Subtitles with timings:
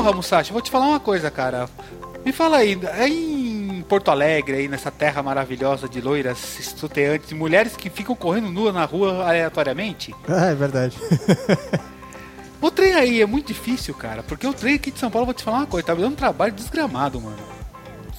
[0.00, 1.68] Porra, Musashi, vou te falar uma coisa, cara.
[2.24, 7.76] Me fala aí, aí em Porto Alegre, aí nessa terra maravilhosa de loiras estuteantes, mulheres
[7.76, 10.96] que ficam correndo nuas na rua aleatoriamente, Ah, é verdade.
[12.62, 14.22] o trem aí é muito difícil, cara.
[14.22, 16.14] Porque o trem aqui de São Paulo, vou te falar uma coisa, tá me dando
[16.14, 17.36] um trabalho desgramado, mano.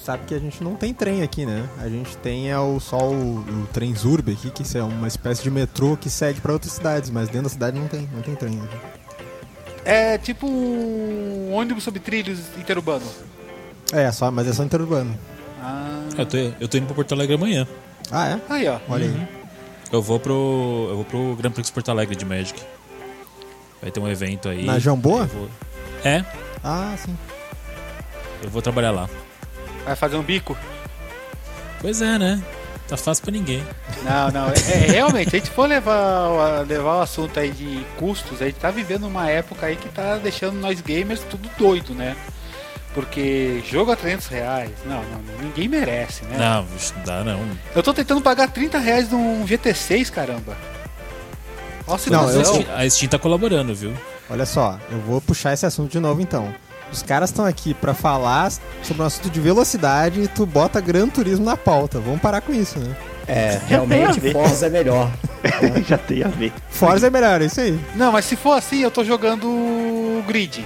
[0.05, 1.67] Sabe que a gente não tem trem aqui, né?
[1.79, 5.41] A gente tem é o, só o, o trem Zurb aqui, que é uma espécie
[5.41, 8.35] de metrô que segue pra outras cidades, mas dentro da cidade não tem, não tem
[8.35, 8.61] trem.
[8.61, 9.00] aqui.
[9.85, 13.05] É tipo um ônibus sobre trilhos interurbano.
[13.91, 15.17] É, só, mas é só interurbano.
[15.61, 17.67] Ah, Eu tô, eu tô indo pro Porto Alegre amanhã.
[18.11, 18.39] Ah, é?
[18.49, 18.79] aí ó.
[18.89, 19.27] Olha aí.
[19.91, 20.87] Eu vou pro.
[20.89, 22.61] Eu vou pro Grand Prix Porto Alegre de Magic.
[23.81, 24.65] Vai ter um evento aí.
[24.65, 25.25] Na Jamboa?
[25.25, 25.49] Vou-
[26.03, 26.23] É,
[26.63, 27.17] Ah, sim.
[28.43, 29.09] eu vou trabalhar lá.
[29.83, 30.55] Vai fazer um bico?
[31.81, 32.41] Pois é, né?
[32.91, 33.63] Tá fácil pra ninguém.
[34.03, 34.49] Não, não.
[34.49, 38.41] É, é, realmente, se a gente for levar, o- levar o assunto aí de custos,
[38.41, 42.17] a gente tá vivendo uma época aí que tá deixando nós gamers tudo doido, né?
[42.93, 46.35] Porque jogo a 300 reais, não, não, não, ninguém merece, né?
[46.37, 47.39] Não, não dá não.
[47.73, 50.57] Eu tô tentando pagar 30 reais num GT6, caramba.
[51.87, 53.93] Nossa, Não, Mas eu- a, Steam, a Steam tá colaborando, viu?
[54.29, 56.53] Olha só, eu vou puxar esse assunto de novo então.
[56.91, 58.51] Os caras estão aqui pra falar
[58.83, 61.99] sobre um assunto de velocidade e tu bota Gran Turismo na pauta.
[61.99, 62.95] Vamos parar com isso, né?
[63.27, 64.31] É, realmente.
[64.33, 65.09] Forza é melhor.
[65.87, 66.51] Já tem a ver.
[66.69, 67.79] Forza é melhor, é isso aí.
[67.95, 69.47] Não, mas se for assim, eu tô jogando
[70.27, 70.65] Grid.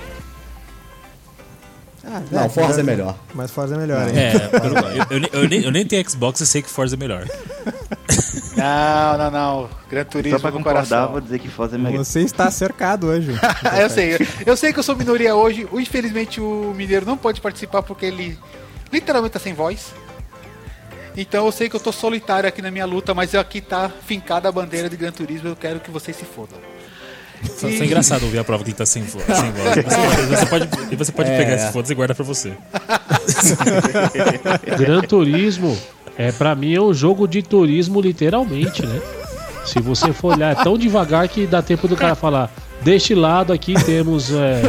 [2.07, 3.15] Ah, Não, Forza é melhor.
[3.33, 4.13] Mas Forza é melhor, hein?
[4.15, 4.33] É,
[5.11, 7.25] eu, eu- eu nem, eu nem tenho Xbox e sei que Forza é melhor.
[8.65, 9.69] Não, não, não.
[9.89, 11.11] Gran Turismo Só pra no concordar, coração.
[11.11, 12.03] vou dizer que Forza é melhor.
[12.03, 13.31] Você está cercado hoje.
[13.79, 15.67] eu sei, eu sei que eu sou minoria hoje.
[15.73, 18.37] Infelizmente o Mineiro não pode participar porque ele
[18.91, 19.93] literalmente tá sem voz.
[21.17, 24.49] Então eu sei que eu tô solitário aqui na minha luta, mas aqui tá fincada
[24.49, 25.47] a bandeira de Gran Turismo.
[25.49, 26.57] Eu quero que vocês se fodam.
[27.43, 29.77] Só, só é engraçado ouvir a prova que ele tá sem, vo- sem voz.
[29.77, 31.37] E Você, você pode, e você pode É.
[31.37, 32.53] pegar esse foda e guardar pra você.
[34.77, 35.77] Gran Turismo,
[36.17, 38.99] é, pra mim, é um jogo de turismo, literalmente, né?
[39.65, 42.51] Se você for olhar, é tão devagar que dá tempo do cara falar.
[42.81, 44.61] Deste lado aqui temos é,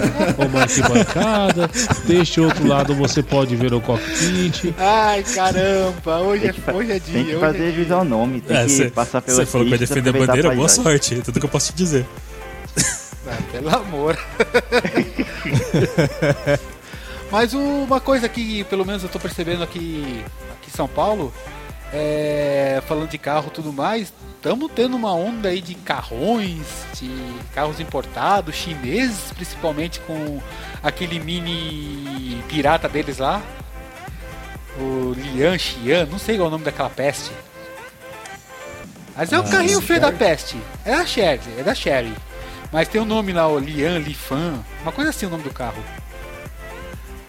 [0.49, 1.69] uma arquibancada,
[2.07, 4.73] deste outro lado você pode ver o cockpit.
[4.79, 7.12] Ai caramba, hoje é, hoje é dia.
[7.12, 9.45] tem que hoje fazer é juiz ao nome, tem É, que você passar pela você
[9.45, 11.17] falou que vai defender a bandeira, boa sorte.
[11.17, 12.07] É tudo que eu posso te dizer.
[13.28, 14.17] Ah, pelo amor.
[17.31, 21.32] Mas uma coisa que pelo menos eu tô percebendo aqui, aqui em São Paulo,
[21.92, 27.10] é, falando de carro e tudo mais, estamos tendo uma onda aí de carrões, de
[27.54, 30.41] carros importados, chineses principalmente com
[30.82, 33.42] aquele mini pirata deles lá.
[34.78, 37.32] O Lian Xian, não sei qual é o nome daquela peste.
[39.16, 40.56] Mas é o Ah, carrinho feio da peste.
[40.84, 42.12] É da Sherry, é da Sherry.
[42.70, 45.82] Mas tem o nome lá, o Lian, Lifan, uma coisa assim o nome do carro.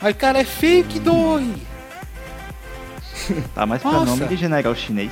[0.02, 1.54] Mas cara, é feio que dói.
[3.54, 5.12] Tá mais pra nome de general chinês.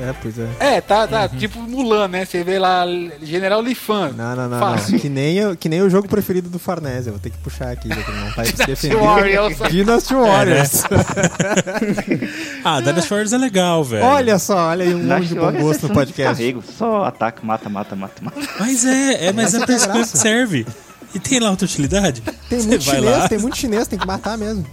[0.00, 0.48] É, pois é.
[0.58, 2.24] É, tá, tá tipo Mulan, né?
[2.24, 2.84] Você vê lá
[3.22, 4.12] General Lifan.
[4.16, 4.98] Não, não, não, não.
[4.98, 7.08] Que nem, o- que nem o jogo preferido do Farnese.
[7.08, 8.96] Eu vou ter que puxar aqui, já que ele não tá defender.
[8.96, 9.58] Warriors.
[9.70, 10.82] Dynasty Warriors.
[12.64, 14.04] Ah, Dynasty Warriors é legal, velho.
[14.04, 16.56] Olha só, olha aí um nome de bom história, gosto no podcast.
[16.78, 18.40] Só ataque, mata, mata, mata, mata.
[18.58, 20.66] Mas é, é mas é pra isso que serve.
[21.14, 22.22] E tem lá outra utilidade?
[22.48, 23.28] Tem Você muito chinês, lá.
[23.28, 24.66] tem muito chinês, tem que matar mesmo.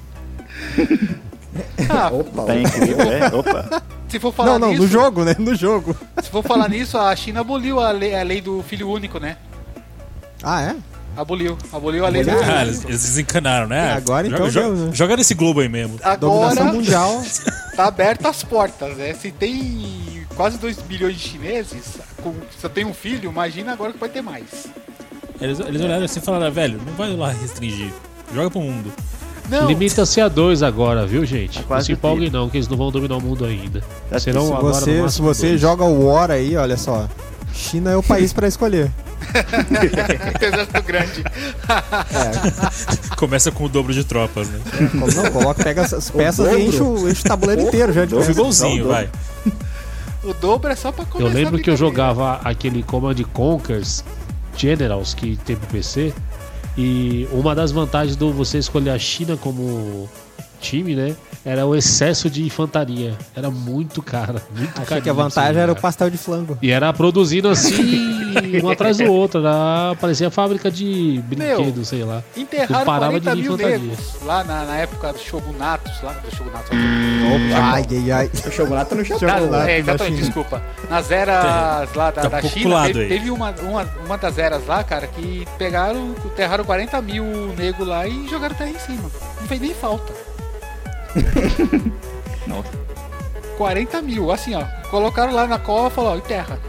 [1.89, 3.27] Ah, Opa, Tá incrível, é?
[3.35, 3.81] Opa.
[4.07, 5.35] se for falar Não, não, nisso, no jogo, né?
[5.37, 5.95] No jogo.
[6.21, 9.37] se for falar nisso, a China aboliu a lei, a lei do filho único, né?
[10.43, 10.75] Ah, é?
[11.17, 12.61] Aboliu, aboliu a lei do filho Ah, único.
[12.61, 13.93] eles, eles desencanaram, né?
[13.93, 14.95] Agora então joga, deu, joga, né?
[14.95, 15.99] joga nesse globo aí mesmo.
[16.19, 17.23] Dominação Agora mundial.
[17.75, 19.13] tá aberto as portas, né?
[19.13, 23.99] Se tem quase 2 bilhões de chineses, com, só tem um filho, imagina agora que
[23.99, 24.67] vai ter mais.
[25.41, 27.91] Eles, eles olharam assim e falaram, velho, não vai lá restringir.
[28.33, 28.91] Joga pro mundo.
[29.49, 31.57] Não, Limita-se a dois agora, viu, gente?
[31.59, 33.81] Não quase se empolguem não, que eles não vão dominar o mundo ainda.
[34.09, 35.61] Tá Serão Se agora você, no se você dois.
[35.61, 37.07] joga o War aí, olha só.
[37.53, 38.91] China é o país pra escolher.
[40.41, 41.23] exército grande.
[43.17, 44.59] Começa com o dobro de tropas, né?
[44.91, 48.15] Como não, coloca, pega essas peças e enche o, enche o tabuleiro inteiro já de
[48.15, 48.35] peças.
[48.35, 48.87] dobro.
[48.87, 49.09] vai.
[50.23, 51.33] O dobro é só pra Eu começar.
[51.33, 54.03] lembro a que eu jogava aquele Command Conquers
[54.59, 56.13] Generals que tem pro PC.
[56.77, 60.09] E uma das vantagens do você escolher a China como
[60.59, 61.15] time, né?
[61.45, 63.15] Era o excesso de infantaria.
[63.35, 65.81] Era muito cara, muito Achei carinho que a vantagem esse era o lugar.
[65.81, 66.57] pastel de flango.
[66.61, 69.39] E era produzindo assim, um atrás do outro.
[69.39, 72.21] Era, parecia fábrica de brinquedos, sei lá.
[72.35, 73.77] Enterraram Não parava 40 de mil infantaria.
[73.79, 76.69] negros lá na, na época do Shogunatos, lá do Shogunatos.
[76.71, 78.31] Ai, ai, ai.
[78.47, 79.19] O Shogunato no Japão.
[79.29, 79.55] Shogunato.
[79.55, 80.61] Ah, é, na exatamente, desculpa.
[80.89, 84.83] Nas eras lá da, Tá da China, teve, teve uma, uma, uma das eras lá,
[84.83, 87.23] cara, que pegaram, enterraram 40 mil
[87.57, 89.09] negros lá e jogaram terra em cima.
[89.39, 90.13] Não fez nem falta.
[92.47, 92.69] Nossa.
[93.57, 94.63] 40 mil, assim, ó.
[94.89, 96.59] Colocaram lá na cova e falaram, ó, enterra.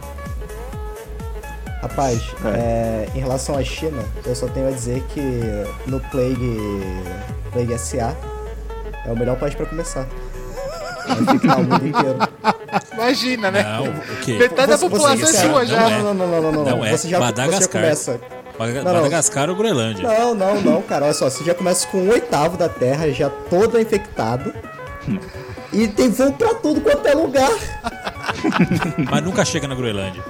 [1.82, 5.20] Rapaz, é, em relação à China, eu só tenho a dizer que
[5.87, 6.82] no Plague,
[7.52, 8.14] Plague SA
[9.06, 10.06] é o melhor país pra começar.
[11.08, 12.19] Vai ficar o mundo inteiro.
[12.92, 13.62] Imagina, né?
[13.62, 14.34] Não, o quê?
[14.34, 15.90] Metade da Você- população você- é sua não já.
[15.90, 16.02] é.
[16.02, 16.64] Não, não, não, não, não, não.
[16.76, 16.90] Não é.
[16.90, 17.82] Você já, você já Madagascar.
[17.82, 18.20] começa.
[18.60, 18.98] Maga- Não, não.
[18.98, 20.06] Madagascar ou Groenlândia?
[20.06, 21.06] Não, não, não, cara.
[21.06, 24.52] Olha só, você já começa com um oitavo da Terra, já todo infectado.
[25.72, 27.50] E tem voo pra tudo quanto é lugar.
[29.10, 30.22] Mas nunca chega na Groenlândia.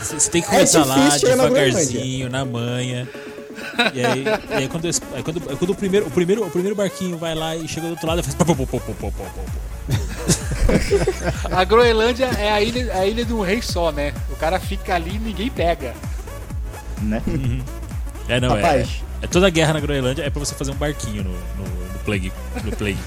[0.00, 3.08] Você tem que É começar lá difícil chegar na devagarzinho, na manha.
[3.94, 6.76] E aí, e aí quando, aí quando, aí quando o, primeiro, o, primeiro, o primeiro
[6.76, 8.34] barquinho vai lá e chega do outro lado, faz.
[8.34, 9.24] pô, pô, pô, pô.
[11.50, 14.12] A Groenlândia é a ilha, a ilha de um rei só, né?
[14.30, 15.94] O cara fica ali e ninguém pega.
[17.00, 17.22] Né?
[18.28, 19.02] É, não, é, Rapaz.
[19.22, 19.26] é.
[19.26, 22.32] toda guerra na Groenlândia é pra você fazer um barquinho no, no, no Plague.
[22.64, 22.98] No plague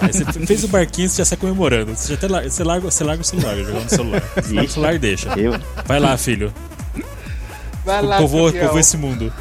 [0.00, 1.94] aí você fez o barquinho, você já sai comemorando.
[1.96, 4.20] Você, já até larga, você, larga, você larga o celular, jogar no celular.
[4.36, 5.28] Você larga o celular e deixa.
[5.40, 5.52] Eu.
[5.86, 6.52] Vai lá, filho.
[7.84, 9.32] Vai lá, Povoa, povoa esse mundo.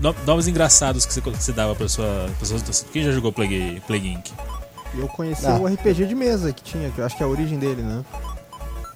[0.00, 2.58] No- Nomes engraçados que você, que você dava pra sua, pra sua.
[2.92, 4.30] Quem já jogou Plague, Plague Inc?
[4.96, 5.58] Eu conheci Ah.
[5.58, 8.04] o RPG de mesa que tinha, que eu acho que é a origem dele, né?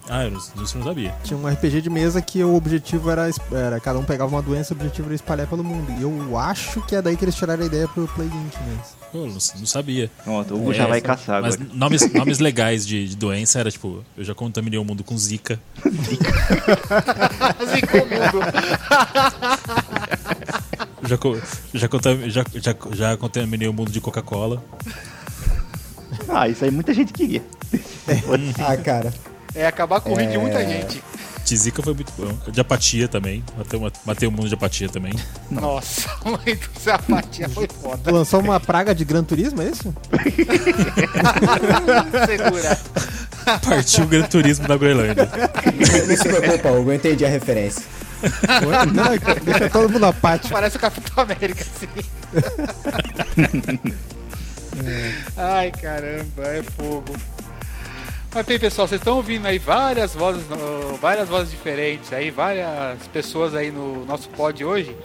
[0.08, 1.14] Ah, eu não, isso eu não sabia.
[1.22, 4.74] Tinha um RPG de mesa que o objetivo era, era cada um pegava uma doença,
[4.74, 5.92] o objetivo era espalhar pelo mundo.
[5.98, 8.54] E eu acho que é daí que eles tiraram a ideia pro Plague Inc.
[8.66, 8.82] mesmo.
[9.12, 10.10] Pô, eu não, não sabia.
[10.24, 11.70] Pronto, o Hugo É, já vai caçar Mas agora.
[11.72, 15.58] nomes, nomes legais de, de doença era tipo, eu já contaminei o mundo com Zika.
[17.74, 18.42] Zicou o mundo.
[21.04, 21.18] Já,
[21.74, 24.62] já, contam- já, já, já contaminei o mundo de Coca-Cola.
[26.28, 27.42] Ah, isso aí muita gente queria.
[28.64, 29.12] Ah, cara.
[29.54, 31.02] É acabar com o rim de muita gente.
[31.44, 32.32] De Zika foi muito bom.
[32.50, 33.44] De apatia também.
[33.58, 35.12] Matei, uma- matei o mundo de apatia também.
[35.50, 38.10] Nossa, mãe do céu, a apatia foi foda.
[38.12, 39.92] Lançou uma praga de Gran Turismo, é isso?
[42.26, 42.78] Segura.
[43.64, 45.28] Partiu o Gran Turismo da Groenlândia.
[46.16, 47.82] Se preocupa, Hugo, eu entendi a referência.
[48.94, 50.52] Não, deixa todo mundo apático.
[50.54, 51.88] Parece o Capitão América, assim.
[55.36, 57.14] Ai, caramba, é fogo.
[58.34, 60.42] Mas bem, pessoal, vocês estão ouvindo aí várias vozes,
[60.98, 64.96] várias vozes diferentes aí, várias pessoas aí no nosso pod hoje.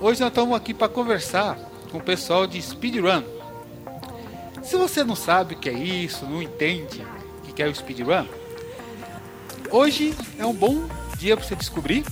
[0.00, 1.58] Hoje nós estamos aqui para conversar
[1.90, 3.24] com o pessoal de speedrun.
[4.62, 7.04] Se você não sabe o que é isso, não entende
[7.48, 8.26] o que é o speedrun,
[9.68, 10.86] hoje é um bom
[11.18, 12.04] dia para você descobrir.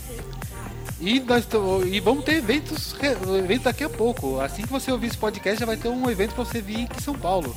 [1.01, 1.47] E, nós
[1.87, 4.41] e vamos ter eventos, re- evento daqui a pouco.
[4.41, 6.99] Assim que você ouvir esse podcast, já vai ter um evento para você vir aqui
[6.99, 7.57] em São Paulo.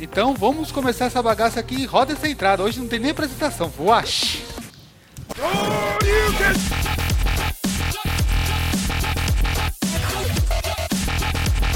[0.00, 1.84] Então vamos começar essa bagaça aqui.
[1.84, 2.62] Roda essa entrada.
[2.62, 3.68] Hoje não tem nem apresentação.
[3.68, 4.42] Voash!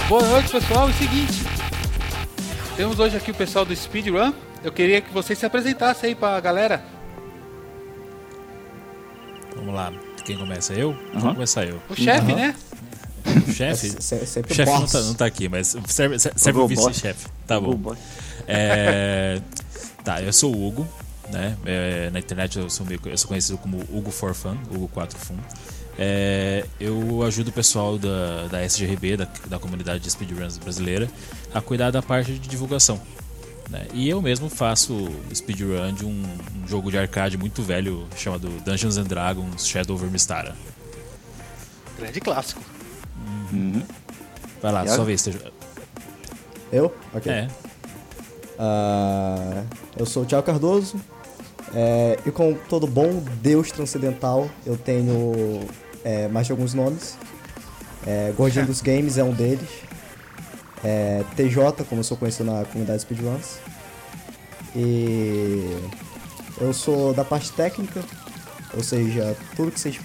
[0.08, 0.88] Boa noite, pessoal.
[0.88, 1.42] É o seguinte.
[2.76, 4.32] Temos hoje aqui o pessoal do Speedrun.
[4.62, 6.82] Eu queria que vocês se apresentassem aí pra galera.
[9.54, 9.92] Vamos lá.
[10.24, 10.72] Quem começa?
[10.72, 10.92] Eu?
[11.12, 11.34] Vou Aham.
[11.34, 11.80] começar eu.
[11.88, 12.36] O chefe, Aham.
[12.36, 12.56] né?
[13.48, 13.90] O chefe?
[14.02, 16.86] Sempre O chefe não tá, não tá aqui, mas serve, serve o boss.
[16.88, 17.26] vice-chefe.
[17.46, 17.94] Tá bom.
[18.46, 19.40] É,
[20.04, 20.86] tá, eu sou o Hugo,
[21.32, 21.56] né?
[21.64, 25.18] É, na internet eu sou, meio- eu sou conhecido como Hugo for Fun, Hugo 4
[25.18, 25.36] Fun.
[25.98, 31.08] É, eu ajudo o pessoal da, da SGRB, da, da comunidade de speedruns brasileira,
[31.54, 33.00] a cuidar da parte de divulgação.
[33.70, 33.86] né?
[33.94, 36.10] E eu mesmo faço speedrun de um,
[36.64, 40.54] um jogo de arcade muito velho chamado Dungeons and Dragons Shadow over Mistara.
[41.96, 42.60] Grande clássico.
[43.54, 43.82] Uhum.
[44.60, 45.28] Vai lá, E sua vez.
[46.72, 46.92] Eu?
[47.14, 47.30] Ok.
[47.32, 47.48] É,
[48.58, 49.62] Ah,
[49.96, 51.00] eu sou o Thiago Cardoso.
[51.74, 55.60] é, e como todo bom deus transcendental, eu tenho
[56.04, 57.16] é, mais de alguns nomes.
[58.06, 59.68] É, Gordinho dos Games é um deles.
[60.82, 63.58] É, TJ, como eu sou conhecido na comunidade Speedruns.
[64.76, 65.76] E
[66.60, 68.02] eu sou da parte técnica,
[68.76, 69.98] ou seja, tudo que vocês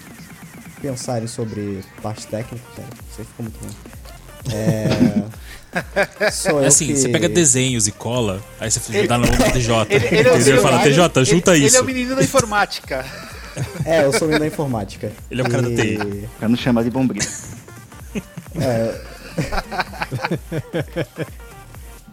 [0.80, 3.70] pensarem sobre parte técnica, cara, aí ficou muito bom.
[4.52, 6.96] É, sou É eu assim, que...
[6.96, 9.86] você pega desenhos e cola, aí você dá no TJ.
[9.90, 10.42] Ele- ele é o entendeu?
[10.42, 11.76] seu- Fala, ele- TJ, junta ele, isso.
[11.76, 13.04] Ele é o menino da informática.
[13.84, 15.12] É, eu sou menino da informática.
[15.30, 16.28] Ele é o cara da E- TI.
[16.38, 17.22] Pra não chamar de bombril.
[18.60, 19.00] É,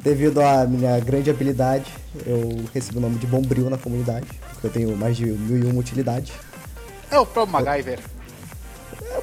[0.04, 1.92] Devido à minha grande habilidade,
[2.26, 5.72] eu recebi o nome de Bombril na comunidade, porque eu tenho mais de mil e
[5.72, 6.32] uma utilidades.
[7.12, 8.00] É o próprio MacGyver.
[8.00, 8.17] É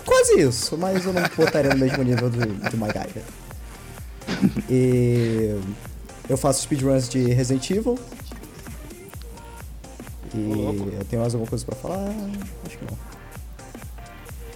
[0.04, 3.22] quase isso, mas eu não botaria no mesmo nível do, do MacGyver.
[4.70, 5.58] E
[6.28, 7.98] eu faço speedruns de Resident Evil.
[10.34, 10.50] E
[10.98, 12.08] eu tenho mais alguma coisa pra falar?
[12.66, 12.98] Acho que não.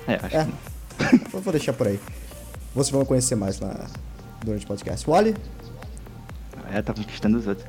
[0.09, 0.45] É, acho É.
[0.45, 2.01] que Eu vou deixar por aí.
[2.75, 3.87] Vocês vão conhecer mais na,
[4.45, 5.09] durante o podcast.
[5.09, 5.37] Wally?
[6.73, 7.67] É, tá conquistando os outros.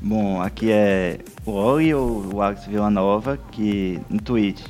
[0.00, 4.64] Bom, aqui é o Ori ou o Alex Villanova, que no Twitch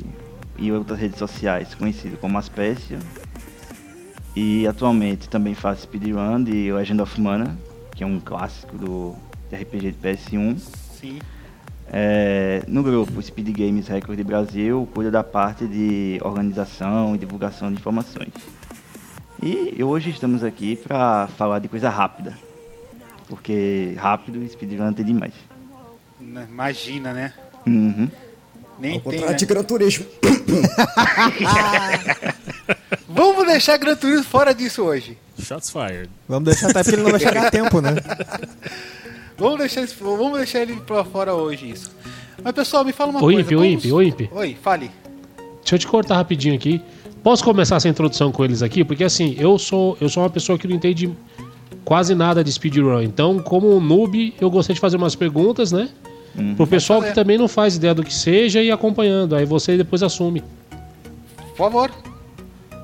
[0.59, 2.99] e outras redes sociais conhecido como Aspécia.
[4.35, 7.59] E atualmente também faço speedrun de Legend of Mana,
[7.95, 9.17] que é um clássico do
[9.53, 10.59] RPG de PS1.
[10.59, 11.19] Sim.
[11.91, 17.79] É, no grupo Speed Games Record Brasil, cuida da parte de organização e divulgação de
[17.79, 18.33] informações.
[19.43, 22.37] E hoje estamos aqui para falar de coisa rápida.
[23.29, 25.35] Porque rápido, speedrun tem demais.
[26.21, 27.33] Imagina, né?
[27.67, 28.11] Uhum.
[28.81, 29.35] Nem Ao tem, contrário né?
[29.35, 30.07] de Gran Turismo.
[33.09, 35.17] Vamos deixar Gran Turismo fora disso hoje.
[35.43, 36.09] Shots fired.
[36.29, 37.95] Vamos deixar até porque ele não vai chegar a tempo, né?
[39.37, 41.93] Vamos deixar, isso- vamos deixar ele pra fora hoje, isso.
[42.43, 43.45] Mas pessoal, me fala uma Ô, coisa.
[43.45, 44.21] Como- Imp, ô, Imp.
[44.33, 44.91] Oi, fale.
[45.61, 46.83] Deixa eu te cortar rapidinho aqui.
[47.23, 48.83] Posso começar essa introdução com eles aqui?
[48.85, 51.15] Porque assim, eu sou, eu sou uma pessoa que não entende
[51.85, 53.01] quase nada de speedrun.
[53.03, 55.89] Então, como um noob, eu gostaria de fazer umas perguntas, né?
[56.57, 57.15] Pro pessoal que fazer.
[57.21, 59.35] também não faz ideia do que seja e acompanhando.
[59.37, 60.43] Aí você depois assume.
[61.51, 61.91] Por favor,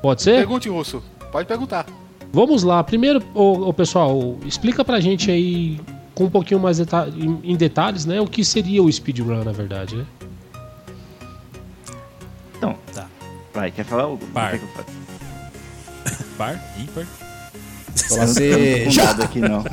[0.02, 0.37] Pode ser?
[0.38, 1.02] pergunte, Russo.
[1.32, 1.87] Pode perguntar.
[2.32, 2.82] Vamos lá.
[2.82, 5.80] Primeiro, ô, ô, pessoal, explica pra gente aí
[6.14, 8.20] com um pouquinho mais deta- em, detalhes, né?
[8.20, 10.04] O que seria o speedrun, na verdade, né?
[12.56, 13.06] Então, Tá.
[13.52, 14.25] vai, quer falar algo?
[14.32, 14.58] Par.
[16.38, 16.61] Par?
[16.78, 17.06] Ímpar?
[18.11, 19.65] Não com nada aqui não.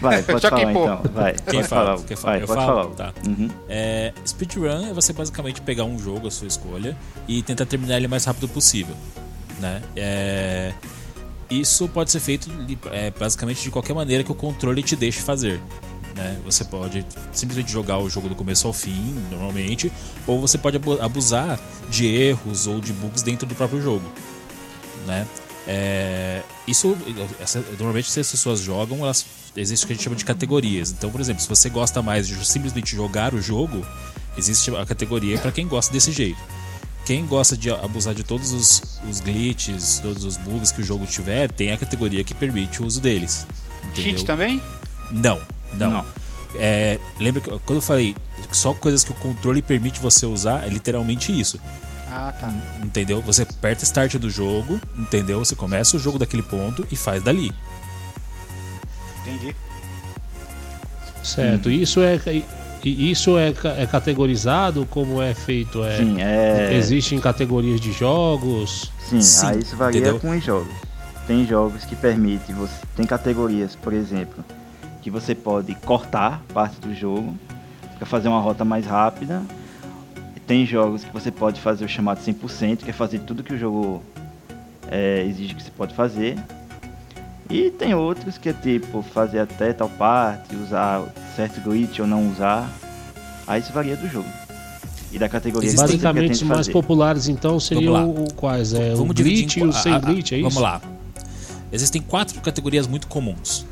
[0.00, 1.00] Vai, pode Choque falar então.
[1.12, 1.84] Vai, Quem pode fala?
[1.96, 2.02] falar.
[2.06, 2.32] Quem fala?
[2.34, 2.94] Vai, Eu pode falo?
[2.94, 2.94] falar.
[3.12, 3.12] Tá.
[3.26, 3.50] Uhum.
[3.68, 6.96] É, speedrun é você basicamente pegar um jogo, a sua escolha,
[7.26, 8.94] e tentar terminar ele o mais rápido possível.
[9.58, 9.80] Né?
[9.96, 10.72] É,
[11.50, 12.50] isso pode ser feito
[12.92, 15.60] é, basicamente de qualquer maneira que o controle te deixe fazer.
[16.14, 16.36] Né?
[16.44, 19.90] Você pode simplesmente jogar o jogo do começo ao fim, normalmente,
[20.26, 21.58] ou você pode abu- abusar
[21.88, 24.04] de erros ou de bugs dentro do próprio jogo.
[25.06, 25.26] Né?
[25.66, 26.96] É, isso,
[27.40, 29.24] essa- normalmente, se as pessoas jogam, elas,
[29.56, 30.90] existe o que a gente chama de categorias.
[30.90, 33.86] Então, por exemplo, se você gosta mais de simplesmente jogar o jogo,
[34.36, 36.38] existe a categoria para quem gosta desse jeito.
[37.04, 41.06] Quem gosta de abusar de todos os, os glitches, todos os bugs que o jogo
[41.06, 43.46] tiver, tem a categoria que permite o uso deles.
[43.84, 44.02] Entendeu?
[44.02, 44.60] Cheat também?
[45.12, 45.40] Não,
[45.74, 45.90] não.
[45.90, 46.04] Não.
[46.56, 48.16] É, lembra que quando eu falei
[48.50, 51.60] só coisas que o controle permite você usar, é literalmente isso.
[52.16, 52.50] Ah, tá.
[52.82, 53.20] Entendeu?
[53.20, 55.38] Você aperta start do jogo, entendeu?
[55.38, 57.52] Você começa o jogo daquele ponto e faz dali.
[59.20, 59.54] Entendi.
[61.22, 61.70] Certo.
[61.70, 62.18] Isso é
[62.84, 65.84] isso é, é categorizado como é feito?
[65.84, 66.72] É, Sim, é.
[66.74, 68.92] Existem categorias de jogos?
[69.00, 70.20] Sim, Sim, aí isso varia entendeu?
[70.20, 70.72] com os jogos.
[71.26, 74.44] Tem jogos que permitem, você tem categorias, por exemplo,
[75.02, 77.36] que você pode cortar parte do jogo
[77.98, 79.42] para fazer uma rota mais rápida.
[80.46, 83.58] Tem jogos que você pode fazer o chamado 100%, que é fazer tudo que o
[83.58, 84.02] jogo
[84.90, 86.36] é, exige que você pode fazer.
[87.50, 91.02] E tem outros que é tipo fazer até tal parte, usar
[91.34, 92.70] certo glitch ou não usar.
[93.46, 94.28] Aí isso varia do jogo.
[95.12, 96.72] E da categoria que você Basicamente, mais fazer.
[96.72, 98.72] populares então seriam o, quais?
[98.74, 100.48] É, o Vamos dividir glitch em e o sem a- a- glitch, é isso?
[100.48, 100.80] Vamos lá.
[101.72, 103.64] Existem quatro categorias muito comuns,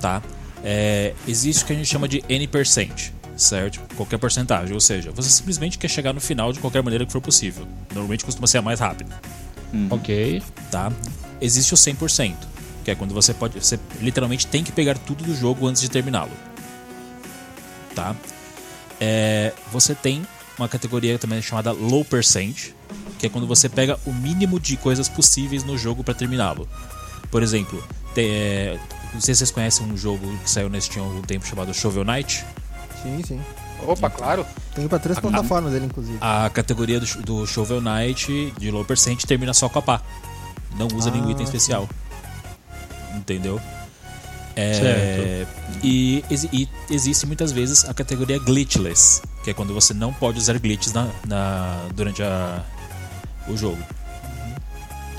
[0.00, 0.22] tá?
[0.64, 3.80] É, existe o que a gente chama de N%, certo?
[3.96, 7.20] Qualquer porcentagem, ou seja, você simplesmente quer chegar no final de qualquer maneira que for
[7.20, 7.66] possível.
[7.90, 9.20] Normalmente costuma ser a mais rápida,
[9.90, 10.42] Ok.
[10.70, 10.92] tá?
[11.40, 12.34] Existe o 100%,
[12.84, 15.88] que é quando você pode, você literalmente tem que pegar tudo do jogo antes de
[15.90, 16.30] terminá-lo,
[17.94, 18.14] tá?
[19.00, 20.26] É, você tem
[20.58, 22.72] uma categoria também chamada Low Percent,
[23.18, 26.68] que é quando você pega o mínimo de coisas possíveis no jogo para terminá-lo.
[27.30, 27.82] Por exemplo,
[28.14, 28.78] tem, é,
[29.14, 32.04] não sei se vocês conhecem um jogo que saiu nesse tinha algum tempo chamado Shovel
[32.04, 32.44] Knight.
[33.02, 33.40] Sim, sim.
[33.86, 34.44] Opa, claro.
[34.74, 36.18] Tem pra três plataformas dele, inclusive.
[36.20, 40.02] A categoria do, do Shovel Knight de Low Percent termina só com a pá.
[40.76, 41.88] Não usa nenhum Ah, item especial.
[43.14, 43.60] Entendeu?
[44.56, 45.84] É, Certo.
[45.84, 50.58] E, e existe muitas vezes a categoria glitchless, que é quando você não pode usar
[50.58, 52.62] glitches na, na- durante a,
[53.48, 53.78] o jogo.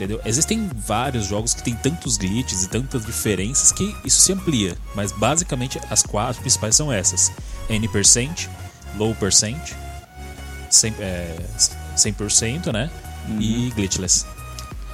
[0.02, 0.20] Entendeu?
[0.26, 5.12] Existem vários jogos que tem tantos glitches e tantas diferenças que isso se amplia, mas
[5.12, 7.32] basicamente as quatro principais são essas:
[7.70, 8.50] N%,
[8.98, 9.74] Low percent,
[10.72, 11.38] 100%, é,
[11.96, 12.90] 100% né?
[13.40, 14.26] E glitchless.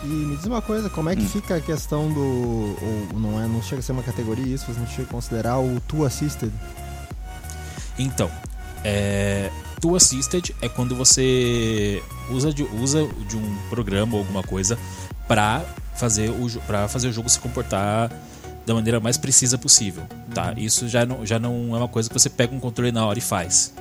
[0.04, 2.76] E me diz uma coisa, como é que fica a questão do.
[3.14, 5.58] Ou não, é, não chega a ser uma categoria isso, você não chega a considerar
[5.58, 6.52] o Two Assisted?
[7.98, 8.30] Então,
[8.84, 14.78] é, Tool Assisted é quando você usa de, usa de um programa ou alguma coisa
[15.28, 15.64] para
[15.96, 18.12] fazer, o, pra fazer o jogo se comportar
[18.66, 20.04] da maneira mais precisa possível.
[20.34, 20.54] Tá?
[20.58, 23.18] Isso já não, já não é uma coisa que você pega um controle na hora
[23.20, 23.74] e faz.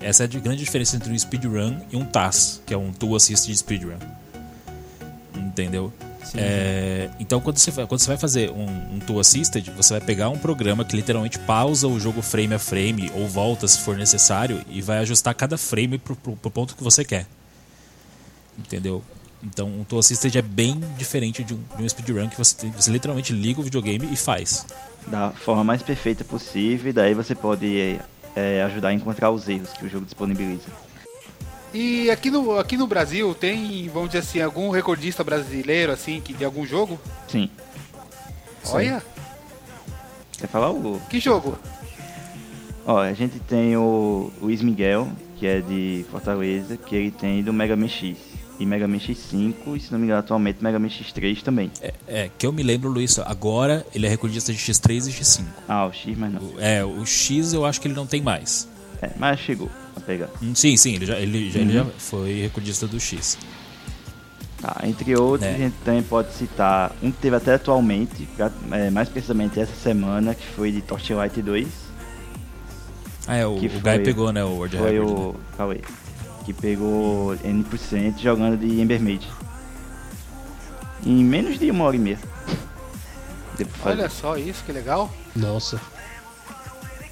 [0.00, 2.92] Essa é a de- grande diferença entre um speedrun e um TAS, que é um
[2.92, 3.98] Tool Assisted Speedrun.
[5.34, 5.92] Entendeu?
[6.34, 10.00] É, então, quando você, vai, quando você vai fazer um, um Tool Assisted, você vai
[10.00, 13.96] pegar um programa que literalmente pausa o jogo frame a frame ou volta se for
[13.96, 17.26] necessário e vai ajustar cada frame pro, pro- pro ponto que você quer.
[18.58, 19.02] Entendeu?
[19.42, 22.90] Então, um Tool Assisted é bem diferente de um, de um speedrun que você, você
[22.90, 24.64] literalmente liga o videogame e faz.
[25.06, 27.98] Da forma mais perfeita possível, e daí você pode
[28.34, 30.64] é, ajudar a encontrar os erros que o jogo disponibiliza.
[31.74, 36.32] E aqui no, aqui no Brasil tem, vamos dizer assim, algum recordista brasileiro assim que
[36.32, 37.00] de algum jogo?
[37.28, 37.50] Sim.
[38.70, 39.02] Olha,
[40.38, 41.00] Quer falar o.
[41.10, 41.58] que jogo?
[42.86, 47.52] Ó, a gente tem o Luiz Miguel, que é de Fortaleza, que ele tem do
[47.52, 48.16] Mega Man X.
[48.60, 51.72] E Mega Man X5, e se não me engano, atualmente Mega Man X3 também.
[51.82, 55.44] É, é, que eu me lembro, Luiz, agora ele é recordista de X3 e X5.
[55.66, 56.40] Ah, o X, mas não.
[56.40, 58.68] O- É, o X eu acho que ele não tem mais.
[59.02, 59.68] É, mas chegou
[60.04, 60.28] pegar.
[60.42, 63.36] Hum, Sim, sim, ele já, ele, já, ele já foi recordista do X.
[64.60, 65.54] Tá, entre outros, É.
[65.54, 68.26] a gente também pode citar um que teve até atualmente,
[68.72, 71.68] é, mais precisamente essa semana, que foi de Torchlight 2.
[73.26, 75.10] Ah, é, o, Que o Guy pegou, né, o World Foi Record.
[75.18, 75.32] o.
[75.32, 75.38] né?
[75.56, 75.80] Cauê.
[76.44, 79.26] Que pegou N% jogando de Embermaid.
[81.06, 82.18] Em menos de uma hora e meia.
[83.84, 85.12] Olha só isso, que legal.
[85.36, 85.80] Nossa.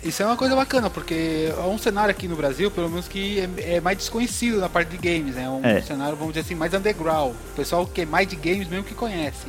[0.05, 3.39] Isso é uma coisa bacana, porque é um cenário aqui no Brasil, pelo menos que
[3.59, 5.49] é, é mais desconhecido na parte de games, né?
[5.49, 5.81] Um É.
[5.81, 7.33] cenário, vamos dizer assim, mais underground.
[7.35, 9.47] O pessoal que é mais de games mesmo que conhece.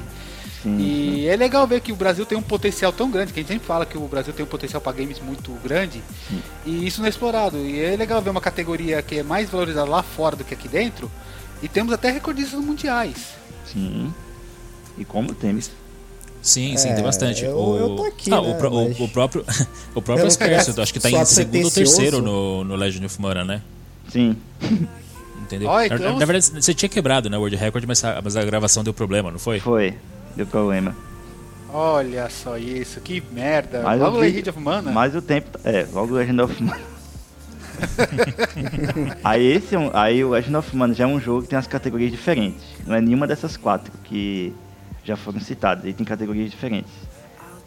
[0.62, 0.77] Sim, sim.
[0.79, 3.51] E é legal ver que o Brasil tem um potencial tão grande, que a gente
[3.51, 6.03] sempre fala que o Brasil tem um potencial para games muito grande,
[6.65, 7.57] e isso não é explorado.
[7.57, 10.67] E é legal ver uma categoria que é mais valorizada lá fora do que aqui
[10.67, 11.10] dentro,
[11.63, 13.17] e temos até recordistas mundiais.
[13.65, 14.13] Sim.
[15.00, 15.72] E como temos.
[16.43, 17.45] Sim, sim, É, tem bastante.
[17.45, 19.45] eu- o, eu tô aqui, ah, né, o, pro- o- mas- o próprio,
[19.95, 23.45] o próprio quero acho que tá em segundo ou terceiro no, no Legend of Mana,
[23.45, 23.62] né?
[24.09, 24.35] Sim.
[25.41, 25.69] Entendeu?
[25.69, 28.43] Na- então- na, verdade, você tinha quebrado, né, o World Record, mas a, mas a
[28.43, 29.62] gravação deu problema, não foi?
[29.62, 29.95] Foi.
[30.36, 30.93] Deu problema.
[31.71, 33.82] Olha só isso, que merda.
[33.82, 34.91] Mas Logo o Legend of Mana.
[34.91, 35.58] Mas o tempo.
[35.63, 36.82] É, logo o Legend of Mana.
[39.23, 41.58] aí esse é um, aí o Legend of Mana já é um jogo que tem
[41.58, 42.62] as categorias diferentes.
[42.86, 44.53] Não é nenhuma dessas quatro que
[45.03, 45.83] já foram citadas.
[45.83, 46.91] Ele tem categorias diferentes.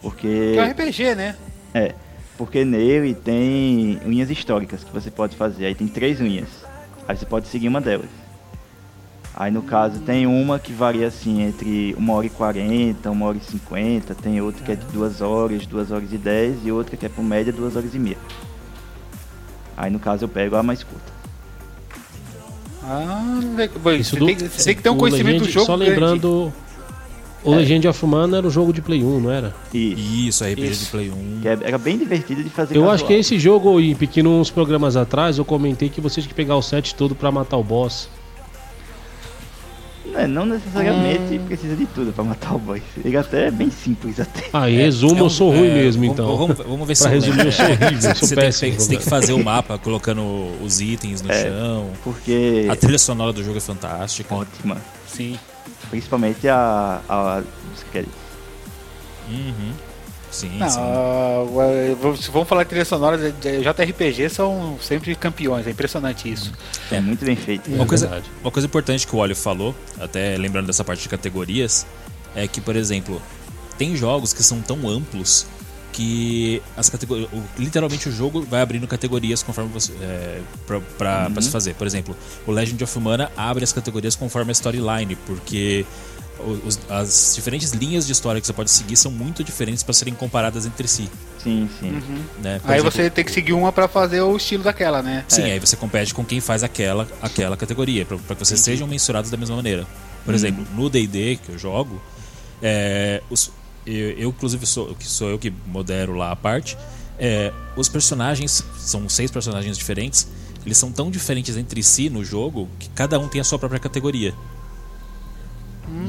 [0.03, 0.53] Porque.
[0.55, 1.37] Que é um RPG, né?
[1.75, 1.95] É.
[2.39, 5.67] Porque nele tem unhas históricas que você pode fazer.
[5.67, 6.49] Aí tem três unhas.
[7.09, 8.11] Aí você pode seguir uma delas.
[9.35, 13.37] Aí no caso tem uma que varia assim entre 1 hora e 40, 1 hora
[13.37, 16.97] e 50, tem outra que é de 2 horas, 2 horas e 10 e outra
[16.97, 18.17] que é por média 2 horas e meia.
[19.77, 21.13] Aí no caso eu pego a mais curta.
[22.83, 25.47] Ah, le- bom, Isso você, do- tem, você tem que ter um o conhecimento Legend-
[25.47, 26.21] do jogo Só grande.
[27.47, 29.55] O Legend of Mana era o jogo de Play 1, não era?
[29.73, 30.85] E Isso, RPG Isso.
[30.87, 31.39] de Play 1.
[31.43, 32.95] que é- era bem divertido de fazer Eu casual.
[32.95, 36.35] acho que esse jogo, em pequeno, uns programas atrás, eu comentei que você tinha que
[36.35, 38.09] pegar o set todo pra matar o boss.
[40.07, 41.45] Não, é- não necessariamente Hum.
[41.47, 42.81] precisa de tudo pra matar o boss.
[43.05, 44.45] Ele até é bem simples até.
[44.53, 46.37] Ah, em resumo, É um- eu sou ruim é, mesmo, vamos- então.
[46.37, 48.73] Vamos, vamos ver se Pra eu resumir, eu sou horrível, sou Você tem, péssimo.
[48.73, 50.23] que- você tem que fazer o mapa colocando
[50.65, 51.43] os itens no É.
[51.45, 51.91] chão.
[52.05, 52.67] Porque.
[52.71, 54.35] A trilha sonora do jogo é fantástica.
[54.35, 54.77] Ótima.
[55.09, 55.37] Sim.
[55.91, 58.19] Principalmente a, a dos créditos.
[59.29, 59.73] Uhum.
[60.31, 60.81] Sim, Não, sim.
[60.81, 66.31] ah, se vamos falar de trilha sonora, de- de- JRPG são sempre campeões, é impressionante
[66.31, 66.53] isso.
[66.91, 67.71] É muito bem feito.
[67.71, 68.31] Uma coisa, verdade.
[68.43, 71.87] uma coisa importante que o Olio falou, até lembrando dessa parte de categorias,
[72.35, 73.23] é que, por exemplo,
[73.79, 75.47] tem jogos que são tão amplos
[75.97, 77.27] que as categorias.
[77.59, 79.93] Literalmente o jogo vai abrindo categorias conforme você.
[80.03, 81.75] É, pra, pra, pra se fazer.
[81.75, 82.15] Por exemplo,
[82.47, 85.87] o Legend of Mana abre as categorias conforme a storyline, porque
[86.67, 90.13] os- as diferentes linhas de história que você pode seguir são muito diferentes para serem
[90.13, 91.09] comparadas entre si.
[91.43, 92.03] Sim, sim.
[92.43, 92.59] Né?
[92.59, 95.25] Por Aí exemplo, você tem que seguir uma pra fazer o estilo daquela, né?
[95.29, 99.31] Sim, aí você compete com quem faz aquela, aquela categoria, para que vocês sejam mensurados
[99.31, 99.87] da mesma maneira.
[100.27, 102.03] Por exemplo, no D&D que eu jogo,
[102.63, 103.51] é, os-
[103.87, 106.77] eu, eu, inclusive sou, que sou eu que modero lá a parte,
[107.19, 110.29] é, os personagens, são seis personagens diferentes,
[110.65, 113.79] eles são tão diferentes entre si no jogo que cada um tem a sua própria
[113.79, 114.35] categoria.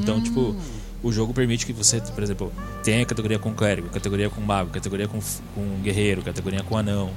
[0.00, 0.56] Então, tipo,
[1.02, 5.06] o jogo permite que você, por exemplo, tenha categoria com clérigo, categoria com mago, categoria
[5.06, 5.20] com,
[5.54, 7.10] com guerreiro, categoria com anão.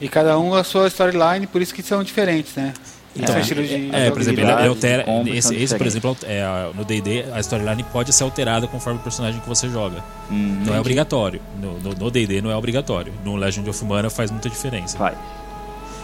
[0.00, 2.74] E cada um a sua storyline, por isso que são diferentes, né?
[3.14, 5.04] Então, Esse estilo de é, por exemplo, ele, altera.
[5.26, 8.98] Esse, são esse, por exemplo, é, a- no DD, a storyline pode ser alterada conforme
[8.98, 10.02] o personagem que você joga.
[10.30, 11.40] Hum, Não é obrigatório.
[11.60, 13.12] No- DD não é obrigatório.
[13.22, 14.96] No Legend of Mana faz muita diferença.
[14.96, 15.14] Faz.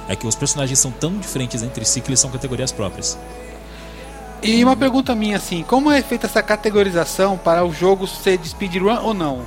[0.07, 3.18] É que os personagens são tão diferentes entre si que eles são categorias próprias.
[4.42, 8.49] E uma pergunta minha assim, como é feita essa categorização para o jogo ser de
[8.51, 9.42] speedrun ou não?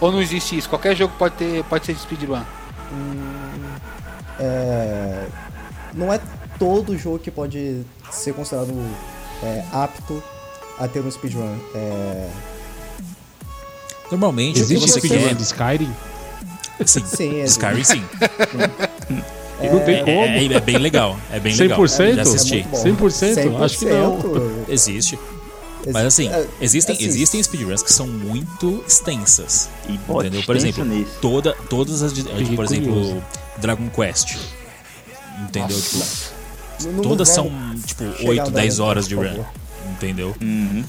[0.00, 0.68] Ou não existe isso?
[0.68, 2.40] Qualquer jogo pode ter pode ser de speedrun.
[4.40, 5.26] É,
[5.94, 6.18] não é
[6.64, 8.72] todo jogo que pode ser considerado
[9.42, 10.22] é, apto
[10.78, 11.56] a ter um speedrun.
[11.74, 12.28] É,
[14.10, 15.34] Normalmente, o que Existe você speedrun quer.
[15.34, 15.90] de Skyrim?
[16.86, 17.60] Sim, Sim, existe.
[17.60, 18.02] Skyrim sim.
[19.72, 20.10] Não tem como.
[20.10, 21.16] É, é- é bem legal.
[21.32, 21.78] É bem legal.
[21.80, 22.14] 100%?
[22.14, 22.54] Já é assisti.
[22.56, 23.06] muito bom.
[23.08, 23.64] 100%?
[23.64, 24.18] Acho que não.
[24.20, 24.50] 100%.
[24.68, 25.18] Existe.
[25.84, 29.68] Exi- Mas assim, é, existem, assim, existem speedruns que são muito extensas.
[29.88, 30.42] E Entendeu?
[30.44, 31.12] Por exemplo, nisso.
[31.20, 32.12] toda, todas as.
[32.12, 33.22] por exemplo.
[33.58, 34.36] Dragon Quest.
[35.42, 35.80] Entendeu?
[35.80, 36.04] Tipo,
[36.82, 37.50] não- não todas são
[37.86, 39.44] tipo chegar 8, no 10 Dragon horas de run.
[39.92, 40.34] Entendeu?
[40.40, 40.84] Uhum.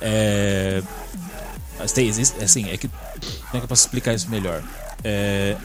[0.00, 0.82] É.
[1.78, 2.88] Mas tem, existe, assim, é que.
[2.88, 2.98] Como
[3.54, 4.62] é que eu posso explicar isso melhor?
[5.04, 5.56] É.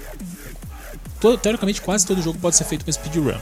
[1.42, 3.38] teoricamente, quase todo jogo pode ser feito com speedrun.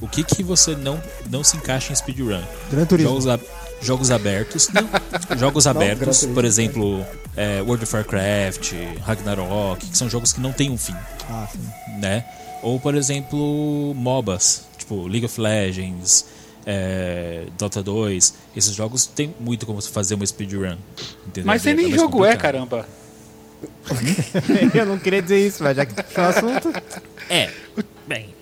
[0.00, 2.40] O que que você não, não se encaixa em speedrun?
[2.70, 3.10] Gran Turismo.
[3.10, 3.44] Jogos, ab-
[3.82, 4.68] jogos abertos.
[4.68, 4.88] Não,
[5.36, 6.34] jogos abertos, Turismo.
[6.34, 7.04] por exemplo,
[7.36, 8.72] é, World of Warcraft,
[9.04, 10.94] Ragnarok, que são jogos que não têm um fim,
[11.28, 11.58] Ah, sim.
[11.98, 12.24] né?
[12.62, 16.26] Ou, por exemplo, MOBAs, tipo League of Legends,
[16.66, 18.34] é, Dota 2.
[18.56, 20.76] Esses jogos tem muito como você fazer uma speedrun.
[21.26, 21.46] entendeu?
[21.46, 22.40] Mas você É nem jogo é, complicado.
[22.40, 22.88] caramba.
[24.74, 26.72] Eu não queria dizer isso, mas já que puxou o assunto.
[27.28, 27.50] É,
[28.06, 28.34] bem.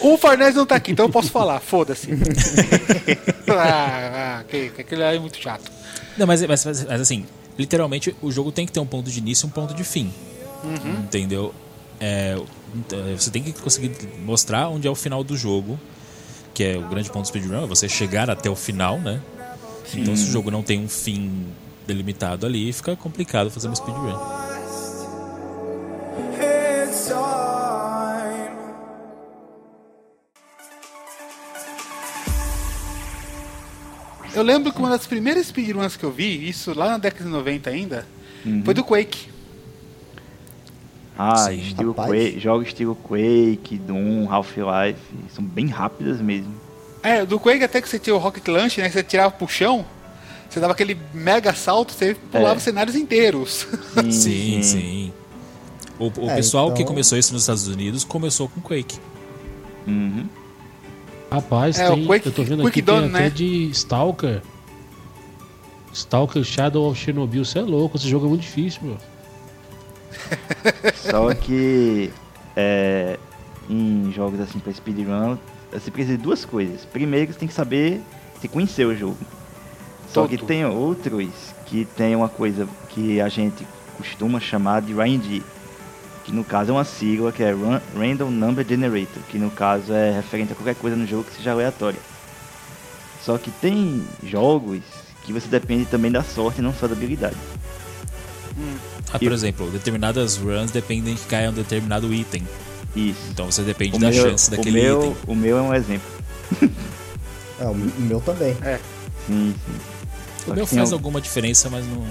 [0.00, 2.08] O Farnese não tá aqui, então eu posso falar, foda-se.
[3.48, 5.70] ah, ah, que, que aquele aí é muito chato.
[6.16, 7.26] Não, mas, mas, mas, mas, assim,
[7.58, 10.12] literalmente o jogo tem que ter um ponto de início e um ponto de fim.
[11.04, 11.52] Entendeu?
[12.00, 12.38] É,
[13.16, 13.92] você tem que conseguir
[14.24, 15.78] mostrar onde é o final do jogo,
[16.54, 19.20] que é o grande ponto do speedrun, é você chegar até o final, né?
[19.94, 21.46] Então se o jogo não tem um fim
[21.86, 24.18] delimitado ali, fica complicado fazer uma speedrun.
[34.34, 37.30] Eu lembro que uma das primeiras speedruns que eu vi, isso lá na década de
[37.30, 38.06] 90 ainda,
[38.64, 39.37] foi do Quake.
[41.18, 41.58] Ah, Sim.
[41.60, 41.92] estilo.
[41.94, 45.00] Quake, jogos estilo Quake, Doom, Half-Life,
[45.34, 46.54] são bem rápidas mesmo.
[47.02, 48.86] É, do Quake até que você tinha o Rocket Launch, né?
[48.86, 49.84] Que você tirava pro chão,
[50.48, 52.60] você dava aquele mega salto, você pulava É.
[52.60, 53.66] cenários inteiros.
[54.10, 55.12] Sim, sim.
[55.98, 58.98] O, o É, pessoal que então- começou isso nos Estados Unidos começou com Quake.
[59.86, 60.26] Uhum.
[61.32, 63.30] Rapaz, É, o tem, Quake- eu tô vendo Quake aqui tem Dawn, até né?
[63.30, 64.40] de Stalker.
[65.92, 68.96] Stalker Shadow of Chernobyl, você é louco, esse jogo é muito difícil, meu.
[71.10, 72.10] Só que
[72.56, 73.18] é,
[73.68, 75.36] em jogos assim pra speedrun,
[75.72, 76.84] você precisa de duas coisas.
[76.84, 78.00] Primeiro, você tem que saber,
[78.40, 79.16] que conhecer o jogo.
[80.12, 80.46] Só que Todo.
[80.46, 81.28] tem outros
[81.66, 83.66] que tem uma coisa que a gente
[83.96, 85.42] costuma chamar de RNG,
[86.24, 89.92] que no caso é uma sigla que é Ran- Random Number Generator, que no caso
[89.92, 92.00] é referente a qualquer coisa no jogo que seja aleatória.
[93.22, 94.80] Só que tem jogos
[95.24, 97.36] que você depende também da sorte e não só da habilidade.
[99.12, 102.46] Ah, por exemplo, determinadas runs dependem que caia um determinado item.
[102.96, 103.20] Isso.
[103.30, 105.16] Então você depende O da meu- chance o daquele meu, item.
[105.26, 106.08] O meu é um exemplo.
[107.60, 108.54] É, o o meu também.
[109.26, 109.72] Sim, sim.
[110.42, 112.04] O Só meu faz al- alguma diferença, mas não.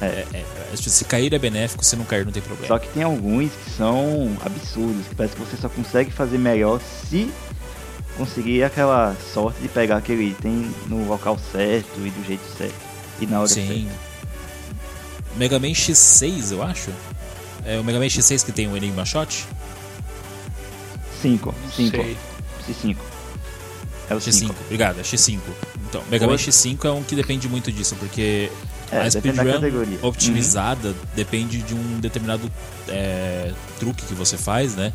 [0.00, 0.06] É.
[0.06, 2.68] é- é- é- se cair é benéfico, se não cair não tem problema.
[2.68, 6.80] Só que tem alguns que são absurdos, que parece que você só consegue fazer melhor
[7.08, 7.30] se
[8.16, 12.74] conseguir aquela sorte de pegar aquele item no local certo e do jeito certo.
[13.20, 13.66] E na hora Sim.
[13.88, 14.07] certa.
[15.38, 16.90] Mega Man X6, eu acho.
[17.64, 19.46] É o Mega Man X6 que tem o Enigma Shot?
[21.22, 21.54] 5.
[21.76, 21.90] 5.
[21.96, 22.16] Sei.
[22.68, 22.96] X5.
[24.10, 24.54] É o X5, 5.
[24.64, 25.38] obrigado, é X5.
[25.88, 28.50] Então, Mega Man Outro- X5 é um que depende muito disso, porque
[28.90, 32.50] É, a speedrun optimizada depende de um determinado
[32.88, 34.92] é, truque que você faz, né?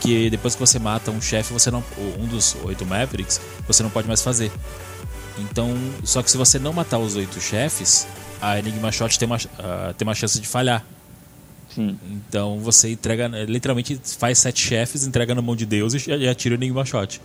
[0.00, 1.82] Que depois que você mata um chefe, você não.
[2.18, 4.50] Um dos oito Mavericks, você não pode mais fazer.
[5.38, 8.06] Então, só que se você não matar os oito chefes,
[8.40, 10.84] a Enigma Shot tem uma, ah, tem uma chance de falhar.
[11.74, 11.98] Sim.
[12.10, 16.54] Então você entrega, literalmente faz sete chefes, entrega na mão de Deus e e atira
[16.54, 17.20] o Enigma Shot.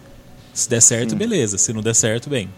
[0.53, 1.15] Se der certo, Sim.
[1.17, 1.57] beleza.
[1.57, 2.49] Se não der certo, bem.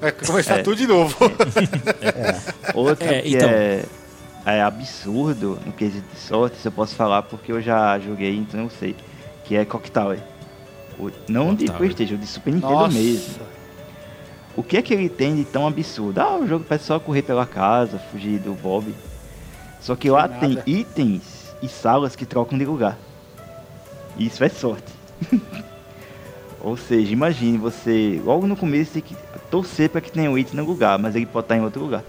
[0.00, 0.62] Vai começar É.
[0.62, 1.16] tudo de novo.
[2.74, 3.48] Outro É, que então.
[3.48, 3.84] é,
[4.46, 8.60] é absurdo no quesito de sorte, isso eu posso falar porque eu já joguei, então
[8.64, 8.94] eu sei.
[9.44, 10.18] Que é Cock Tower.
[10.98, 11.72] O- não Clock de.
[11.72, 12.98] Playstation, de Super Nintendo Nossa.
[12.98, 13.34] mesmo.
[14.56, 16.20] O que é que ele tem de tão absurdo?
[16.20, 18.94] Ah, o jogo parece só correr pela casa, fugir do Bob.
[19.80, 21.22] Só que lá tem itens
[21.62, 22.96] e salas que trocam de lugar.
[24.16, 24.92] Isso é sorte.
[26.60, 29.14] Ou seja, imagine você, logo no começo, tem que
[29.50, 32.02] torcer pra que tenha um item no lugar, mas ele pode estar em outro lugar.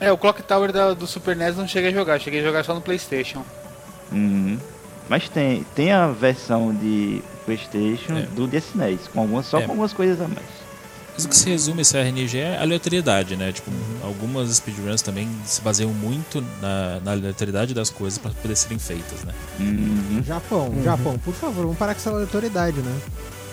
[0.00, 2.64] É, o Clock Tower da- do Super NES não cheguei a jogar, cheguei a jogar
[2.64, 3.44] só no Playstation.
[4.10, 4.58] Uhum.
[5.08, 8.22] Mas tem, tem a versão de PlayStation É.
[8.22, 9.62] do DSNES, com algumas, só É.
[9.64, 10.61] com algumas coisas a mais.
[11.14, 13.52] Mas o que se resume esse RNG é aleatoriedade, né?
[13.52, 13.70] Tipo,
[14.02, 19.22] algumas speedruns também se baseiam muito na, na aleatoriedade das coisas para poder serem feitas,
[19.24, 19.32] né?
[19.60, 20.22] Uhum.
[20.26, 22.98] Japão, Japão, por favor, vamos parar com essa aleatoriedade, né?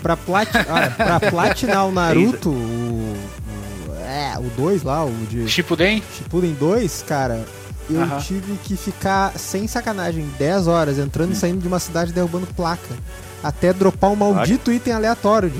[0.02, 5.46] Pra, plati ah, pra platinar o Naruto, o, o- é, o 2 lá, o de
[5.50, 6.02] Shippuden?
[6.18, 7.46] Shippuden 2, cara,
[7.90, 8.20] eu Aham.
[8.22, 12.96] tive que ficar, sem sacanagem, 10 horas entrando e saindo de uma cidade derrubando placa.
[13.44, 15.50] Até dropar um maldito item aleatório.
[15.50, 15.60] de-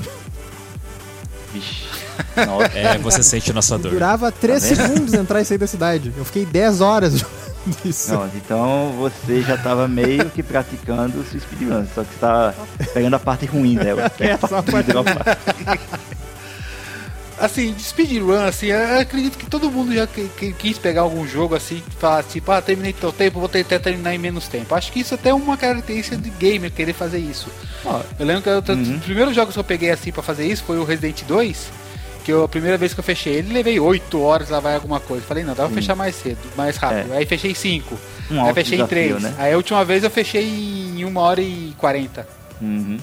[1.52, 1.84] Vixe.
[2.46, 2.78] Nossa.
[2.78, 3.92] É, você sente nossa dor.
[3.92, 4.76] Durava 3 vendo?
[4.76, 6.12] segundos entrar e sair da cidade.
[6.16, 8.12] Eu fiquei 10 horas jogando isso.
[8.12, 12.54] Não, então você já tava meio que praticando o seu speedrun, só que você tá
[12.94, 14.08] pegando a parte ruim dela.
[14.10, 14.92] que é a só a parte.
[17.40, 21.26] Assim, de speedrun, assim, eu acredito que todo mundo já que- que- quis pegar algum
[21.26, 24.74] jogo assim, falar tipo, ah, terminei teu tempo, vou tentar terminar em menos tempo.
[24.74, 27.48] Acho que isso até é uma característica de gamer querer fazer isso.
[27.84, 28.96] Ó, Eu lembro que eu, Uhum.
[28.98, 31.70] os primeiros jogos que eu peguei assim pra fazer isso foi o Resident 2,
[32.24, 35.00] que eu, a primeira vez que eu fechei ele, levei 8 horas lá vai alguma
[35.00, 35.24] coisa.
[35.26, 37.10] Falei, não, dá pra fechar mais cedo, mais rápido.
[37.14, 37.98] Aí fechei 5.
[38.30, 39.22] um aí fechei em desafio, 3.
[39.22, 39.34] né?
[39.38, 42.28] Aí a última vez eu fechei em 1 hora e 40.
[42.60, 42.98] Uhum.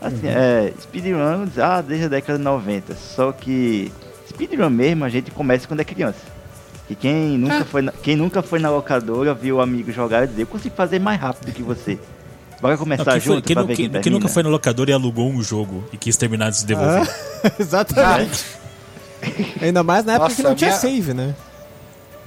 [0.00, 2.94] Assim, é, speedrun, ah, desde a década de 90.
[2.94, 3.90] Só que
[4.28, 6.20] speedrun mesmo a gente começa quando é criança.
[6.88, 7.64] E quem nunca, Ah.
[7.64, 10.74] foi na, quem nunca foi na locadora viu o amigo jogar e dizer, eu consigo
[10.74, 11.98] fazer mais rápido que você.
[12.60, 14.42] Bora Não, começar quem, foi- junto quem pra nu- ver quem, quem- quem nunca foi
[14.42, 17.08] no locador e alugou um jogo e quis terminar de devolver?
[17.58, 18.44] Exatamente.
[19.60, 21.34] Ainda mais na época Nossa, que não tinha minha- save, né?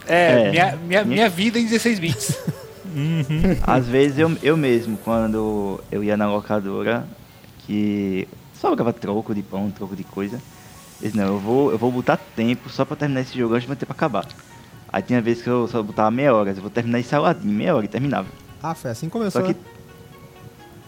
[0.07, 0.49] É, É.
[0.51, 2.37] Minha, minha, minha vida em 16 bits.
[3.63, 7.05] Às vezes eu, eu mesmo, quando eu ia na locadora,
[7.71, 8.27] que
[8.59, 10.35] só jogava troco de pão, troco de coisa,
[11.01, 13.65] eu disse, não, eu vou, eu vou botar tempo só pra terminar esse jogo antes
[13.65, 14.27] do meu tempo acabar.
[14.91, 17.73] Aí tinha vezes que eu só botava meia hora, eu vou terminar esse saladinho, meia
[17.73, 18.27] hora e terminava.
[18.61, 19.41] Ah, foi assim que começou.
[19.41, 19.53] Só que.
[19.53, 19.59] né?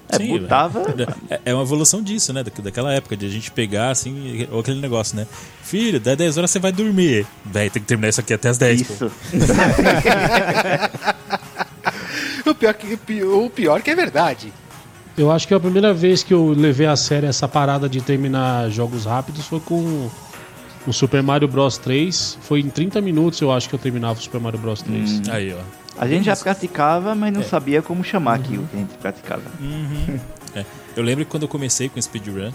[0.10, 0.84] É, Sim, botava.
[1.30, 2.44] É, é uma evolução disso, né?
[2.44, 5.26] da- Daquela época, de a gente pegar assim, ou aquele negócio, né?
[5.64, 7.26] Filho, dá 10 horas você vai dormir.
[7.46, 8.84] Véi, tem que terminar isso aqui até as 10.
[8.84, 8.94] pô.
[8.94, 9.12] Isso.
[12.46, 14.54] o, pior que, o pior que é verdade.
[15.18, 18.70] Eu acho que a primeira vez que eu levei a sério essa parada de terminar
[18.70, 20.10] jogos rápidos foi com
[20.88, 22.40] o Super Mario Bros 3.
[22.42, 25.12] Foi em 30 minutos eu acho que eu terminava o Super Mario Bros 3.
[25.12, 25.22] Hum.
[25.30, 25.60] Aí, ó.
[25.98, 27.44] A gente já praticava, mas não É.
[27.44, 29.44] sabia como chamar aquilo que a gente praticava.
[30.56, 30.64] É,
[30.96, 32.52] eu lembro que quando eu comecei com speedrun,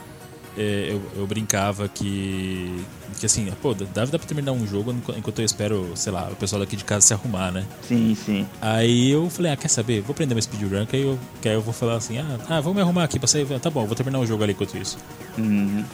[0.59, 2.85] é, eu, eu brincava que.
[3.19, 6.29] Que assim, pô, dá, dá pra terminar um jogo enqu- enquanto eu espero, sei lá,
[6.31, 7.65] o pessoal daqui de casa se arrumar, né?
[7.83, 8.47] Sim, sim.
[8.61, 10.03] Aí eu falei, ah, quer saber?
[10.03, 12.61] Vou aprender meu speedrun, que aí eu, que aí eu vou falar assim, ah, ah,
[12.61, 13.47] vou me arrumar aqui pra sair.
[13.61, 14.99] Tá bom, vou terminar um jogo ali enquanto isso.
[15.37, 15.85] Uhum.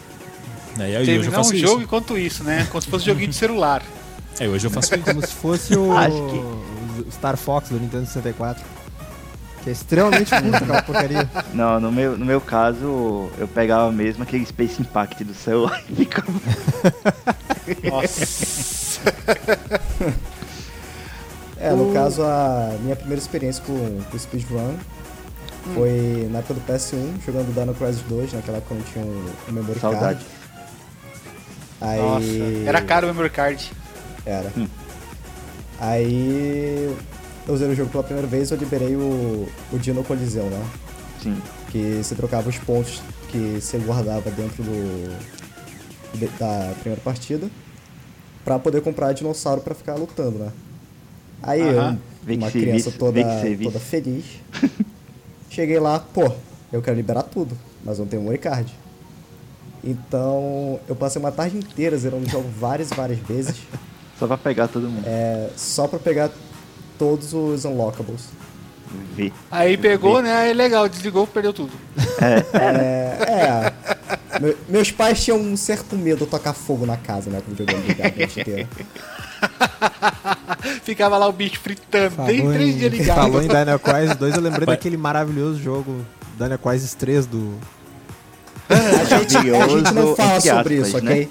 [0.78, 1.66] Aí, aí Terminar faço um isso.
[1.66, 2.66] jogo enquanto isso, né?
[2.70, 3.82] Como se fosse um joguinho de celular.
[4.40, 5.04] Aí hoje eu faço isso.
[5.06, 8.62] Como se fosse o, Acho o Star Fox do Nintendo 64.
[9.64, 11.30] Que é extremamente curto aquela porcaria.
[11.54, 15.96] Não, no meu, no meu caso, eu pegava mesmo aquele Space Impact do celular e
[15.96, 16.30] ficava.
[17.90, 19.12] Nossa.
[21.58, 24.74] É, no caso, a minha primeira experiência com, com speedrun
[25.72, 29.30] foi na época do PS1, jogando Dino Crisis 2, naquela época eu não tinha um,
[29.48, 30.02] um memory Saudade.
[30.02, 30.26] card.
[31.80, 32.00] Aí...
[32.00, 32.68] Nossa.
[32.68, 33.72] Era caro o memory card.
[34.26, 34.52] Era.
[34.58, 34.68] Hum.
[35.80, 36.94] Aí
[37.46, 40.66] eu usei o jogo pela primeira vez eu liberei o, o Dino Coliseu, né?
[41.22, 41.36] Sim.
[41.70, 45.34] Que você trocava os pontos que você guardava dentro do
[46.38, 47.50] da primeira partida
[48.44, 50.52] pra poder comprar dinossauro pra ficar lutando, né?
[51.42, 51.92] Aí Aham.
[51.92, 53.20] eu, Vem que uma criança toda,
[53.62, 54.24] toda feliz,
[55.50, 56.32] cheguei lá, pô,
[56.72, 58.72] eu quero liberar tudo, mas não tenho memory card.
[59.82, 63.56] Então eu passei uma tarde inteira zerando o jogo várias e várias vezes.
[64.18, 65.02] Só pra pegar todo mundo.
[65.04, 66.30] É, só pra pegar
[66.98, 68.22] todos os unlockables.
[69.16, 69.32] Ver.
[69.50, 70.32] Aí pegou, né?
[70.34, 71.72] Aí legal, desligou, perdeu tudo.
[72.20, 73.72] É, é.
[74.40, 77.40] Me- meus pais tinham um certo medo de tocar fogo na casa, né?
[77.44, 78.68] Com o videogame ligado a noite inteira.
[80.82, 83.16] Ficava lá o bicho fritando, tem Falou três em, dias ligado.
[83.16, 86.04] falou em Dino Crisis 2, eu lembrei daquele maravilhoso jogo
[86.38, 87.54] Dino Crisis 3 do...
[88.68, 91.12] A gente, a gente não fala sobre aspas, isso, né?
[91.12, 91.28] ok?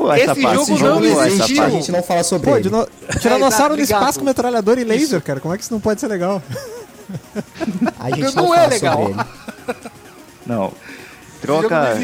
[0.00, 0.54] Pô, essa Esse parte.
[0.56, 1.56] jogo esse não jogo, essa existiu.
[1.56, 2.62] parte- A gente não fala sobre Pô, ele.
[2.62, 2.88] dino...
[3.20, 4.00] Tiranossauro no obrigado.
[4.00, 5.40] espaço com metralhador e laser, cara.
[5.40, 6.42] Como é que isso não pode ser legal?
[7.98, 8.96] A gente Não não, é fala legal.
[8.96, 9.24] sobre ele.
[10.46, 10.66] Não.
[10.66, 11.98] Esse jogo não Troca,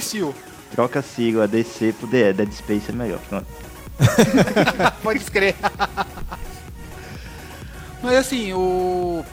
[0.72, 2.32] troca a sigla DC pro DE.
[2.34, 3.18] Dead Space é melhor.
[3.30, 3.46] Pronto.
[5.02, 5.56] Pode escrever.
[8.02, 9.24] Mas assim, o.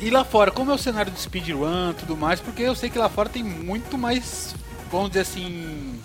[0.00, 2.40] E lá fora, como é o cenário do speedrun e tudo mais?
[2.40, 4.54] Porque eu sei que lá fora tem muito mais,
[4.90, 5.98] vamos dizer assim,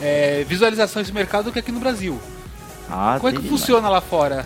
[0.00, 2.18] é, visualizações de mercado do que aqui no Brasil.
[2.90, 3.60] Ah, Como é que demais.
[3.60, 4.44] funciona lá fora?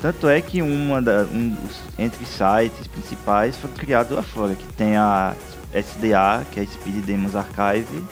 [0.00, 4.66] Tanto é que uma da, um dos entre sites principais foi criado lá fora, que
[4.74, 5.34] tem a
[5.72, 8.02] SDA, que é Speed Demons Archive,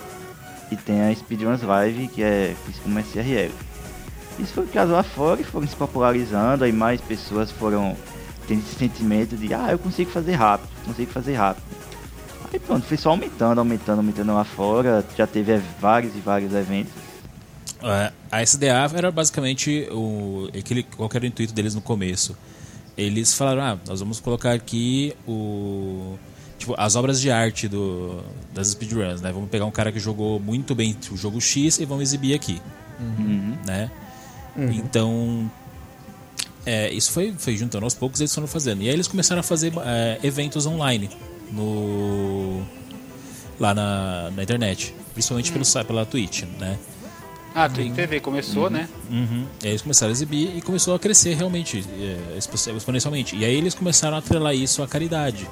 [0.71, 3.51] e tem a Speedruns Live, que é como SRL.
[4.39, 7.97] Isso foi criado lá fora e foram se popularizando, aí mais pessoas foram
[8.47, 11.65] tendo esse sentimento de, ah, eu consigo fazer rápido, consigo fazer rápido.
[12.53, 16.93] Aí pronto, foi só aumentando, aumentando, aumentando lá fora, já teve vários e vários eventos.
[17.83, 22.37] É, a SDA era basicamente o, aquele, qual que era o intuito deles no começo.
[22.97, 26.17] Eles falaram, ah, nós vamos colocar aqui o
[26.59, 29.33] tipo as obras de arte do, das speedruns, né?
[29.33, 32.61] Vamos pegar um cara que jogou muito bem o jogo X e vamos exibir aqui,
[33.01, 33.57] Uhum.
[33.65, 33.91] né?
[34.57, 35.51] Então
[36.67, 38.83] é, isso foi, foi juntando aos poucos eles foram fazendo.
[38.83, 41.09] E aí eles começaram a fazer é, eventos online
[41.53, 42.63] no
[43.59, 46.79] lá na, na internet, principalmente pelo site pela Twitch, né?
[47.55, 48.89] Ah, tem TV, começou, né?
[49.11, 49.45] Uhum.
[49.63, 53.35] E aí eles começaram a exibir e começou a crescer realmente, é, expo- exponencialmente.
[53.37, 55.49] E aí eles começaram a atrelar isso à caridade.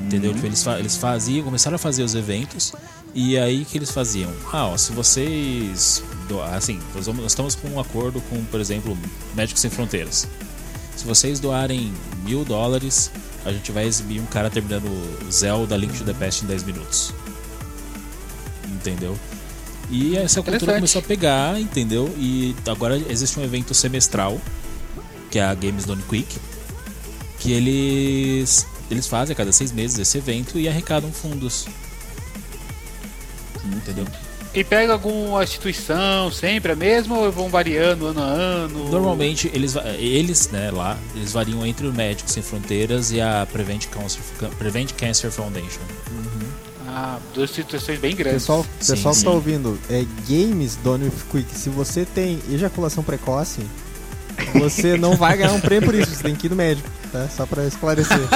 [0.00, 0.34] Entendeu?
[0.34, 2.72] Tipo, eles, fa- eles faziam, começaram a fazer os eventos
[3.14, 4.30] e aí que eles faziam?
[4.52, 6.02] Ah, ó, se vocês.
[6.28, 8.96] do- Assim, nós, vamos- nós estamos com um acordo com, por exemplo,
[9.34, 10.26] Médicos Sem Fronteiras.
[10.96, 11.92] Se vocês doarem
[12.24, 13.10] mil dólares,
[13.48, 14.88] a gente vai exibir um cara terminando
[15.30, 17.12] Zelda Link to the Past em 10 minutos.
[18.66, 19.18] Entendeu?
[19.90, 22.12] E essa cultura começou a pegar, entendeu?
[22.18, 24.38] E agora existe um evento semestral,
[25.30, 26.38] que é a Games Done Quick,
[27.38, 31.66] que eles eles fazem a cada seis meses esse evento e arrecadam fundos.
[33.64, 34.06] Entendeu?
[34.54, 38.88] E pega alguma instituição sempre a mesma ou vão variando ano a ano?
[38.90, 43.86] Normalmente eles eles, né, lá, eles variam entre o Médicos Sem Fronteiras e a Prevent
[43.86, 44.22] Cancer,
[44.58, 45.80] Prevent Cancer Foundation.
[46.88, 48.42] Ah, duas instituições bem grandes.
[48.42, 49.26] Pessoal, Sim, pessoal que sim.
[49.26, 51.54] tá ouvindo, é Games Done with Quick.
[51.54, 53.60] Se você tem ejaculação precoce,
[54.54, 56.10] você não vai ganhar um prêmio por isso.
[56.14, 57.28] Você tem que ir no médico, tá?
[57.28, 58.18] Só pra esclarecer.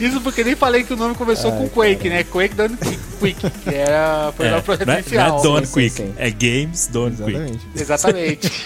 [0.00, 2.24] Isso porque nem falei que o nome começou com Quake, né?
[2.24, 2.76] Quake Done
[3.20, 5.38] Quick, que era foi É, o não projeto é, não inicial.
[5.38, 6.14] é Done sim, Quick, sim.
[6.16, 7.60] é Games Done Quick.
[7.74, 8.52] Exatamente.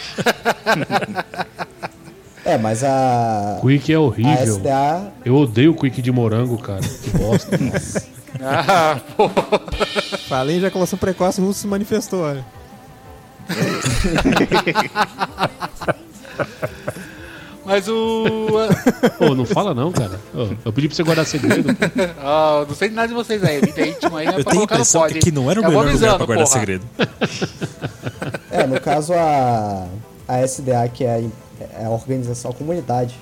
[2.43, 3.59] É, mas a.
[3.61, 4.57] Quick é A horrível.
[4.57, 5.13] SDA.
[5.25, 6.81] Eu odeio Quick de morango, cara.
[6.81, 7.51] Que bosta.
[8.43, 9.29] ah, pô.
[10.27, 12.45] Falei em ejaculação precoce, o Russo se manifestou, olha.
[17.65, 18.25] Mas o.
[19.21, 20.19] Ô, não fala não, cara.
[20.35, 21.69] Ô, eu pedi pra você guardar segredo.
[22.23, 23.61] Ah, não sei de nada de vocês aí.
[23.61, 25.13] Vida íntima aí, não é Eu pra tenho a colocar no impressão pod.
[25.13, 26.59] que aqui não era o Eu vou melhor lugar avisando, pra guardar porra.
[26.61, 26.87] segredo.
[28.51, 29.87] É, no caso a.
[30.29, 33.17] A SDA, que é a, é a organização, a comunidade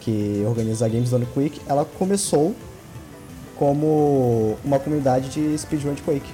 [0.00, 2.54] que organiza a Games Done Quick, ela começou
[3.56, 6.30] como uma comunidade de speedrun de Quake.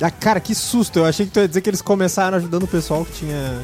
[0.00, 1.00] Ah, cara, que susto.
[1.00, 3.60] Eu achei que tu ia dizer que eles começaram ajudando o pessoal que tinha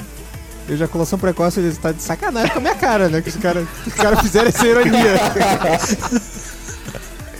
[0.68, 1.60] ejaculação precoce.
[1.60, 3.20] Eles tá de sacanagem com a minha cara, né?
[3.22, 5.20] Que os caras cara fizeram essa ironia.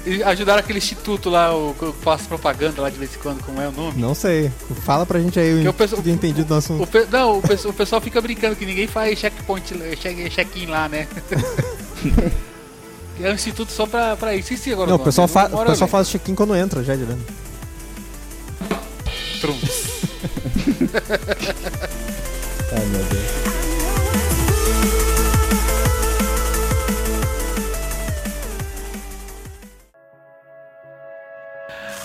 [0.06, 3.42] E ajudaram aquele instituto lá, o que eu faço propaganda lá de vez em quando,
[3.42, 3.98] como é o nome?
[3.98, 4.52] Não sei.
[4.84, 6.87] Fala pra gente aí o o pessoal- que entendido do O assunto.
[6.87, 10.90] pe- não, o, pessoal- o pessoal fica brincando que ninguém faz checkpoint, check- check-in lá,
[10.90, 11.08] né?
[13.18, 14.52] é um instituto só pra, pra isso.
[14.52, 17.20] Esqueci agora Não, o pessoal, fa o pessoal faz check-in quando entra, já direto.
[19.40, 19.56] Trum.
[22.76, 23.54] Ai meu Deus.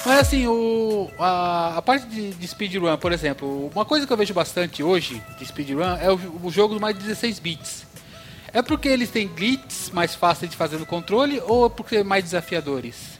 [0.05, 4.17] Mas assim, o, a, a parte de, de speedrun, por exemplo, uma coisa que eu
[4.17, 7.85] vejo bastante hoje de speedrun é o, o jogo mais de 16 bits.
[8.51, 12.03] É porque eles têm glitches mais fáceis de fazer no controle ou é porque é
[12.03, 13.19] mais desafiadores?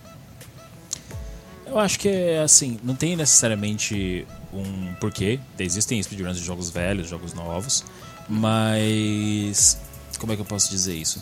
[1.66, 5.40] Eu acho que é assim, não tem necessariamente um porquê.
[5.58, 7.84] Existem speedruns de jogos velhos, jogos novos,
[8.28, 9.78] mas
[10.18, 11.22] como é que eu posso dizer isso?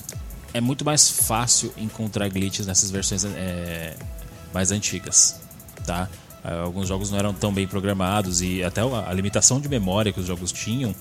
[0.54, 3.96] É muito mais fácil encontrar glitches nessas versões é,
[4.54, 5.40] mais antigas,
[5.86, 6.08] tá?
[6.44, 10.20] Ah, Alguns jogos não eram tão bem programados e até a limitação de memória que
[10.20, 10.96] os jogos tinham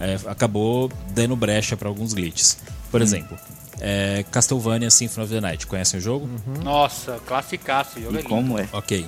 [0.00, 2.58] é, acabou dando brecha para alguns glitches.
[2.90, 3.38] Por exemplo,
[3.78, 5.66] é, Castlevania Symphony of the Night.
[5.66, 6.28] Conhecem o jogo?
[6.62, 8.28] Nossa, classicaço, jogo é E lindo.
[8.28, 8.68] como é?
[8.72, 9.06] Ok.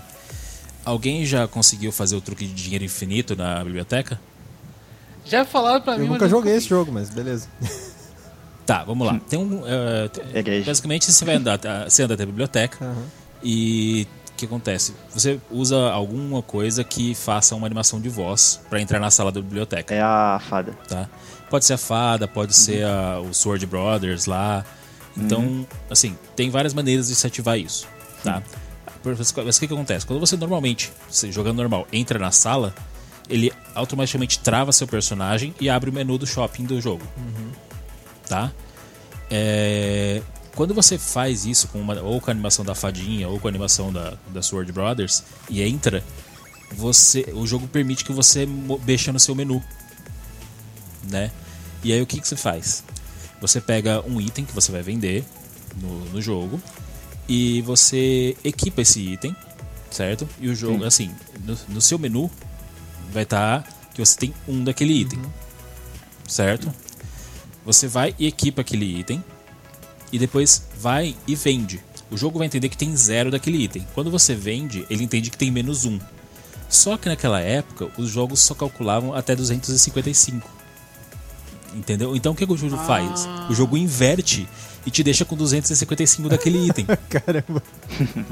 [0.85, 4.21] Alguém já conseguiu fazer o truque de dinheiro infinito na biblioteca?
[5.25, 7.49] Já falaram pra mim, Eu nunca joguei esse jogo, mas beleza.
[8.65, 9.19] Tá, vamos lá.
[9.29, 9.63] Tem um.
[9.67, 10.67] eh, te- Igreja.
[10.67, 13.05] basicamente, você vai andar, tá, você anda até a biblioteca Aham.
[13.43, 14.07] e
[14.37, 14.95] que acontece?
[15.13, 19.41] Você usa alguma coisa que faça uma animação de voz pra entrar na sala da
[19.41, 20.73] biblioteca, É a fada.
[20.89, 21.09] tá?
[21.51, 24.65] Pode ser a fada, pode ser a- o Sword Brothers lá.
[25.17, 27.87] Então, assim, tem várias maneiras de se ativar isso,
[28.23, 28.43] tá?
[29.05, 30.07] Mas o que, que acontece?
[30.07, 32.75] Quando você normalmente, você jogando normal, entra na sala,
[33.29, 37.05] ele automaticamente trava seu personagem e abre o menu do shopping do jogo.
[38.29, 38.53] Tá?
[39.31, 40.23] É,
[40.55, 43.51] Quando você faz isso com uma- ou com a animação da fadinha ou com a
[43.51, 46.05] animação da, da Sword Brothers e entra,
[46.75, 48.47] você, o jogo permite que você
[48.87, 49.63] mexa no seu menu.
[51.11, 51.31] Né?
[51.83, 52.85] E aí o que, que você faz?
[53.41, 55.25] Você pega um item que você vai vender
[55.81, 56.61] no, no jogo
[57.29, 59.35] e você equipa esse item,
[59.91, 60.29] certo?
[60.41, 61.11] E o jogo, assim,
[61.45, 62.31] no, no seu menu
[63.13, 63.63] vai estar
[63.95, 65.21] que você tem um daquele item,
[66.27, 66.73] certo?
[67.65, 69.23] Você vai e equipa aquele item
[70.13, 71.83] e depois vai e vende.
[72.11, 73.87] O jogo vai entender que tem zero daquele item.
[73.95, 75.99] Quando você vende, ele entende que tem menos um.
[76.69, 80.62] Só que naquela época, os jogos só calculavam até 255.
[81.75, 82.15] Entendeu?
[82.15, 83.29] Então o que, que o jogo faz?
[83.49, 84.49] O jogo inverte
[84.87, 86.87] e te deixa com 255 daquele item.
[87.09, 87.63] Caramba.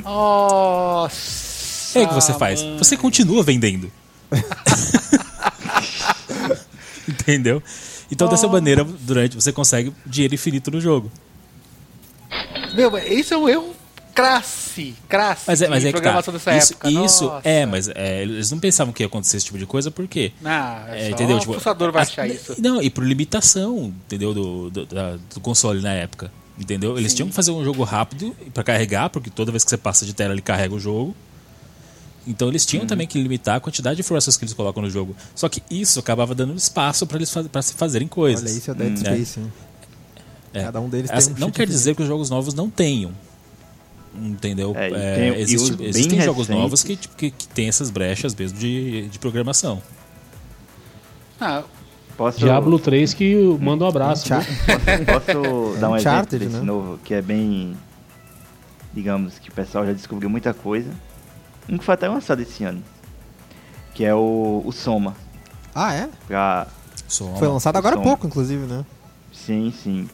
[0.03, 1.99] Nossa!
[1.99, 2.62] É o que você faz.
[2.62, 2.78] mano.
[2.78, 3.91] Você continua vendendo.
[7.09, 7.62] Entendeu?
[8.11, 11.11] Então dessa maneira, durante você consegue dinheiro infinito no jogo.
[12.74, 13.74] Meu, isso é um erro
[14.20, 15.98] crasse, crasse Mas é, mas é que tá.
[16.00, 16.90] programação dessa Isso, época.
[16.90, 20.06] isso é, mas é, eles não pensavam que ia acontecer esse tipo de coisa, por
[20.06, 20.32] quê?
[20.40, 20.50] Não,
[20.88, 21.36] é, É, entendeu?
[21.36, 22.54] o Tipo, fuçador vai a- achar isso.
[22.60, 24.32] Não, e por limitação, entendeu?
[24.34, 26.30] Do, do, da- do console na época.
[26.58, 26.98] Entendeu?
[26.98, 30.04] Eles tinham que fazer um jogo rápido pra carregar, porque toda vez que você passa
[30.04, 31.16] de tela ele carrega o jogo.
[32.26, 32.68] Então eles Uhum.
[32.68, 35.16] tinham também que limitar a quantidade de informações que eles colocam no jogo.
[35.34, 38.44] Só que isso acabava dando espaço pra eles faz, pra se fazerem coisas.
[38.44, 39.52] Olha, isso é o Dead Hum, Space, hein?
[40.52, 40.64] É.
[40.64, 43.12] Cada um deles Assim, tem um não quer dizer que os jogos novos não tenham.
[44.14, 44.72] Entendeu?
[44.76, 48.34] É, É, tem- existe- existem jogos recentes- novos que, tipo, que, que tem essas brechas
[48.34, 49.80] mesmo de, de programação.
[51.40, 51.62] Ah,
[52.16, 54.26] Posso, Diablo 3 que manda um abraço.
[54.26, 54.40] Tchau.
[54.40, 55.06] viu?
[55.06, 56.61] posso dar um exemplo desse né?
[56.61, 57.74] novo, que é bem.
[58.92, 60.90] Digamos que o pessoal já descobriu muita coisa.
[61.68, 62.82] Um que foi até lançado esse ano.
[63.94, 65.14] Que é o, o Soma.
[65.74, 66.08] Ah, é?
[66.26, 66.66] Pra.
[67.08, 67.36] Soma.
[67.36, 68.84] Foi lançado agora há pouco, inclusive, né?
[69.32, 70.08] Sim, sim.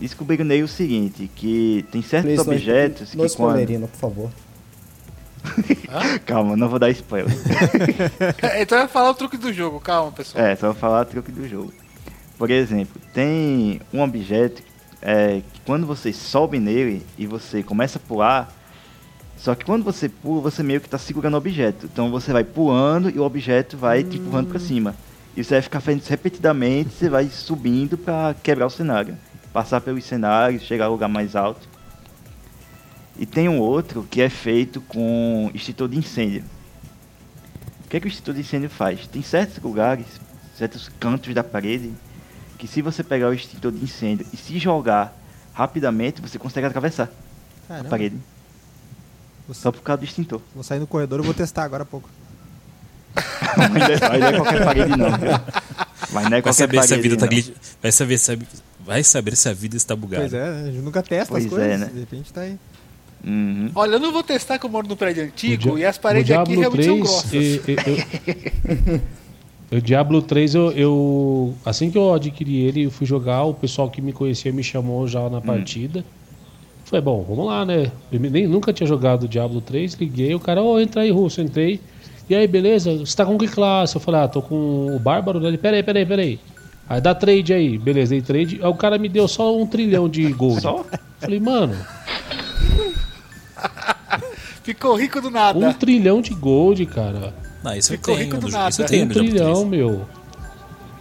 [0.00, 3.50] Descobriram nele o seguinte, que tem certos Please, não- objetos Não que quando...
[3.50, 4.30] spoilerina, por favor.
[6.26, 7.32] Calma, não vou dar spoiler.
[8.58, 10.44] então vai falar o truque do jogo, calma, pessoal.
[10.44, 11.72] É, só vou falar o truque do jogo.
[12.38, 14.62] Por exemplo, tem um objeto
[15.00, 18.52] é, que quando você sobe nele e você começa a pular,
[19.36, 21.86] só que quando você pula, você meio que tá segurando o objeto.
[21.92, 24.96] Então você vai pulando e o objeto vai te empurrando pra cima.
[25.36, 29.16] E você vai ficar fazendo isso repetidamente, você vai subindo pra quebrar o cenário.
[29.54, 31.66] Passar pelos cenários, chegar ao lugar mais alto.
[33.16, 36.44] E tem um outro que é feito com extintor de incêndio.
[37.86, 39.06] O que, é que o extintor de incêndio faz?
[39.06, 40.06] Tem certos lugares,
[40.58, 41.92] certos cantos da parede,
[42.58, 45.16] que se você pegar o extintor de incêndio e se jogar
[45.52, 47.08] rapidamente, você consegue atravessar
[47.66, 47.88] a Caramba.
[47.88, 48.16] parede.
[49.46, 50.40] Vou, Só por causa do extintor.
[50.52, 52.10] vou sair no corredor e vou testar agora há pouco.
[53.56, 55.30] Mas não é- qualquer parede não, viu?
[56.12, 57.30] Mas não é Vai qualquer saber se a parede vida tá não.
[57.30, 57.50] glitch...
[57.82, 58.36] vai saber se a...
[58.84, 60.22] vai saber se a vida está bugada.
[60.28, 61.80] Pois é, a gente nunca testa Pois as é, coisas.
[61.80, 61.90] né?
[61.92, 62.56] De repente tá aí.
[63.26, 63.70] Uhum.
[63.74, 66.36] Olha, eu não vou testar que eu moro no prédio antigo O e as paredes
[66.36, 67.32] o aqui realmente são 3, grossas.
[67.32, 69.00] e- e- eu-
[69.72, 73.90] O Diablo 3, eu, eu- Assim que eu adquiri ele, eu fui jogar, o pessoal
[73.90, 76.04] que me conhecia me chamou já na partida.
[76.84, 77.90] Falei, bom, vamos lá, né?
[78.12, 81.80] Eu nem, nunca tinha jogado Diablo 3, liguei, o cara, ô, entra aí, Russo, entrei.
[82.28, 82.98] E aí, beleza?
[82.98, 83.96] Você tá com que classe?
[83.96, 85.48] Eu falei, ah, tô com o Bárbaro, né?
[85.48, 86.38] Ele, peraí, peraí, peraí.
[86.88, 88.60] Aí dá trade aí, beleza, dei trade.
[88.62, 90.60] Aí o cara me deu só um trilhão de gold.
[90.62, 90.84] Só?
[91.18, 91.74] Falei, mano,
[94.62, 95.58] Ficou rico do nada.
[95.58, 97.34] um trilhão de gold, cara.
[97.62, 98.26] Não, isso eu Ficou tenho.
[98.26, 98.70] rico do nada.
[98.70, 99.68] Isso eu tenho Um trilhão, 3.
[99.68, 100.08] meu.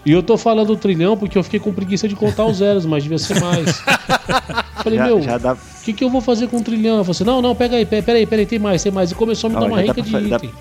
[0.06, 3.04] E eu tô falando trilhão porque eu fiquei com preguiça de contar os zeros, mas
[3.04, 3.82] devia ser mais.
[4.84, 5.54] Falei, Já, meu, já dá.
[5.54, 6.98] o que, que eu vou fazer com um trilhão?
[6.98, 9.12] Eu falei assim, não, não, pega aí, pe- peraí, peraí, tem mais, tem mais.
[9.12, 10.52] E começou a me Não, dar uma dá rica pra de fa- dá- item.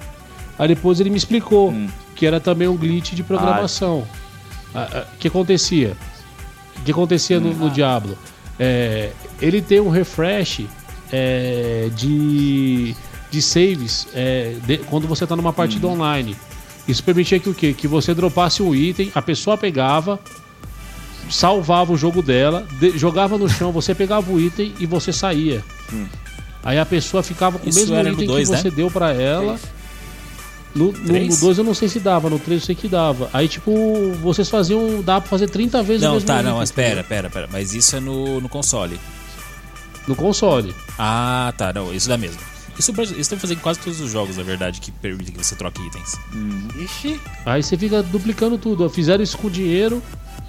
[0.57, 1.89] Aí depois ele me explicou Hum.
[2.15, 4.05] que era também um glitch de programação.
[4.07, 4.32] Ah, ah,
[4.75, 5.97] O que acontecia?
[6.79, 7.55] O que acontecia no, Hum.
[7.55, 8.17] no Diablo?
[8.59, 9.11] É,
[9.41, 10.63] ele tem um refresh
[11.13, 12.95] é, de,
[13.31, 15.93] de saves é, de- quando você está numa partida Hum.
[15.93, 16.37] online.
[16.89, 17.73] Isso permitia que o quê?
[17.73, 20.19] Que você dropasse um item, a pessoa pegava,
[21.31, 25.63] salvava o jogo dela, de- jogava no chão, você pegava o item e você saía.
[25.89, 26.09] Sim.
[26.65, 28.61] Aí a pessoa ficava com Isso o mesmo item dois, que né?
[28.63, 29.59] você deu pra ela.
[30.75, 31.35] No 2 Três?
[31.35, 33.29] no dois eu não sei se dava, no 3 eu sei que dava.
[33.33, 35.03] Aí, tipo, vocês faziam.
[35.03, 36.91] dá pra fazer 30 vezes o Não, mesmo tá, item, não, mas entendeu?
[36.91, 37.49] pera, pera, pera.
[37.53, 38.99] Mas isso é no, no console.
[40.09, 40.75] No console.
[40.99, 42.39] Ah, tá, não, isso dá mesmo.
[42.79, 45.45] Isso, isso tem que fazer em quase todos os jogos, na verdade, que permitem que
[45.45, 46.15] você troque itens.
[46.83, 48.89] Ixi, Aí você fica duplicando tudo.
[48.89, 50.03] Fizeram isso com dinheiro.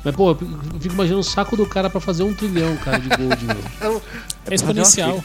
[0.06, 0.36] Mas, pô, eu
[0.80, 3.38] fico imaginando o saco do cara pra fazer um trilhão, cara, de gold.
[3.82, 4.02] meu.
[4.50, 5.22] É exponencial.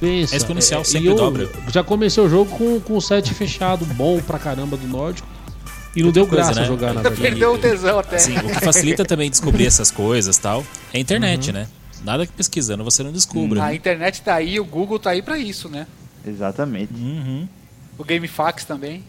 [0.00, 0.34] Pensa.
[0.34, 1.48] É exponencial, e sempre eu dobra.
[1.68, 5.28] Já comecei o jogo com, com o set fechado, bom pra caramba do Nórdico.
[5.94, 6.66] E não deu coisa, graça né?
[6.66, 7.30] jogar, na ainda verdade.
[7.30, 8.16] perdeu o tesão até.
[8.18, 11.66] Sim, o que facilita também descobrir essas coisas tal é a internet, né?
[12.04, 13.62] Nada que pesquisando você não descubra.
[13.62, 15.86] A internet tá aí, o Google tá aí pra isso, né?
[16.26, 16.94] Exatamente.
[16.94, 17.46] Uhum.
[17.98, 19.02] O GameFAQs também.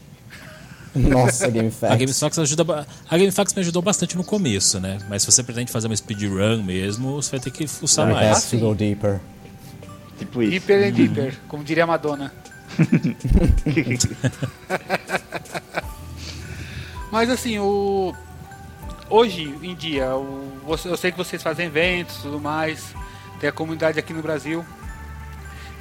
[0.94, 1.96] Nossa, Game A.
[1.96, 2.64] GameFAQs ajuda.
[2.66, 4.98] ba- A GameFAQs me ajudou bastante no começo, né?
[5.10, 8.38] Mas se você pretende fazer uma speedrun mesmo, você vai ter que fuçar mais.
[8.38, 9.20] have to go deeper.
[10.22, 10.52] Tipo isso.
[10.54, 12.32] Hyper and Deeper, como diria a Madonna.
[17.12, 18.16] Mas assim, o.
[19.10, 20.48] Hoje em dia, o...
[20.86, 22.94] eu sei que vocês fazem eventos e tudo mais,
[23.40, 24.64] tem a comunidade aqui no Brasil.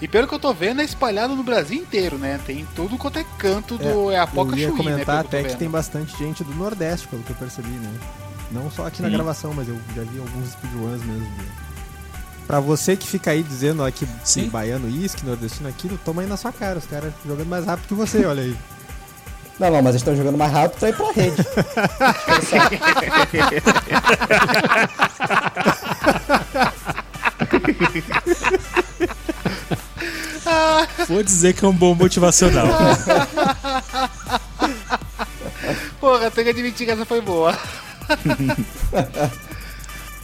[0.02, 2.40] E pelo que eu tô vendo, é espalhado no Brasil inteiro, né?
[2.46, 4.10] Tem tudo quanto é canto do.
[4.10, 4.84] É, a Poca Eu ia Chuí, né?
[4.90, 5.58] comentar tô até que vendo.
[5.58, 7.92] tem bastante gente do Nordeste, pelo que eu percebi, né?
[8.50, 9.14] Não só aqui na Sim.
[9.14, 11.20] gravação, mas eu já vi alguns speedruns mesmo.
[11.20, 11.46] né?
[12.50, 14.48] Pra você que fica aí dizendo ó, que, que Sim.
[14.48, 16.80] baiano isso, que nordestino aquilo, toma aí na sua cara.
[16.80, 18.56] Os caras jogando mais rápido que você, olha aí.
[19.56, 21.46] Não, não, mas eles estão jogando mais rápido pra ir pra rede.
[31.06, 32.66] Vou dizer que é um bom motivacional.
[36.00, 37.56] Porra, tenho que admitir que essa foi boa.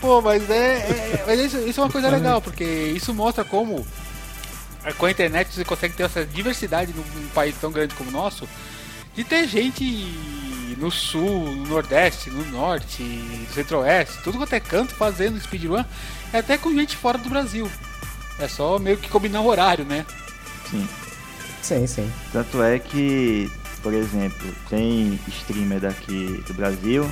[0.06, 0.76] Pô, mas é.
[0.76, 3.84] é- mas isso, isso é uma coisa legal, porque isso mostra como
[4.84, 8.10] é, com a internet você consegue ter essa diversidade num, num país tão grande como
[8.10, 8.48] o nosso,
[9.16, 9.84] de ter gente
[10.78, 15.84] no sul, no nordeste, no norte, no centro-oeste, tudo quanto é canto fazendo speedrun,
[16.32, 17.68] e até com gente fora do Brasil.
[18.38, 20.06] É só meio que combinar o horário, né?
[20.70, 20.88] Sim.
[21.62, 22.12] Sim, sim.
[22.32, 23.50] Tanto é que,
[23.82, 27.10] por exemplo, tem streamer daqui do Brasil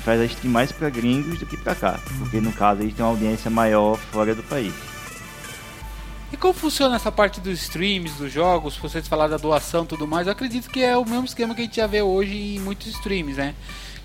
[0.00, 2.00] que faz a stream mais pra gringos do que pra cá.
[2.18, 4.72] Porque no caso eles têm uma audiência maior fora do país.
[6.32, 8.76] E como funciona essa parte dos streams, dos jogos?
[8.76, 10.26] Vocês falaram da doação e tudo mais.
[10.26, 12.86] Eu acredito que é o mesmo esquema que a gente já vê hoje em muitos
[12.86, 13.54] streams, né?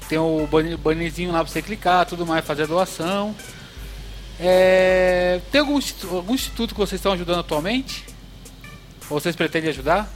[0.09, 3.35] Tem o banner- bannerzinho lá pra você clicar, tudo mais, fazer a doação.
[4.39, 5.79] É, Tem algum,
[6.11, 8.05] algum instituto que vocês estão ajudando atualmente?
[9.09, 10.11] Ou vocês pretendem ajudar?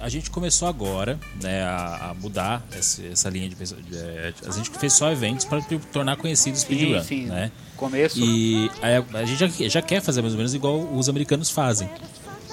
[0.00, 3.80] A gente começou agora, né, a, a mudar essa, essa linha de pessoas.
[3.92, 5.60] é, a gente fez só eventos para
[5.92, 7.26] tornar conhecido o speedrun, sim.
[7.26, 7.50] né?
[7.76, 8.18] Começo.
[8.20, 11.90] E a, a gente já, já quer fazer mais ou menos igual os americanos fazem.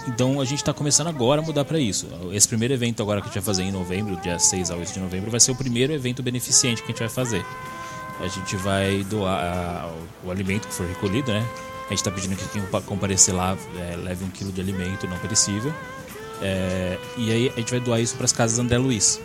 [0.08, 2.08] Então a gente está começando agora a mudar para isso.
[2.32, 4.94] Esse primeiro evento agora que a gente vai fazer em novembro, dia 6 a 8
[4.94, 7.46] de novembro, vai ser o primeiro evento beneficente que a gente vai fazer.
[8.20, 9.88] A gente vai doar
[10.24, 11.46] o, o alimento que for recolhido, né?
[11.86, 15.08] A gente está pedindo que quem compa- comparecer lá é, leve um quilo de alimento
[15.08, 15.74] não perecível.
[16.42, 19.20] É, e aí a gente vai doar isso para as casas André Luiz.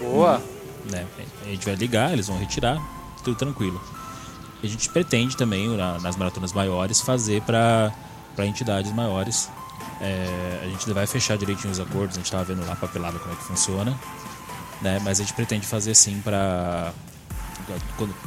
[0.00, 0.42] Boa.
[0.90, 1.04] né?
[1.44, 2.80] A gente vai ligar, eles vão retirar,
[3.24, 3.80] tudo tranquilo.
[4.62, 7.92] A gente pretende também, na- nas maratonas maiores, fazer para
[8.38, 9.48] entidades maiores.
[10.00, 13.32] É, a gente vai fechar direitinho os acordos, a gente estava vendo lá papelada como
[13.32, 13.98] é que funciona.
[14.82, 15.00] Né?
[15.02, 16.92] Mas a gente pretende fazer sim para.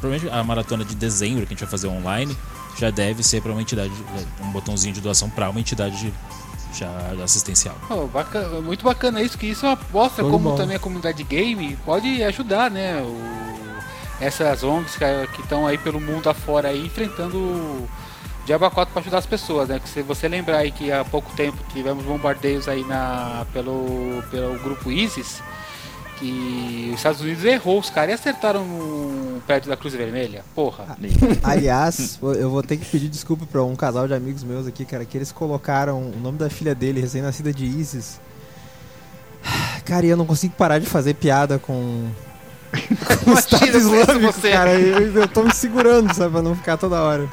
[0.02, 2.36] Provavelmente a maratona de dezembro que a gente vai fazer online
[2.78, 3.92] já deve ser para uma entidade,
[4.42, 6.14] um botãozinho de doação para uma entidade de-
[6.74, 6.90] já
[7.24, 7.76] assistencial.
[7.88, 10.58] Pô, bacana, muito bacana isso, que isso mostra Show de como bola.
[10.58, 13.02] também a comunidade game pode ajudar, né?
[13.02, 13.50] o-
[14.22, 14.98] essas ONGs
[15.34, 17.90] que estão aí pelo mundo afora aí enfrentando o
[18.46, 19.80] Diabo 4 para ajudar as pessoas, né?
[19.80, 24.60] Que se você lembrar aí que há pouco tempo tivemos bombardeios aí na, pelo, pelo
[24.60, 25.42] grupo ISIS,
[26.20, 28.66] que os Estados Unidos errou os caras e acertaram
[29.50, 30.44] prédio da Cruz Vermelha.
[30.54, 30.98] Porra.
[31.42, 35.06] Aliás, eu vou ter que pedir desculpa pra um casal de amigos meus aqui, cara,
[35.06, 38.20] que eles colocaram o nome da filha dele, recém-nascida de Isis.
[39.86, 42.10] Cara, e eu não consigo parar de fazer piada com.
[43.24, 44.80] com o Estado Islâmico, cara.
[44.80, 47.28] Eu, eu tô me segurando, sabe, pra não ficar toda hora.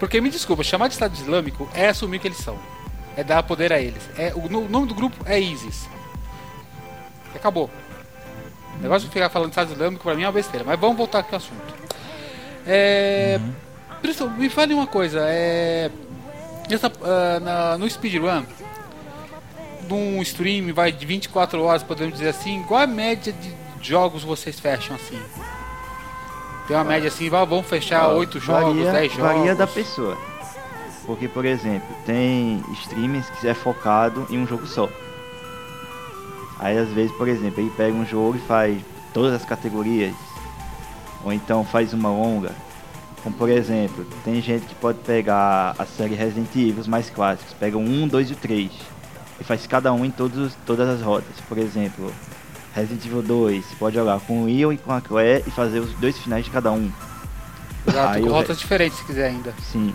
[0.00, 2.58] Porque me desculpa, chamar de Estado Islâmico é assumir que eles são.
[3.16, 4.02] É dar poder a eles.
[4.18, 5.86] É, o, o nome do grupo é ISIS.
[7.34, 7.70] Acabou.
[8.78, 10.64] O negócio de ficar falando de Estado Islâmico pra mim é uma besteira.
[10.66, 11.74] Mas vamos voltar aqui ao assunto.
[12.66, 13.38] É.
[14.00, 15.20] Priscila, Me fale uma coisa.
[15.28, 15.90] É.
[16.70, 18.44] Essa, ah, na- no speedrun,
[19.88, 24.58] num stream vai de 24 horas, podemos dizer assim, qual a média de jogos vocês
[24.58, 25.20] fecham assim?
[26.66, 29.26] Tem uma média assim, vamos fechar 8 jogos, varia, 10 jogos.
[29.36, 30.16] Varia da pessoa.
[31.04, 34.88] Porque, por exemplo, tem streamers que é focado em um jogo só.
[36.58, 38.78] Aí, às vezes, por exemplo, ele pega um jogo e faz
[39.12, 40.14] todas as categorias.
[41.24, 42.52] Ou então faz uma longa.
[43.22, 47.54] Como por exemplo, tem gente que pode pegar a série Resident Evil os mais clássicos,
[47.54, 48.72] pega o 1, 2 e o 3
[49.40, 51.40] e faz cada um em todos, todas as rotas.
[51.48, 52.12] Por exemplo,
[52.74, 55.78] Resident Evil 2, você pode jogar com o Leon e com a Claire e fazer
[55.78, 56.90] os dois finais de cada um.
[57.86, 59.54] Exato, Aí com rotas diferentes se quiser ainda.
[59.60, 59.94] Sim.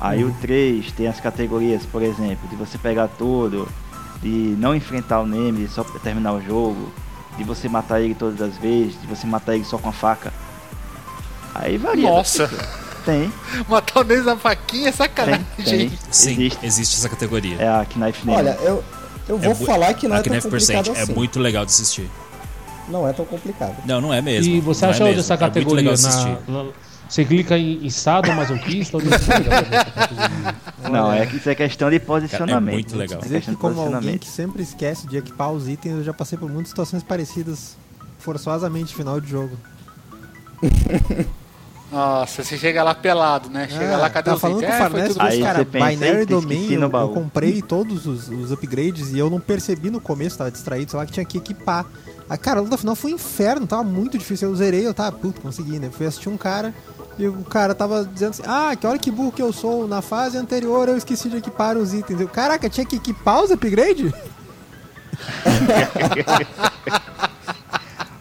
[0.00, 3.68] Aí o 3 tem as categorias, por exemplo, de você pegar tudo,
[4.24, 6.90] de não enfrentar o Nemesis só pra terminar o jogo,
[7.36, 10.32] de você matar ele todas as vezes, de você matar ele só com a faca.
[11.54, 12.08] Aí varia.
[12.10, 12.50] Nossa,
[13.04, 13.30] Tem,
[13.68, 15.44] matar o Denis na faquinha é sacanagem.
[15.56, 15.98] tem, tem.
[16.10, 16.66] Sim, Existe.
[16.66, 17.56] existe, essa categoria.
[17.60, 18.38] É a Knife Name.
[18.38, 18.82] Olha, eu,
[19.28, 21.12] eu vou É falar que não a é tão Knife complicado Percent assim.
[21.12, 22.10] é muito legal de assistir.
[22.88, 23.76] Não é tão complicado.
[23.86, 24.52] Não, não é mesmo.
[24.54, 25.20] E você não acha é onde mesmo.
[25.20, 25.76] essa É muito categoria?
[25.76, 26.38] legal de assistir.
[26.48, 26.70] na, na-
[27.14, 28.96] você clica em, em sadomasoquista?
[28.96, 30.56] onde você clica?
[30.90, 32.74] Não, é que isso é questão de Cara, é posicionamento.
[32.74, 33.18] muito legal.
[33.20, 34.20] É Dizer que como alguém posicionamento.
[34.20, 37.76] que sempre esquece de equipar os itens, eu já passei por muitas situações parecidas,
[38.18, 39.56] forçosamente, no final de jogo.
[41.92, 43.68] Nossa, você chega lá pelado, né?
[43.68, 44.76] Chega Ah, lá, cadê tá os falando itens?
[44.76, 48.06] com o É, mas, cara, você pensa, Binary "Eita, Domain, eu, eu baú." comprei todos
[48.06, 51.24] os, os upgrades e eu não percebi no começo, tava distraído, sei lá, que tinha
[51.24, 51.86] que equipar.
[52.28, 54.48] A cara, a luta final foi um inferno, tava muito difícil.
[54.48, 55.90] Eu zerei, eu tava, puto, consegui, né?
[55.92, 56.74] Fui assistir um cara
[57.18, 59.86] e o cara tava dizendo assim: Ah, que olha que burro que eu sou.
[59.86, 62.20] Na fase anterior eu esqueci de equipar os itens.
[62.20, 64.12] Eu, Caraca, tinha que equipar os upgrades?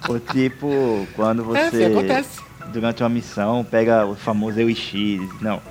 [0.09, 2.41] Ou tipo, quando É, você, acontece.
[2.73, 5.21] durante uma missão, pega o famoso Elixir.
[5.41, 5.61] Não,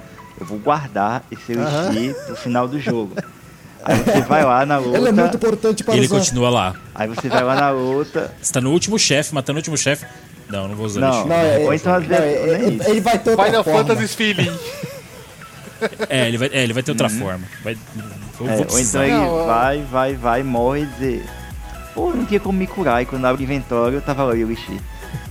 [0.40, 3.14] eu vou guardar esse Elixir pro final do jogo.
[3.84, 4.96] Aí você vai lá na luta.
[4.98, 6.18] Ele é muito importante para Ele usar.
[6.18, 6.74] continua lá.
[6.94, 8.30] Aí você vai lá na luta.
[8.40, 10.06] Você tá no último chefe, matando o último chefe.
[10.48, 11.10] Não, não vou usar Não.
[11.10, 11.28] lixo.
[11.28, 13.78] Não, é, Ou então às não, vezes é- é- ele vai ter outra Final forma.
[13.84, 14.58] Fantasy Feeling.
[16.08, 17.44] É, ele vai, é, ele vai ter outra forma.
[17.64, 17.76] Vai,
[18.38, 21.24] vou, É, vou ou então ele Não, eu- vai, vai, vai, morre e dizer.
[21.94, 23.02] Pô, não tinha como me curar.
[23.02, 24.78] E quando abre o inventório, tava lá o Elixir.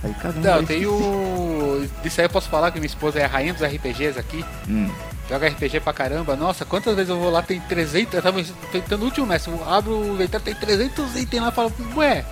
[0.02, 1.86] Aí, caramba, Não, eu tem o.
[2.02, 4.44] Disso aí eu posso falar que minha esposa é a rainha dos RPGs aqui.
[4.68, 4.90] Hum.
[5.28, 6.34] Joga RPG pra caramba.
[6.36, 8.14] Nossa, quantas vezes eu vou lá, tem 300.
[8.14, 9.52] Eu tava tentando o último mestre.
[9.52, 11.48] Eu abro o inventário, tem 300 itens lá.
[11.48, 12.24] Eu falo, ué,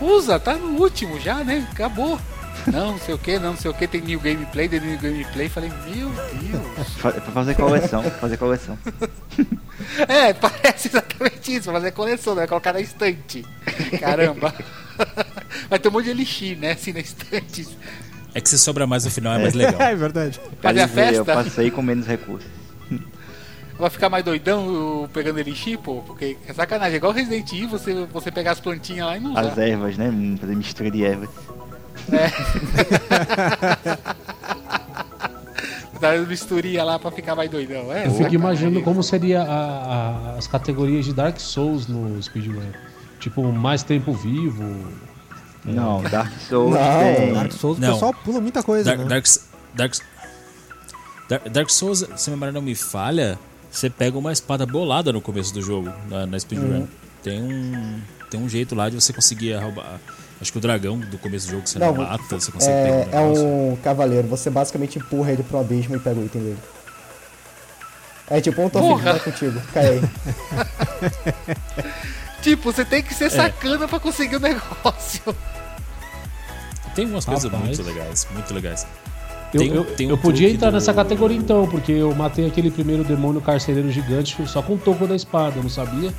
[0.00, 1.66] usa, tá no último já, né?
[1.72, 2.18] Acabou.
[2.66, 3.86] Não, não sei o que, não, não sei o que.
[3.86, 5.48] Tem new gameplay, tem new gameplay.
[5.48, 6.88] Falei, meu Deus.
[6.98, 8.78] Fa- Pra fazer coleção, fazer coleção.
[10.08, 11.70] É, parece exatamente isso.
[11.70, 12.46] Fazer coleção, né?
[12.48, 13.44] Colocar na estante.
[14.00, 14.52] Caramba.
[15.70, 16.72] Vai ter um monte de elixir, né?
[16.72, 17.66] Assim na estante.
[18.34, 19.80] É que se sobra mais no final é mais legal.
[19.90, 20.40] é verdade.
[20.60, 21.44] Fazer a dizer, Eu festa?
[21.44, 22.48] passei com menos recursos.
[23.78, 26.02] Vai ficar mais doidão pegando elixir, pô?
[26.02, 26.94] Porque é sacanagem.
[26.94, 29.62] É igual Resident Evil, você, você pegar as plantinhas lá e não As usar.
[29.62, 30.08] ervas, né?
[30.08, 31.28] Hum, Fazer mistura de ervas.
[36.00, 37.92] Dar misturinha lá pra ficar mais doidão.
[37.92, 42.62] É, Eu fico imaginando como seria a- a- as categorias de Dark Souls no speedrun.
[43.18, 44.64] Tipo, mais tempo vivo.
[45.64, 47.32] Não, Dark Souls Não, tem.
[47.34, 47.90] Dark Souls, Não.
[47.90, 49.08] o pessoal pula muita coisa, Dark, né?
[49.08, 49.26] Dark,
[49.74, 49.94] Dark,
[51.28, 53.38] Dark, Dark Souls, se a memória não me falha,
[53.70, 56.86] você pega uma espada bolada no começo do jogo, na, na speedrun.
[57.22, 58.00] Tem um
[58.30, 59.98] tem um jeito lá de você conseguir roubar.
[60.40, 63.20] Acho que o dragão do começo do jogo você não, mata, você consegue pegar É,
[63.20, 66.58] um é um cavaleiro, você basicamente empurra ele pro abismo e pega o item dele.
[68.30, 69.12] É tipo um Tofik Porra!
[69.12, 70.00] vai contigo, cai aí.
[72.42, 73.16] Tipo, você tem que É.
[73.16, 75.22] ser sacana pra conseguir o negócio.
[76.94, 77.64] Tem umas coisas Rapaz.
[77.78, 78.86] muito legais, muito legais.
[79.54, 82.14] Eu, Tem um- eu, tem um eu podia entrar do- nessa categoria então, porque eu
[82.14, 86.12] matei aquele primeiro demônio carcereiro gigante só com o toco da espada, eu não sabia.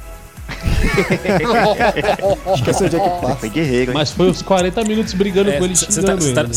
[2.56, 3.36] Esqueceu de equipar.
[3.38, 3.98] Foi guerreiro, hein?
[3.98, 6.34] Mas foi uns 40 minutos brigando com ele Você tá, ele.
[6.34, 6.50] tá, né?
[6.50, 6.54] tá,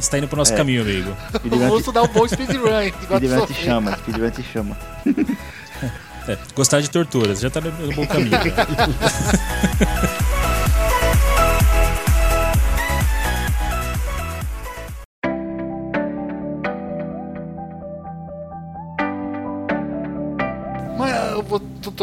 [0.00, 0.56] cê tá indo pro nosso É.
[0.56, 1.14] caminho, amigo.
[1.50, 4.76] o russo dá um bom speedrun, Speedrun te chama, speedrun te chama.
[6.26, 8.30] É, gostar de torturas, já tá no, bom caminho.
[21.46, 21.60] Vou-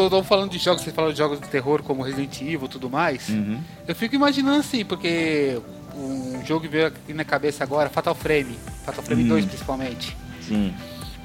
[0.08, 2.88] tô, falando de jogos, você falou de jogos de terror como Resident Evil e tudo
[2.88, 3.28] mais.
[3.28, 3.60] Uhum.
[3.86, 5.60] Eu fico imaginando assim, porque
[5.94, 8.56] um jogo que veio aqui na cabeça agora, Fatal Frame.
[8.84, 9.28] Fatal Frame Hum.
[9.28, 10.16] 2 principalmente.
[10.40, 10.72] Sim.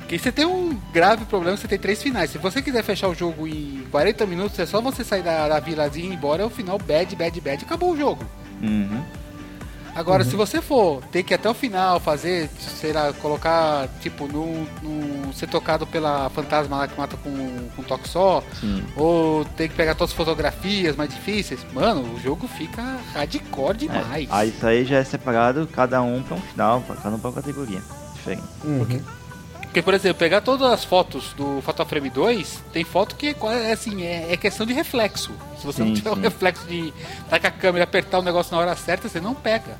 [0.07, 2.29] Porque você tem um grave problema, você tem três finais.
[2.31, 5.59] Se você quiser fechar o jogo em 40 minutos, é só você sair da, da
[5.59, 8.23] vilazinha e ir embora, é o final bad, bad, bad, acabou o jogo.
[8.61, 9.03] Uhum.
[9.93, 14.27] Agora, se você for ter que ir até o final fazer, sei lá, colocar, tipo,
[14.27, 17.29] no, no ser tocado pela fantasma lá que mata com,
[17.75, 18.85] com um toque só, Sim.
[18.95, 23.73] ou ter que pegar todas as fotografias mais difíceis, mano, o jogo fica hardcore É.
[23.73, 24.27] demais.
[24.31, 27.35] Aí isso aí já é separado, cada um pra um final, cada um pra uma
[27.35, 27.81] categoria.
[28.13, 28.43] Diferente.
[28.63, 28.77] Uhum.
[28.79, 29.01] Porque,
[29.81, 33.71] por exemplo, pegar todas as fotos do Fatal Frame 2, tem foto que é, é
[33.73, 35.31] assim, é, é questão de reflexo.
[35.59, 36.21] Se você não Sim, tiver o sim.
[36.21, 39.33] reflexo de estar com a câmera e apertar o negócio na hora certa, você não
[39.33, 39.77] pega.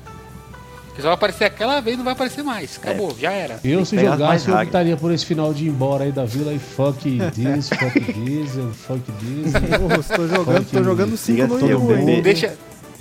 [0.98, 2.76] Porque só vai aparecer aquela vez não vai aparecer mais.
[2.76, 3.60] Acabou, já era.
[3.62, 6.58] Eu, se jogasse, eu optaria por esse final de ir embora aí da vila e
[6.58, 9.52] fuck this, fuck this, fuck this.
[9.78, 12.22] Pô, estou jogando, tô jogando 5 no.
[12.22, 12.56] Deixa,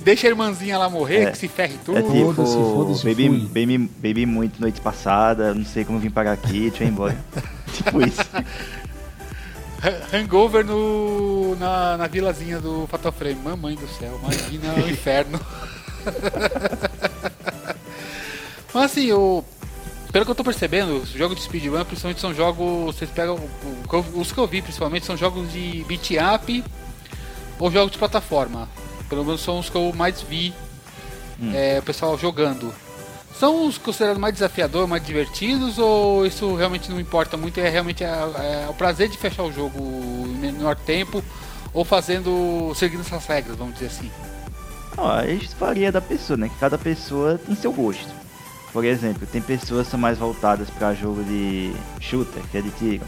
[0.08, 1.32] deixa a irmãzinha lá morrer, É.
[1.32, 1.97] que se ferre tudo.
[1.97, 6.32] É tipo, Foda-se, foda-se, bebi, bebi, bebi muito noite passada, não sei como vim pagar
[6.32, 7.18] aqui, deixa eu ir embora.
[7.74, 8.22] tipo isso.
[9.84, 13.36] Ha- Hangover no, na, na vilazinha do Fatal Frame.
[13.43, 15.39] Mamãe do céu, imagina o inferno.
[18.74, 19.43] Mas assim, o,
[20.12, 22.95] pelo que eu tô percebendo, os jogos de speedrun principalmente são jogos.
[22.95, 23.38] Vocês pegam.
[24.16, 26.64] Os que eu vi principalmente são jogos de beat up
[27.60, 28.70] ou jogos de plataforma.
[29.10, 30.53] Pelo menos são os que eu mais vi
[31.53, 32.74] é, o pessoal jogando.
[33.39, 37.60] São os considerados mais desafiadores, mais divertidos, ou isso realmente não importa muito?
[37.60, 38.32] É realmente a-
[38.66, 41.24] é o prazer de fechar o jogo em menor tempo,
[41.74, 42.74] ou fazendo.
[42.76, 44.12] seguindo essas regras, vamos dizer assim.
[44.97, 46.49] Ó, isso varia da pessoa, né?
[46.49, 48.08] Que cada pessoa tem seu gosto.
[48.74, 52.72] Por exemplo, tem pessoas que são mais voltadas para jogo de shooter, que é de
[52.72, 53.05] tiro.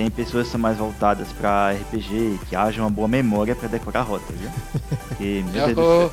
[0.00, 4.00] Tem pessoas que são mais voltadas para RPG, que haja uma boa memória para decorar
[4.00, 4.48] rotas, viu?
[5.08, 6.12] Porque, meu Deus céu.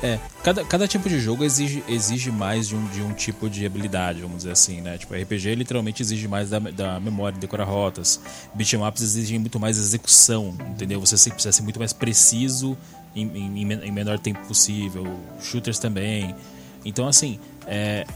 [0.00, 3.66] É, cada, cada tipo de jogo exige, exige mais de um, de um tipo de
[3.66, 4.96] habilidade, vamos dizer assim, né?
[4.96, 8.20] Tipo, RPG literalmente exige mais da, da memória, de decorar rotas.
[8.54, 11.00] Beat'em ups exigem muito mais execução, entendeu?
[11.00, 12.78] Você precisa ser muito mais preciso
[13.16, 15.12] em, em, em menor tempo possível.
[15.42, 16.36] Shooters também.
[16.84, 18.06] Então, assim, é,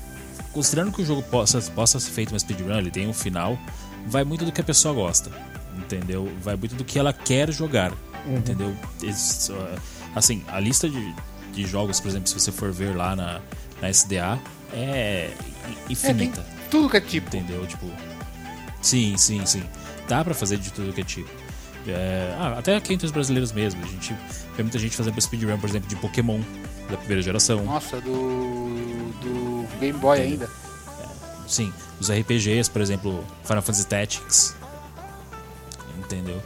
[0.53, 3.59] considerando que o jogo possa, possa ser feito uma speedrun, ele tem um final,
[4.07, 5.31] vai muito do que a pessoa gosta,
[5.77, 6.31] entendeu?
[6.43, 7.93] Vai muito do que ela quer jogar,
[8.27, 8.75] entendeu?
[9.03, 9.81] Esse, uh,
[10.15, 11.15] assim, a lista de,
[11.53, 13.41] de jogos, por exemplo, se você for ver lá na,
[13.81, 14.39] na SDA,
[14.73, 15.31] é
[15.65, 17.29] é, infinita, tudo que é tipo.
[17.29, 17.67] entendeu?
[17.67, 17.87] Tipo,
[18.83, 19.63] sim, sim, sim.
[20.09, 21.31] Dá pra fazer de tudo que é tipo.
[21.87, 24.15] É, ah, até aqui entre os brasileiros mesmo, a gente
[24.57, 26.41] vê muita gente fazendo speedrun, por exemplo, de Pokémon
[26.91, 27.65] da primeira geração.
[27.65, 29.11] Nossa, do.
[29.21, 30.49] do Game Boy ainda.
[31.47, 34.57] Sim, os RPGs, por exemplo, Final Fantasy Tactics.
[35.99, 36.41] Entendeu?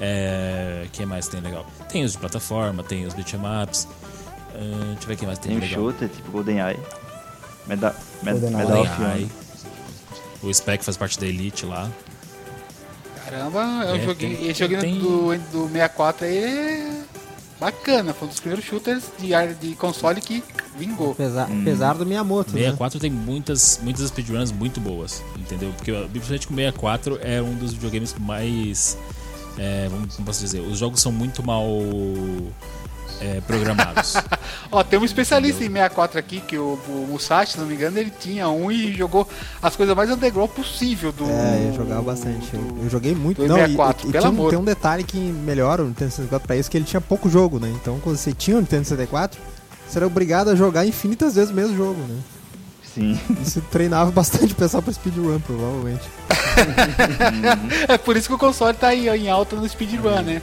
[0.00, 1.66] É, que mais tem legal?
[1.88, 3.86] Tem os de plataforma, tem os beat'em ups.
[4.54, 5.80] ah, deixa eu ver o que mais tem, Tem o legal.
[5.92, 6.78] shooter, tipo GoldenEye.
[7.66, 8.66] Meda Med GoldenEye.
[8.66, 9.02] Medal of.
[9.02, 9.28] Honor.
[10.42, 11.88] O Spec faz parte da Elite lá.
[13.24, 14.36] Caramba, é um É, joguinho.
[14.36, 17.02] tem- esse joguinho tem- do, do 64 aí é
[17.62, 18.12] bacana.
[18.12, 20.42] Foi um dos primeiros shooters de, ar- de console que
[20.76, 21.12] vingou.
[21.12, 21.60] Apesar, Hum.
[21.62, 22.58] apesar do Miyamoto, né?
[22.60, 25.72] 64 tem muitas, muitas speedruns muito boas, entendeu?
[25.76, 28.98] Porque principalmente com o 64 é um dos videogames mais.
[29.58, 30.60] é, vamos, como posso dizer?
[30.60, 31.66] Os jogos são muito mal
[33.22, 34.14] é, programados.
[34.70, 37.98] Ó, tem um especialista em 64 aqui, que o, o Musashi, se não me engano,
[37.98, 39.28] ele tinha um e jogou
[39.62, 41.24] as coisas mais underground possível do.
[41.24, 42.48] É, eu jogava bastante.
[42.54, 43.42] Eu, do- eu joguei muito.
[43.46, 44.50] Não, e, 64, e- e pelo tinha um- amor.
[44.50, 47.58] tem um detalhe que melhora o Nintendo 64 pra isso, que ele tinha pouco jogo,
[47.58, 47.72] né?
[47.80, 49.40] Então quando você tinha o Nintendo 64,
[49.88, 52.16] você era obrigado a jogar infinitas vezes o mesmo jogo, né?
[52.94, 53.18] Sim.
[53.40, 56.02] Isso treinava bastante o pessoal pra speedrun, provavelmente.
[57.88, 60.42] É por isso que o console tá aí em alta no speedrun, né?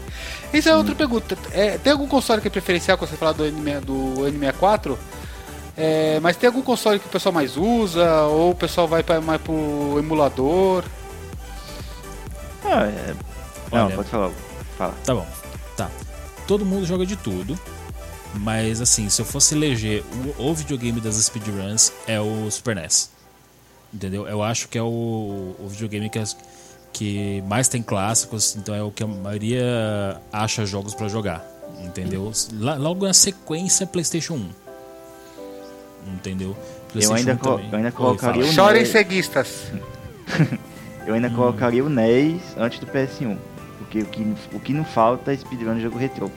[0.54, 1.38] Isso é outra pergunta.
[1.52, 3.94] É, tem algum console que é preferencial quando você fala do, N, do
[4.26, 4.98] N64?
[5.78, 8.24] É, mas tem algum console que o pessoal mais usa?
[8.24, 10.84] Ou o pessoal vai pra, mais pro emulador?
[12.66, 13.14] Ah, é...
[13.72, 13.96] Não, Olha.
[13.96, 14.32] pode falar.
[14.78, 14.94] Fala.
[15.06, 15.28] Tá bom.
[15.78, 15.90] Tá.
[16.48, 17.58] Todo mundo joga de tudo.
[18.36, 20.04] Mas assim, se eu fosse eleger
[20.38, 23.10] o, o videogame das speedruns é o Super NES.
[23.94, 24.28] Entendeu?
[24.28, 26.22] Eu acho que é o, o videogame que,
[26.94, 31.44] que mais tem clássicos, então é o que a maioria acha jogos pra jogar.
[31.84, 32.32] Entendeu?
[32.60, 34.50] Lá- Logo na sequência, PlayStation 1.
[36.14, 36.50] Entendeu?
[36.50, 36.56] Eu
[36.92, 37.70] PlayStation ainda, 1 co- também.
[37.72, 38.52] eu ainda Oi, colocaria fala.
[38.52, 39.64] o Chorem ceguistas.
[41.08, 43.36] Eu ainda colocaria o NES antes do PS1.
[43.80, 46.30] Porque o que, o que não falta é speedrun de jogo retrô.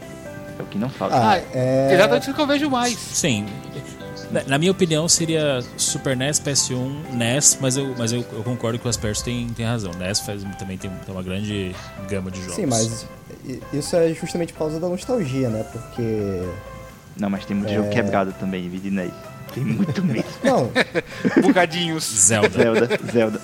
[0.58, 1.16] É o que não falta.
[1.16, 1.94] Ah, é...
[1.94, 2.98] Exatamente isso que eu vejo mais.
[2.98, 3.46] Sim.
[4.30, 8.78] Na, na minha opinião, seria Super NES, PS1, NES, mas eu, mas eu, eu concordo
[8.78, 9.92] que o Asperso tem, tem razão.
[9.92, 11.74] NES faz, também tem, tem uma grande
[12.08, 12.54] gama de jogos.
[12.54, 13.06] Sim, mas
[13.72, 15.64] isso é justamente por causa da nostalgia, né?
[15.70, 16.48] Porque.
[17.16, 19.12] Não, mas tem muito jogo quebrado também, vídeo NES.
[19.54, 20.24] Tem muito mesmo.
[20.42, 20.70] Não,
[21.42, 22.04] Bugadinhos.
[22.04, 22.48] Zelda.
[22.48, 23.40] Zelda, Zelda.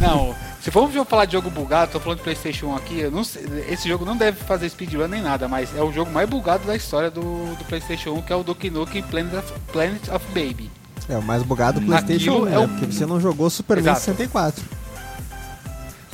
[0.00, 3.88] Não, se formos falar de jogo bugado, tô falando de Playstation 1 aqui, sei- esse
[3.88, 7.10] jogo não deve fazer speedrun nem nada, mas é o jogo mais bugado da história
[7.10, 10.70] do, do Playstation 1, que é o Doki Nukem Planet of, Planet of Baby.
[11.08, 12.58] É o mais bugado do PlayStation 1, é né?
[12.58, 14.00] um- Porque você não jogou Super Exato.
[14.00, 14.62] 64.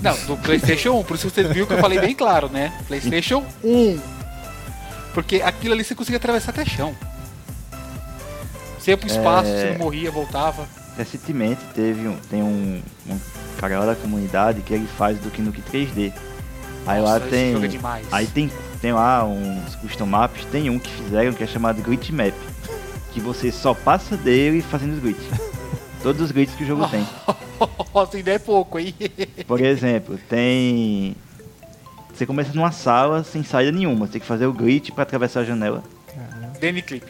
[0.01, 2.73] Não, do Playstation 1, por isso que você viu que eu falei bem claro, né?
[2.87, 3.99] Playstation 1.
[5.15, 6.95] Porque aquilo ali você conseguia atravessar até chão.
[8.79, 9.61] Você ia pro espaço, É.
[9.61, 10.67] você não morria, voltava.
[10.97, 13.19] Recentemente teve um, tem um, um
[13.59, 16.13] cara lá da comunidade que ele faz do Nukem 3D.
[16.87, 17.55] Aí Nossa, lá tem.
[17.55, 18.03] é.
[18.13, 22.11] Aí tem, tem lá uns custom maps, tem um que fizeram que é chamado Glitch
[22.11, 22.35] Map.
[23.13, 25.27] que você só passa dele fazendo os glitches.
[26.03, 27.07] Todos os glitches que o jogo tem.
[27.95, 28.95] Nossa, ainda é pouco, hein?
[29.47, 31.17] Por exemplo, tem.
[32.13, 35.41] Você começa numa sala sem saída nenhuma, você tem que fazer o glitch pra atravessar
[35.41, 35.83] a janela.
[36.61, 37.05] Danny Clip.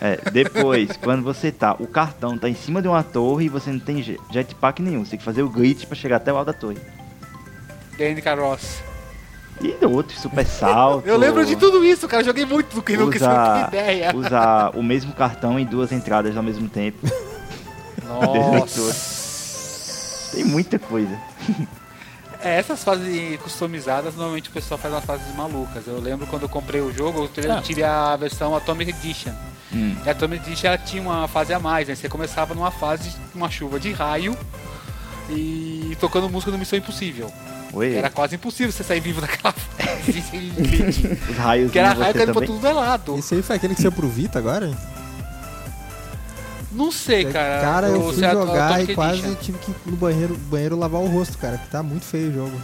[0.00, 3.70] É, depois, quando você tá, o cartão tá em cima de uma torre e você
[3.70, 6.36] não tem je- jetpack nenhum, você tem que fazer o glitch pra chegar até o
[6.36, 6.78] alto da torre.
[7.98, 8.80] Danny Carross.
[9.60, 11.04] E outro, super salto.
[11.04, 12.22] Eu lembro de tudo isso, cara.
[12.22, 14.12] Joguei muito do que nunca Usar, que ideia.
[14.14, 16.98] usar o mesmo cartão em duas entradas ao mesmo tempo.
[18.06, 20.30] Nossa.
[20.36, 21.18] Tem muita coisa.
[22.40, 25.88] É, essas fases customizadas, normalmente o pessoal faz umas fases malucas.
[25.88, 27.60] Eu lembro quando eu comprei o jogo, eu tive- Ah.
[27.60, 29.32] tive a versão Atomic Edition.
[29.72, 29.94] Hum.
[30.04, 31.94] E a Atomic Edition ela tinha uma fase a mais, né?
[31.94, 34.36] Você começava numa fase, uma chuva de raio
[35.30, 37.30] e tocando música do Missão Impossível.
[37.74, 40.50] Oi, Era quase impossível você sair vivo daquela fase sem
[41.30, 43.18] os raios Que era raio caindo pra tudo é lado.
[43.18, 44.70] Esse aí foi aquele que saiu pro Vita agora?
[46.72, 47.60] Não sei, cara.
[47.60, 51.00] Cara, eu fui a- a jogar e quase tive que ir no banheiro, banheiro lavar
[51.00, 52.60] o rosto, cara, que tá muito feio o jogo.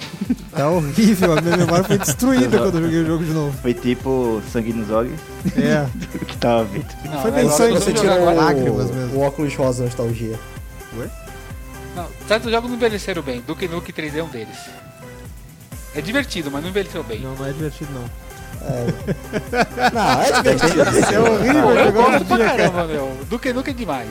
[0.50, 3.56] Tá horrível, a minha memória foi destruída quando eu joguei o jogo de novo.
[3.62, 5.18] Foi tipo sangue nos olhos
[5.56, 5.86] É,
[6.26, 6.84] que tava vendo.
[7.04, 9.16] Não, foi o bem sangue, é Você tirou agora- lágrimas o, mesmo.
[9.18, 10.38] o óculos rosa nostalgia.
[11.94, 13.42] Não, certos jogos não envelheceram bem.
[13.46, 14.56] Duke Nukem 3D é um deles.
[15.94, 17.20] É divertido, mas não envelheceu bem.
[17.20, 18.04] não, não é divertido não.
[18.60, 20.82] Não, é divertido.
[20.98, 22.56] Isso é horrível, Pô, eu gosto pra dia, cara.
[22.70, 23.16] caramba, meu.
[23.30, 24.08] Duke Nukem é demais.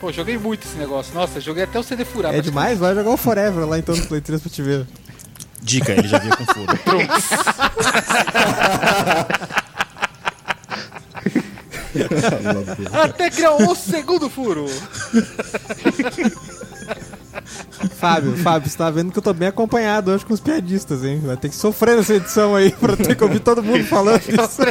[0.00, 1.14] Pô, joguei muito esse negócio.
[1.14, 2.34] Nossa, joguei até o CD furar.
[2.34, 2.78] É demais?
[2.78, 4.86] Vai jogar o Forever lá então no Play 3 pra te ver.
[5.62, 6.74] Dica, ele já viu com furo.
[12.92, 14.66] Até criar o segundo furo.
[17.96, 21.20] Fábio, Fábio, você tá vendo que eu tô bem acompanhado hoje com os piadistas, hein?
[21.24, 24.62] Vai ter que sofrer nessa edição aí pra ter que ouvir todo mundo falando isso.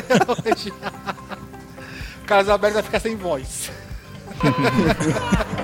[2.21, 3.71] O Carlos Alberto vai ficar sem voz.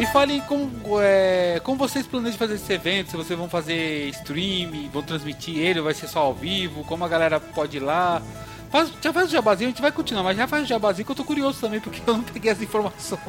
[0.00, 4.88] Me falem como, é, como vocês planejam fazer esse evento, se vocês vão fazer stream,
[4.90, 8.22] vão transmitir ele, vai ser só ao vivo, como a galera pode ir lá.
[8.70, 11.12] Faz, já faz o jabazinho, a gente vai continuar, mas já faz o jabazinho que
[11.12, 13.20] eu tô curioso também, porque eu não peguei as informações.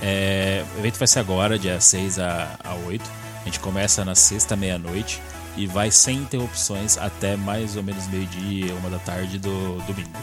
[0.00, 3.10] É, o evento vai ser agora, dia 6 a, a 8.
[3.42, 5.20] A gente começa na sexta, meia-noite.
[5.58, 10.16] E vai sem interrupções até mais ou menos meio-dia, uma da tarde do domingo.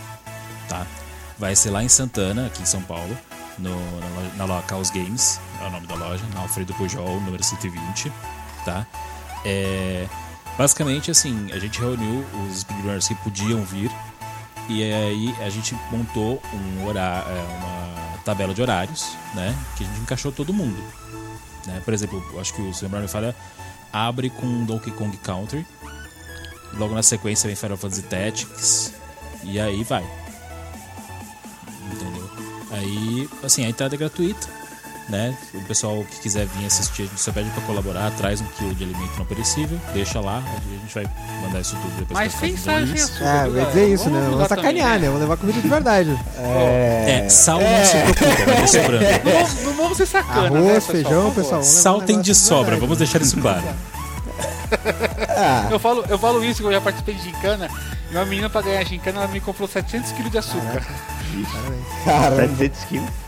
[0.70, 0.88] Tá?
[1.38, 3.16] Vai ser lá em Santana, aqui em São Paulo,
[3.58, 3.70] no,
[4.38, 8.10] na, loja- Caos Games, é o nome da loja, na Alfredo Pujol, número 120.
[8.64, 8.88] Tá?
[9.44, 10.08] É,
[10.58, 13.92] basicamente, assim, a gente reuniu os speedrunners que podiam vir
[14.70, 17.28] e aí a gente montou um horário,
[17.60, 19.54] uma tabela de horários, né?
[19.76, 20.82] Que a gente encaixou todo mundo.
[21.68, 21.82] Né?
[21.84, 22.90] Por exemplo, acho que o Sr.
[22.90, 23.36] me falha
[23.96, 25.66] abre com Donkey Kong Country.
[26.74, 28.94] Logo na sequência vem Final Fantasy Tactics.
[29.42, 30.06] E aí vai.
[31.94, 32.30] Entendeu?
[32.72, 34.50] Aí, assim, a entrada é gratuita.
[35.08, 35.38] Né?
[35.54, 38.74] O pessoal que quiser vir assistir, a gente só pede pra colaborar, traz um quilo
[38.74, 41.06] de alimento não perecível, deixa lá, a gente vai
[41.44, 43.24] mandar isso tudo depois Mas sem sal e açúcar.
[43.24, 44.28] É, vai dizer isso, né?
[44.32, 45.06] Vamos sacanear, também, né?
[45.08, 46.20] Vamos levar comida de verdade.
[46.40, 49.06] É, sal não se preocupa, vai ter sobrando.
[49.24, 51.64] Não vamos, não vamos ser sacana, né, Arroz, feijão, pessoal.
[51.64, 53.64] Sal tem de sobra, vamos deixar isso claro.
[55.38, 57.70] Ah, Eu falo, eu falo isso que eu já participei de gincana
[58.12, 60.84] e uma menina pra ganhar a gincana ela me comprou 700 kg de açúcar.
[62.04, 62.48] caramba.
[62.58, 63.25] 700 quilos.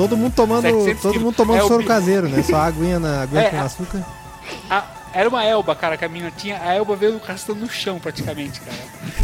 [0.00, 1.24] Todo mundo tomando, 700 todo quilos.
[1.26, 2.42] mundo tomando É soro caseiro, né?
[2.42, 4.02] Só aguinha, na, aguinha É, com açúcar.
[4.70, 6.58] A- era uma elba, cara, que a menina tinha.
[6.62, 8.78] A elba veio arrastando no chão praticamente, cara.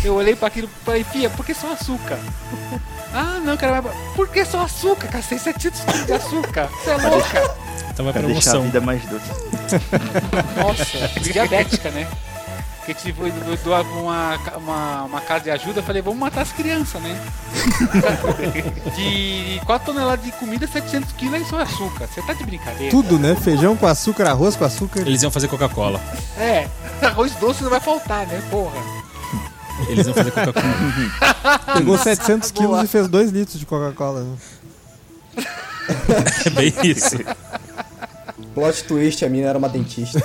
[0.05, 2.19] Eu olhei pra aquilo e falei, Fia, por que só açúcar?
[3.19, 5.23] Ah, não, cara, mas por que só açúcar, cara?
[5.23, 6.69] 700 kg de açúcar?
[6.85, 7.55] Você é louca?
[7.91, 8.63] Então vai Pra deixar a promoção.
[8.65, 9.31] vida mais doce.
[10.61, 12.07] Nossa, diabética, né?
[12.87, 16.53] Que tipo, eu doava uma, uma, uma casa de ajuda, eu falei, vamos matar as
[16.53, 17.21] crianças, né?
[18.95, 22.07] De 4 toneladas de comida, 700 quilos é só açúcar.
[22.07, 22.93] Você tá de brincadeira?
[22.93, 23.35] Tudo, né?
[23.35, 25.01] Feijão com açúcar, arroz com açúcar.
[25.01, 26.01] Eles iam fazer Coca-Cola.
[26.39, 26.69] É,
[27.03, 28.41] arroz doce não vai faltar, né?
[28.51, 28.81] Porra.
[29.89, 30.75] Eles iam fazer Coca-Cola.
[31.75, 32.69] Pegou 700 Boa.
[32.69, 34.23] quilos e fez 2 litros de Coca-Cola.
[34.23, 34.37] né?
[36.45, 37.17] É bem isso.
[38.55, 40.19] Plot twist, a mina era uma dentista.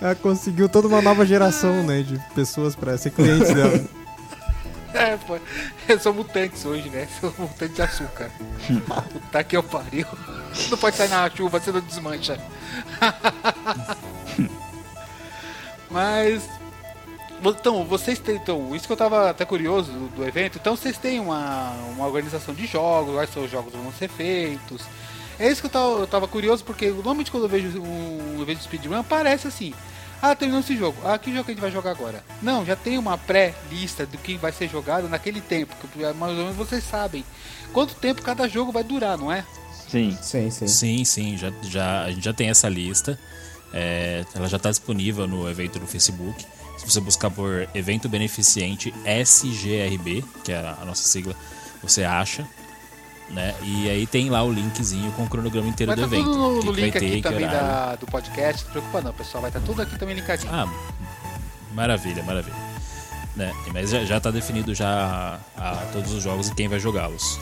[0.00, 2.02] Ela conseguiu toda uma nova geração, né?
[2.02, 3.84] De pessoas pra ser clientes dela.
[4.94, 5.38] É, pô.
[5.88, 7.06] Eu sou mutantes hoje, né?
[7.20, 8.30] Sou mutante de açúcar.
[9.12, 10.06] Puta que eu pariu.
[10.70, 12.40] Não pode sair na chuva, você não desmancha.
[15.90, 16.48] Mas.
[17.44, 18.36] Então, vocês têm.
[18.36, 20.58] Então, isso que eu tava até curioso do, do evento.
[20.58, 24.08] Então, vocês têm uma, uma organização de jogos, quais são os jogos que vão ser
[24.08, 24.82] feitos.
[25.38, 28.58] É isso que eu tava, eu tava curioso, porque normalmente quando eu vejo um evento
[28.58, 29.72] de speedrun, parece assim.
[30.20, 30.98] Ah, terminou esse jogo.
[31.04, 32.24] Ah, que jogo que a gente vai jogar agora?
[32.42, 35.74] Não, já tem uma pré-lista do que vai ser jogado naquele tempo.
[35.76, 37.24] Que mais ou menos vocês sabem.
[37.72, 39.44] Quanto tempo cada jogo vai durar, não é?
[39.88, 40.18] Sim.
[40.20, 40.66] Sim, sim.
[40.66, 43.18] Sim, sim, já, já, a gente já tem essa lista.
[43.72, 46.44] É, ela já está disponível no evento no Facebook.
[46.78, 51.34] Se você buscar por evento beneficente SGRB, que é a nossa sigla,
[51.82, 52.46] você acha.
[53.30, 53.54] Né?
[53.62, 56.32] E aí tem lá o linkzinho com o cronograma inteiro Vai do estar evento.
[56.32, 58.64] tudo no, que no que vai link ter, aqui também da, do podcast.
[58.64, 59.42] Não se preocupa não, pessoal.
[59.42, 60.52] Vai estar tudo aqui também linkadinho.
[60.52, 60.66] Ah,
[61.74, 62.56] maravilha, maravilha.
[63.36, 63.52] Né?
[63.72, 67.38] Mas já, já tá definido já a, a todos os jogos e quem vai jogá-los.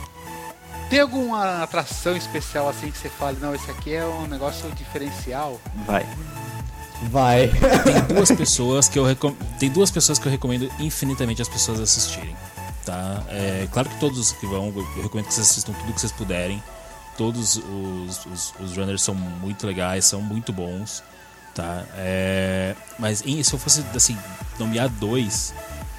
[0.90, 5.60] Tem alguma atração especial assim que você fale, não, esse aqui é um negócio diferencial?
[5.86, 6.06] Vai.
[7.04, 7.48] Vai.
[7.84, 9.32] Tem duas pessoas que eu recom...
[9.58, 12.36] tem duas pessoas que eu recomendo infinitamente as pessoas assistirem,
[12.86, 13.22] tá?
[13.28, 16.62] É, claro que todos que vão, eu recomendo que vocês assistam tudo que vocês puderem.
[17.18, 21.02] Todos os, os, os runners são muito legais, são muito bons,
[21.54, 21.82] tá?
[21.96, 24.16] É, mas em- se eu fosse assim
[24.58, 25.52] nomear dois,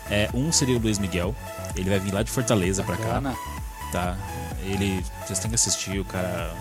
[0.09, 1.35] é, um seria o Luiz Miguel.
[1.75, 3.21] Ele vai vir lá de Fortaleza pra cá
[3.91, 4.17] tá?
[4.61, 5.03] Ele.
[5.25, 6.53] Vocês têm que assistir, o cara.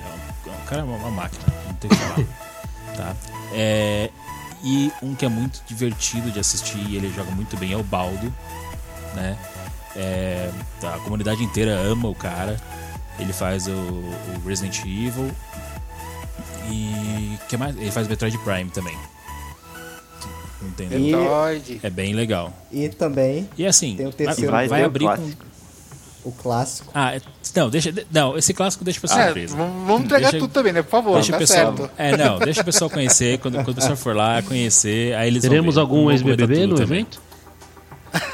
[0.00, 2.26] É um, o cara é uma, uma máquina, não tem o que falar.
[2.96, 3.16] tá?
[3.52, 4.10] É,
[4.62, 7.82] e um que é muito divertido de assistir e ele joga muito bem é o
[7.82, 8.32] Baldo,
[9.14, 9.36] né?
[9.96, 12.56] É, tá, a comunidade inteira ama o cara.
[13.18, 15.30] Ele faz o, o Resident Evil.
[16.70, 17.38] E.
[17.48, 17.76] que mais?
[17.76, 18.96] Ele faz Metroid Prime também.
[20.62, 20.98] Entendeu?
[20.98, 21.80] Metroid.
[21.82, 22.52] É bem legal.
[22.72, 25.44] E também E assim, Tem o vai, terceiro vai vai o abrir com, clássico.
[26.24, 26.90] o clássico.
[26.94, 27.20] Ah, é-
[27.54, 27.92] não, deixa.
[28.10, 29.56] Não, esse clássico deixa pra É, surpresa.
[29.56, 30.82] vamos entregar Deixa- tudo também, né?
[30.82, 31.76] Por favor, Deixa tá o pessoal.
[31.76, 31.90] certo.
[31.98, 33.38] É, não, deixa o pessoal conhecer.
[33.38, 35.80] Quando, quando o pessoal for lá conhecer, aí eles vão Teremos ver.
[35.82, 36.86] algum ex-BBB no tudo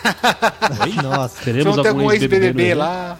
[0.04, 1.02] evento?
[1.02, 1.42] Nossa.
[1.44, 2.78] Teremos Vamos ter algum ex-BBB evento?
[2.78, 3.18] lá,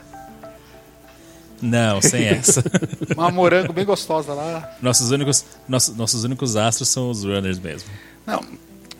[1.63, 2.63] Não, sem essa.
[3.17, 4.77] uma morango bem gostosa lá.
[4.81, 7.91] nossos, únicos, nossos, nossos únicos astros são os runners mesmo.
[8.27, 8.43] Não,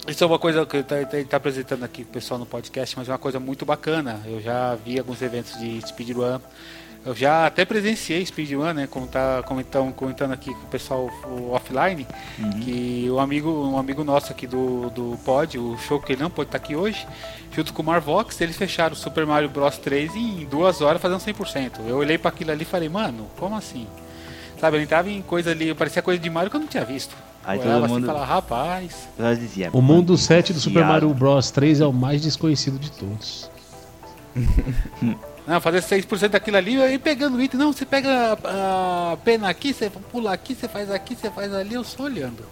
[0.07, 3.09] isso é uma coisa que tá, tá, tá apresentando aqui pro pessoal no podcast, mas
[3.09, 4.21] é uma coisa muito bacana.
[4.27, 6.39] Eu já vi alguns eventos de speedrun.
[7.05, 8.87] Eu já até presenciei speedrun, né?
[8.87, 12.07] Como tá comentando, comentando aqui com o pessoal o offline,
[12.63, 16.29] que o amigo, um amigo nosso aqui do, do pod, o show que ele não
[16.31, 17.07] pode estar aqui hoje,
[17.57, 21.21] junto com o Marvox, eles fecharam o Super Mario Bros 3 em duas horas fazendo
[21.21, 21.81] 100%.
[21.87, 23.87] Eu olhei para aquilo ali e falei, mano, como assim?
[24.61, 27.17] Sabe, eu entrava em coisa ali, parecia coisa de Mario que eu não tinha visto.
[27.43, 29.71] Aí eu todo assim e mundo- falava, rapaz, dizia.
[29.73, 30.85] O mundo 7 do Super.
[30.85, 33.51] Mario Bros 3 é o mais desconhecido de todos.
[35.51, 37.59] Não, fazer 6% daquilo ali e pegando o item.
[37.59, 41.53] Não, você pega a, a pena aqui, você pula aqui, você faz aqui, você faz
[41.53, 42.45] ali, eu só olhando.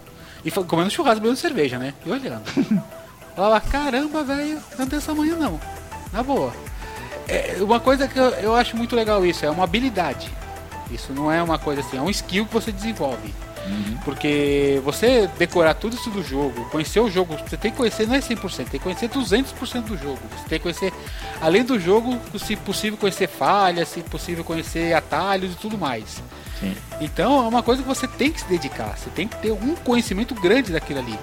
[0.43, 1.93] E comendo churrasco, bebendo cerveja, né?
[2.05, 2.43] E olhando.
[3.33, 5.57] Falava, caramba, velho, não tem essa manhã não.
[6.11, 6.51] Na boa.
[7.25, 10.29] É, uma coisa que eu, eu acho muito legal isso, é uma habilidade.
[10.91, 13.33] Isso não é uma coisa assim, é um skill que você desenvolve.
[14.03, 18.15] Porque você decorar tudo isso do jogo, conhecer o jogo, você tem que conhecer, não
[18.15, 20.19] é 100%, tem que conhecer 200% do jogo.
[20.35, 20.93] Você tem que conhecer,
[21.41, 26.21] além do jogo, se possível conhecer falhas, se possível conhecer atalhos e tudo mais.
[26.59, 26.75] Sim.
[26.99, 29.75] Então é uma coisa que você tem que se dedicar, você tem que ter um
[29.75, 31.17] conhecimento grande daquilo ali.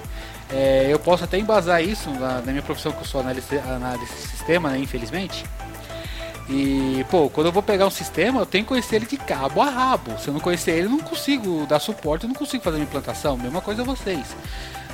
[0.49, 4.15] É, eu posso até embasar isso na, na minha profissão que eu sou analista, analista
[4.15, 5.43] de sistema, né, infelizmente.
[6.49, 9.61] E, pô, quando eu vou pegar um sistema, eu tenho que conhecer ele de cabo
[9.61, 10.17] a rabo.
[10.17, 12.87] Se eu não conhecer ele, eu não consigo dar suporte, eu não consigo fazer minha
[12.87, 13.37] implantação.
[13.37, 14.25] Mesma coisa vocês.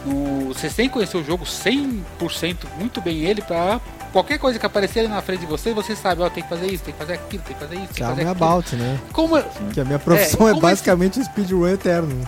[0.06, 3.80] No- vocês têm que conhecer o jogo 100% muito bem ele pra
[4.12, 6.68] qualquer coisa que aparecer ali na frente de vocês, você sabe, ó, tem que fazer
[6.68, 8.30] isso, tem que fazer aquilo, tem que fazer isso, que me aquilo.
[8.32, 8.99] about, né?
[9.14, 12.28] Como é- Que a minha profissão É, é, é basicamente um speedrun eterno.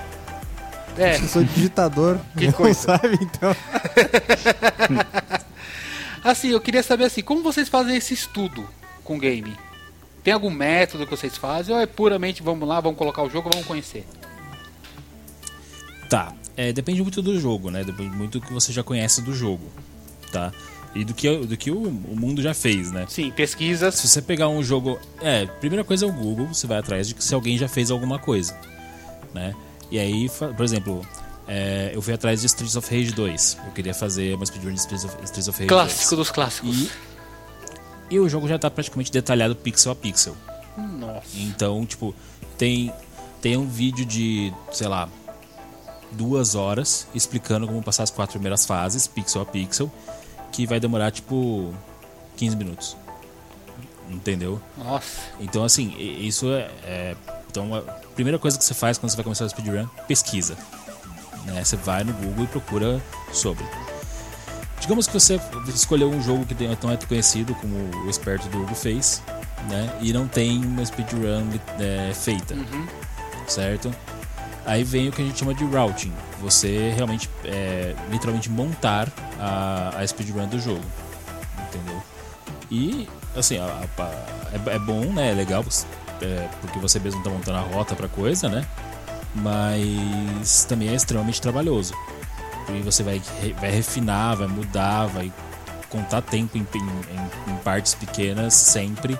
[0.98, 2.18] é, Eu sou digitador.
[2.38, 2.80] Que coisa.
[2.98, 3.56] sabe, então.
[6.24, 8.68] Assim, eu queria saber assim, como vocês fazem esse estudo
[9.06, 9.56] com game?
[10.22, 13.50] Tem algum método que vocês fazem ou é puramente vamos lá, vamos colocar o jogo,
[13.50, 14.06] vamos conhecer?
[16.10, 17.84] Tá, é, depende muito do jogo, né?
[17.84, 19.72] Depende muito do que você já conhece do jogo,
[20.32, 20.52] tá?
[20.94, 23.06] E do que, do que o, o mundo já fez, né?
[23.08, 23.96] Sim, pesquisas.
[23.96, 25.00] Se você pegar um jogo.
[25.22, 27.92] É, primeira coisa é o Google, você vai atrás de que se alguém já fez
[27.92, 28.58] alguma coisa,
[29.34, 29.54] né?
[29.92, 31.06] E aí, por exemplo,
[31.48, 33.58] é, eu fui atrás de Streets of Rage 2.
[33.66, 36.18] Eu queria fazer uma speedrun de Streets of, Streets of Rage Clássico 2.
[36.18, 36.78] dos clássicos.
[36.82, 36.92] E,
[38.10, 40.36] e o jogo já tá praticamente detalhado pixel a pixel.
[40.78, 41.28] Nossa.
[41.36, 42.14] Então, tipo,
[42.58, 42.92] tem,
[43.42, 45.10] tem um vídeo de, sei lá,
[46.12, 49.92] duas horas explicando como passar as quatro primeiras fases, pixel a pixel,
[50.52, 51.74] que vai demorar, tipo,
[52.38, 52.98] 15 minutos.
[54.10, 54.62] Entendeu?
[54.78, 55.22] Nossa.
[55.40, 56.70] Então, assim, isso é.
[56.84, 57.16] é-
[57.50, 57.82] então, a
[58.14, 60.58] primeira coisa que você faz quando você vai começar o speedrun, pesquisa.
[61.46, 61.64] Né?
[61.64, 63.02] Você vai no Google e procura
[63.32, 63.64] sobre.
[64.86, 67.76] Digamos que você escolheu um jogo que não é conhecido como
[68.06, 69.20] o esperto do Hugo fez,
[69.68, 69.90] né?
[70.00, 72.56] E não tem uma speedrun é, feita,
[73.48, 73.92] certo?
[74.64, 76.14] Aí vem o que a gente chama de routing.
[76.42, 80.86] Você realmente, é, literalmente montar a, a speedrun do jogo,
[81.68, 82.02] entendeu?
[82.70, 84.26] E, assim, a- a-
[84.72, 85.32] é, é bom, né?
[85.32, 85.66] É legal,
[86.22, 88.64] é, porque você mesmo tá montando a rota pra coisa, né?
[89.34, 91.94] Mas também é extremamente trabalhoso.
[92.70, 93.22] E você vai,
[93.60, 95.32] vai refinar, vai mudar, vai
[95.90, 99.18] contar tempo em, em- em- partes pequenas sempre.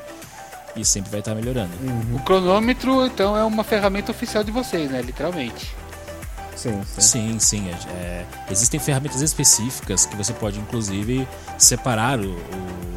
[0.76, 1.72] E sempre vai estar melhorando.
[2.14, 5.02] O cronômetro, então, é uma ferramenta oficial de vocês, né?
[5.02, 5.74] Literalmente.
[6.56, 7.02] Sim, sim.
[7.02, 7.70] Sim, sim.
[7.70, 11.26] é- é, existem ferramentas específicas que você pode, inclusive,
[11.58, 12.96] separar o, o-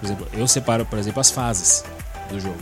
[0.00, 1.84] Por exemplo, eu separo, por exemplo, as fases
[2.28, 2.58] do jogo.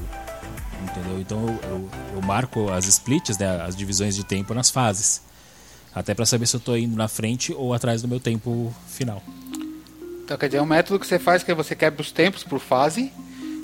[0.82, 1.18] Entendeu?
[1.20, 5.22] Então eu, eu- eu marco as splits, né, as divisões de tempo nas fases.
[5.94, 9.22] Até pra saber se eu tô indo na frente ou atrás do meu tempo final.
[10.24, 12.60] Então, quer dizer, é um método que você faz que você quebra os tempos por
[12.60, 13.10] fase.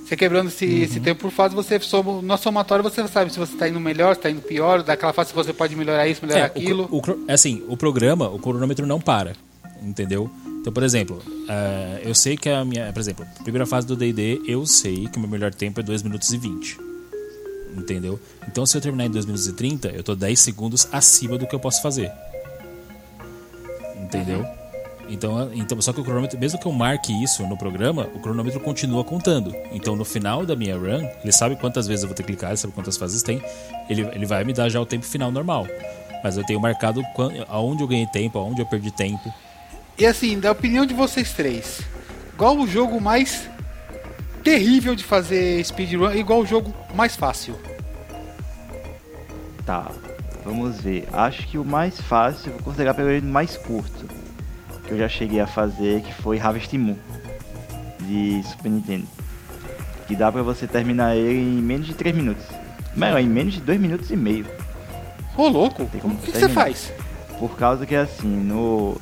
[0.04, 3.52] Você quebrando esse, esse tempo por fase, você soma, no somatório você sabe se você
[3.54, 4.82] está indo melhor, se está indo pior.
[4.82, 6.88] Daquela fase você pode melhorar isso, melhorar É, aquilo.
[6.90, 9.34] O, o é assim, o programa, o cronômetro não para,
[9.82, 10.30] entendeu?
[10.60, 14.42] Então, por exemplo, eh, eu sei que a minha, por exemplo, primeira fase do D&D,
[14.46, 16.78] eu sei que o meu melhor tempo é 2 minutos e 20.
[17.76, 18.18] Entendeu?
[18.48, 21.46] Então, se eu terminar em 2 minutos e 30, eu tô 10 segundos acima do
[21.46, 22.10] que eu posso fazer.
[24.00, 24.46] Entendeu?
[25.08, 28.58] Então, então, só que o cronômetro, mesmo que eu marque isso no programa, o cronômetro
[28.58, 29.54] continua contando.
[29.70, 32.50] Então, no final da minha run, ele sabe quantas vezes eu vou ter que clicar,
[32.50, 33.40] ele sabe quantas fases tem,
[33.88, 35.66] ele, ele vai me dar já o tempo final normal.
[36.24, 39.32] Mas eu tenho marcado quan- aonde eu ganhei tempo, aonde eu perdi tempo.
[39.96, 41.80] E assim, da opinião de vocês três,
[42.36, 43.48] qual o jogo mais
[44.46, 47.56] terrível de fazer speedrun qual o jogo mais fácil?
[49.64, 49.90] Tá,
[50.44, 51.08] vamos ver.
[51.12, 54.08] Acho que o mais fácil, vou considerar pelo menos o mais curto.
[54.84, 56.94] Que eu já cheguei a fazer, que foi Harvest Moon.
[58.02, 59.08] De Super Nintendo.
[60.06, 62.44] Que dá pra você terminar ele em menos de 3 minutos.
[62.94, 64.46] Melhor, em menos de 2 minutos e meio.
[65.36, 66.92] Ô, louco, o como que, que você faz?
[67.40, 68.96] Por causa que assim, no.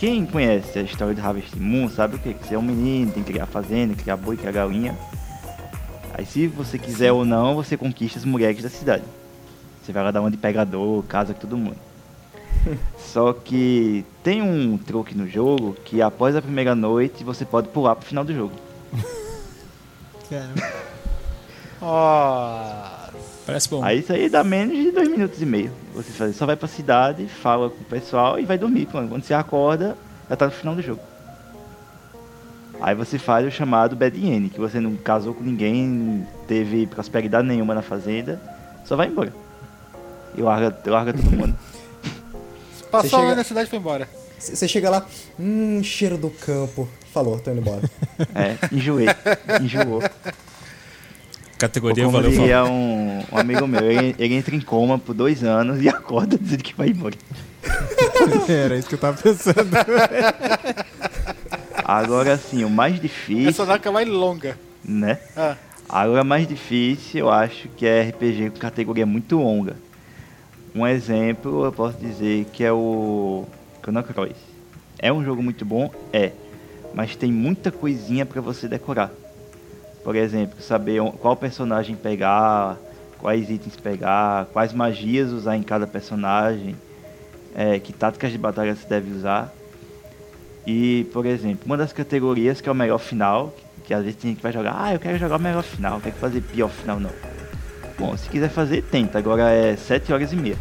[0.00, 2.32] Quem conhece a história do Harvest Moon sabe o que?
[2.32, 4.96] Que você é um menino, tem que criar fazenda, criar boi, criar galinha.
[6.14, 9.04] Aí se você quiser ou não, você conquista as mulheres da cidade.
[9.82, 11.76] Você vai lá dar uma de pegador, casa com todo mundo.
[12.96, 17.94] Só que tem um truque no jogo que após a primeira noite você pode pular
[17.94, 18.54] pro final do jogo.
[20.30, 20.72] Caramba.
[21.82, 22.99] Ó,
[23.50, 23.82] Parece bom.
[23.84, 25.72] Aí isso aí dá menos de dois minutos e meio.
[25.94, 28.86] Você faz- só vai pra cidade, fala com o pessoal e vai dormir.
[28.86, 29.96] Quando você acorda,
[30.28, 31.00] já tá no final do jogo.
[32.80, 36.86] Aí você faz o chamado bad end, que você não casou com ninguém, não teve
[36.86, 38.40] prosperidade nenhuma na fazenda,
[38.86, 39.32] só vai embora.
[40.36, 41.54] E larga, larga todo mundo.
[42.90, 44.08] passou chega- lá na cidade e foi embora.
[44.38, 45.04] Você chega lá,
[45.38, 46.88] hum, cheiro do campo.
[47.12, 47.82] Falou, tô indo embora.
[48.34, 49.06] É, enjoei.
[49.60, 50.00] Enjoou.
[51.58, 52.99] Categoria Ou como valeu diria um,
[53.32, 56.74] um amigo meu, ele, ele entra em coma por dois anos e acorda dizendo que
[56.74, 57.14] vai embora.
[58.48, 59.68] Era isso que eu tava pensando.
[61.84, 64.56] Agora sim, o mais Essa difícil, daca mais longa.
[64.84, 65.18] né?
[65.36, 65.56] Ah,
[65.88, 69.74] Agora mais difícil, eu acho que é RPG com categoria muito longa.
[70.74, 73.44] Um exemplo, eu posso dizer que é o
[73.82, 74.36] Chrono Cross.
[75.00, 75.90] É um jogo muito bom?
[76.12, 76.30] É.
[76.94, 79.10] Mas tem muita coisinha pra você decorar.
[80.04, 82.78] Por exemplo, saber qual personagem pegar,
[83.20, 86.74] quais itens pegar, quais magias usar em cada personagem,
[87.54, 89.52] é, que táticas de batalha você deve usar.
[90.66, 93.54] E, por exemplo, uma das categorias que é o melhor final,
[93.84, 95.92] que às vezes tem gente que vai jogar, ah, eu quero jogar o melhor final,
[95.94, 97.10] não quero fazer pior final não.
[97.98, 99.18] Bom, se quiser fazer, tenta.
[99.18, 100.56] Agora é 7 horas e meia.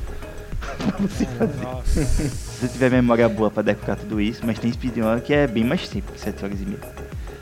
[1.63, 2.03] nossa.
[2.03, 2.29] Se
[2.59, 5.87] você tiver memória boa pra decorar tudo isso, mas tem speedrun que é bem mais
[5.87, 6.79] simples que 7 horas e meia.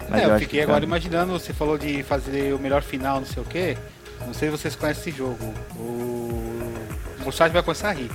[0.09, 3.20] Mas É, eu acho fiquei que agora imaginando, você falou de fazer o melhor final,
[3.20, 3.76] não sei o que.
[4.28, 5.38] Não sei se vocês conhecem esse jogo.
[5.75, 6.61] O,
[7.25, 8.11] o chat vai começar a rir.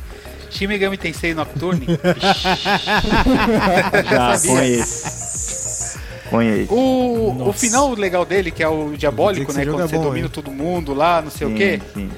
[0.51, 1.87] Shin Megami Tensei Nocturne.
[4.11, 5.99] Já conheço.
[6.31, 6.73] Conheço.
[6.75, 9.65] o, o final legal dele, que é o diabólico, né?
[9.67, 10.33] Quando é você bom, domina hein?
[10.33, 11.81] todo mundo lá, não sei o Sim, que.
[11.95, 12.11] sim.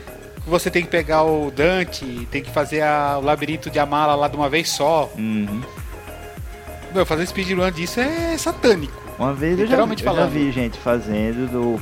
[0.47, 4.29] Você tem que pegar o Dante, tem que fazer a- o labirinto de Amala lá
[4.29, 5.11] de uma vez só.
[5.17, 5.63] Uhum.
[6.95, 8.93] Meu, fazer speedrun disso é satânico.
[9.19, 11.81] Uma vez eu já, eu já vi gente fazendo do.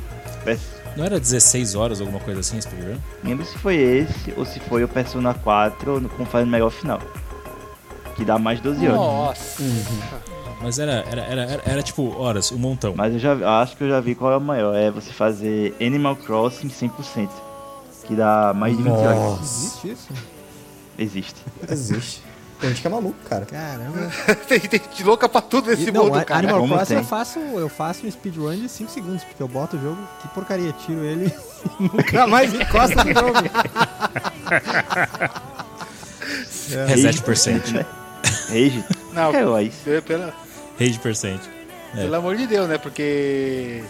[0.97, 2.97] Não era 16 horas, alguma coisa assim, speedrun?
[3.25, 7.01] Lembro se foi esse ou se foi o Persona 4 no- com fazendo melhor final.
[8.17, 8.97] Que dá mais de 12 horas.
[8.99, 9.63] Nossa.
[10.61, 12.95] Mas era, era, era, era, era, tipo horas, um montão.
[12.97, 14.75] Mas eu já acho que eu já vi qual é o maior.
[14.77, 17.29] É você fazer Animal Crossing 100%.
[18.07, 19.41] Que dá mais de 20 horas.
[19.41, 20.09] Existe isso?
[20.99, 21.41] Existe.
[21.69, 22.23] Existe.
[22.63, 23.45] Tem gente que é maluco, cara.
[23.45, 24.09] Caramba.
[24.47, 26.39] tem, tem gente louca pra tudo nesse E, não, mundo, cara.
[26.39, 26.99] Animal Como Crossing tem?
[26.99, 30.29] eu faço, eu faço um speedrun de 5 segundos, porque eu boto o jogo, que
[30.29, 31.33] porcaria, tiro ele
[31.81, 33.33] e nunca mais encosta no jogo.
[36.87, 37.69] Reset percent.
[37.73, 37.85] né?
[38.49, 38.85] Rage.
[39.13, 39.79] Não, É, ué, isso.
[40.07, 40.33] pela,
[40.79, 41.41] Rage percent.
[41.95, 42.03] É.
[42.03, 42.79] Pelo amor de Deus, né?
[42.79, 43.83] Porque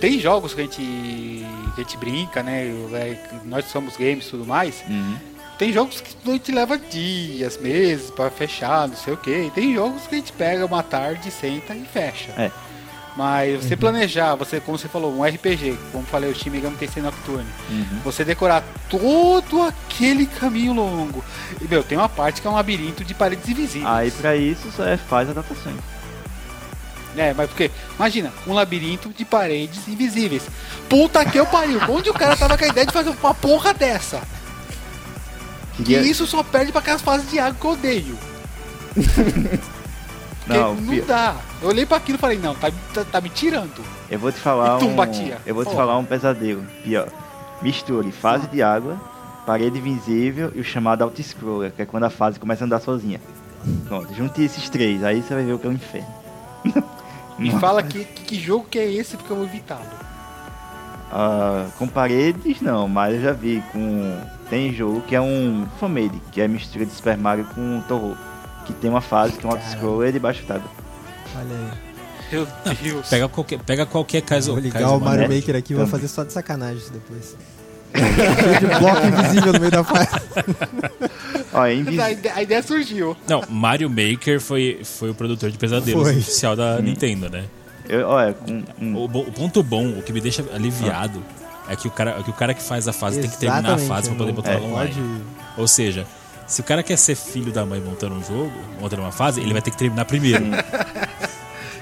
[0.00, 1.44] tem jogos que a gente, que
[1.76, 2.66] a gente brinca, né?
[2.92, 4.82] É, nós somos games e tudo mais.
[4.88, 5.16] Uhum.
[5.60, 9.52] Tem jogos que a gente leva dias, meses pra fechar, não sei o que.
[9.54, 12.32] Tem jogos que a gente pega uma tarde, senta e fecha.
[12.38, 12.50] É.
[13.14, 17.02] Mas você planejar, você, como você falou, um RPG, como falei, o Shin Megami Tensei
[17.02, 18.00] Nocturne, Uhum.
[18.02, 21.22] você decorar todo aquele caminho longo.
[21.60, 23.86] E, meu, tem uma parte que é um labirinto de paredes invisíveis.
[23.86, 25.76] Aí pra isso é faz adaptações.
[27.18, 30.44] É, mas porque, imagina, um labirinto de paredes invisíveis.
[30.88, 33.74] Puta que eu pariu, onde o cara tava com a ideia de fazer uma porra
[33.74, 34.22] dessa?
[35.76, 38.18] Que Queria- isso só perde pra aquelas fases de água que eu odeio.
[40.46, 41.36] Não, não, pi- dá.
[41.62, 43.82] Eu olhei pra aquilo e falei, não, tá, tá, tá me tirando.
[44.10, 44.96] eu vou te falar E um.
[44.96, 45.38] batia?
[45.46, 46.64] Eu vou te falar um pesadelo.
[46.82, 47.08] Pior.
[47.62, 48.98] Misture fase de água,
[49.46, 53.20] parede invisível e o chamado auto-scroller, que é quando a fase começa a andar sozinha.
[53.86, 56.08] Pronto, junte esses três, aí você vai ver o que é o inferno.
[57.38, 59.84] Me fala que, que, jogo que é esse porque eu vou evitá-lo.
[61.12, 64.20] Ah, com paredes não, mas eu já vi com.
[64.50, 68.16] Tem jogo que é um fanmade, que é mistura de Super Mario com Torro.
[68.66, 70.68] Que tem uma fase que é um auto-scroller debaixo d'água.
[71.36, 71.90] Olha aí.
[72.32, 72.46] Meu
[72.82, 73.08] Deus.
[73.08, 74.52] Pega qualquer, pega qualquer caso.
[74.52, 75.28] Vou ligar caso o Mario.
[75.34, 77.36] Maker aqui e vou fazer só de sacanagem isso depois.
[77.92, 80.10] Cheio de bloco invisível no meio da fase.
[81.52, 83.16] Ó, é ide- a ideia surgiu.
[83.28, 86.12] Não, Mario Maker foi, foi o produtor de pesadelos Foi.
[86.18, 87.44] oficial da Nintendo, né?
[87.88, 91.20] Eu, olha, com, um, O, o ponto bom, o que me deixa aliviado,
[91.70, 93.58] é, que o cara, é que o cara que faz a fase tem que terminar
[93.58, 94.92] a Exatamente, fase pra poder botar ela online.
[94.94, 96.06] pode- Ou seja,
[96.46, 99.52] se o cara quer ser filho da mãe montando um jogo, montando uma fase, ele
[99.52, 100.44] vai ter que terminar primeiro.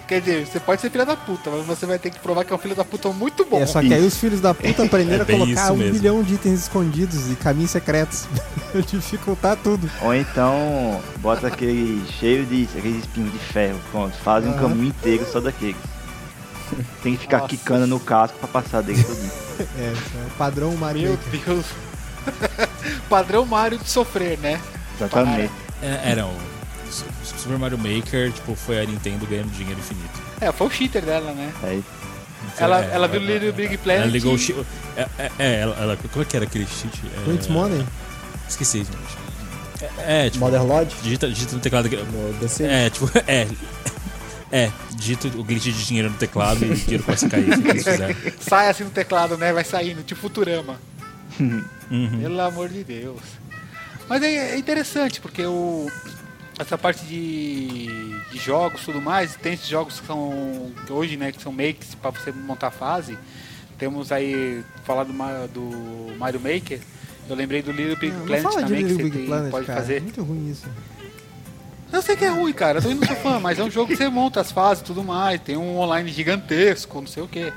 [0.09, 2.51] Quer dizer, você pode ser filho da puta, mas você vai ter que provar que
[2.51, 3.61] é um filho da puta muito bom.
[3.61, 5.93] É, só que aí os filhos da puta aprenderam É a colocar um mesmo.
[5.93, 8.27] bilhão de itens escondidos e caminhos secretos.
[8.91, 9.87] Dificultar tudo.
[10.01, 14.59] Ou então bota aquele cheio de aqueles espinhos de ferro, pronto, faz um Aham.
[14.61, 15.77] caminho inteiro só daqueles.
[17.03, 17.49] Tem que ficar Nossa.
[17.51, 19.31] quicando no casco pra passar dele tudinho.
[19.79, 21.41] É, é o padrão Mario Meu Maker.
[21.55, 21.67] Deus.
[23.09, 24.61] Padrão Mario de sofrer, né?
[24.97, 25.51] Exatamente.
[25.83, 26.35] É, era o
[26.91, 30.21] Su- Super Mario Maker, tipo, foi a Nintendo ganhando dinheiro infinito.
[30.41, 31.53] É, foi o cheater dela, né?
[31.63, 31.83] Aí,
[32.59, 34.03] Ela, É, ela viu o Little Big Planet.
[34.03, 34.65] Ela ligou o cheat.
[34.97, 37.01] É, é, é, ela, ela- como é que era aquele cheat?
[37.07, 37.85] É, Quantos Money?
[38.49, 39.19] Esqueci, gente.
[39.99, 41.87] É, é, tipo, Mother Lodge digita, digita no teclado.
[41.87, 42.65] aqui- no DC.
[42.65, 43.47] É, tipo, é.
[44.51, 47.47] É, digita o glitch de dinheiro no teclado e o dinheiro começa a cair.
[48.41, 49.53] Sai assim no teclado, né?
[49.53, 50.81] Vai saindo, tipo Futurama.
[51.39, 52.21] Uhum.
[52.21, 53.21] Pelo amor de Deus.
[54.09, 55.87] Mas é, é interessante, porque o,
[56.59, 57.87] essa parte de,
[58.33, 61.53] de jogos e tudo mais, tem esses jogos que são que hoje, né, que são
[61.53, 63.19] makes para você montar fase.
[63.79, 65.13] Temos aí falar do,
[65.53, 66.81] do Mario Maker.
[67.29, 69.17] Eu lembrei do Little Big Não, não Planet fala de também, que Little você Big
[69.19, 69.79] tem- Planet, pode cara.
[69.79, 70.01] É fazer.
[70.03, 70.67] muito ruim isso.
[71.93, 72.79] Eu sei que é ruim, cara.
[72.79, 74.87] Eu também não sou fã, mas é um jogo que você monta as fases e
[74.87, 75.41] tudo mais.
[75.41, 77.53] Tem um online gigantesco, não sei o que.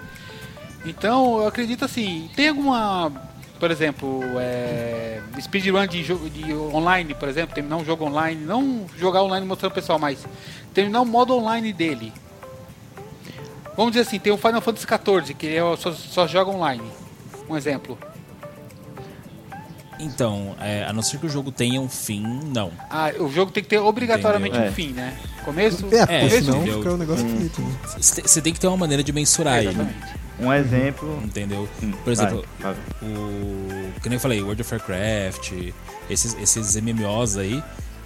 [0.85, 3.11] Então, eu acredito assim, tem alguma.
[3.59, 9.21] Por exemplo, é, speedrun de de online, por exemplo, terminar um jogo online, não jogar
[9.21, 10.25] online mostrando o pessoal, mas
[10.73, 12.11] terminar o modo online dele.
[13.77, 16.83] Vamos dizer assim, tem o Final Fantasy XIV, que é, só, só joga online.
[17.47, 17.97] Um exemplo.
[20.03, 22.21] Então, é, a não ser que o jogo tenha um fim,
[22.53, 22.71] não.
[22.89, 24.71] Ah, o jogo tem que ter obrigatoriamente Entendeu?
[24.71, 25.17] um fim, né?
[25.45, 27.35] Começo, É, É, senão fica um negócio Hum.
[27.35, 27.61] bonito.
[27.61, 27.75] Né?
[27.99, 29.97] Você tem que ter uma maneira de mensurar ele, Exatamente.
[30.39, 31.21] um exemplo.
[31.23, 31.69] entendeu?
[31.83, 32.83] Hum, Por exemplo, vai, vai.
[33.11, 35.51] o que nem eu falei, World of Warcraft,
[36.09, 37.63] esses, esses MMOs aí,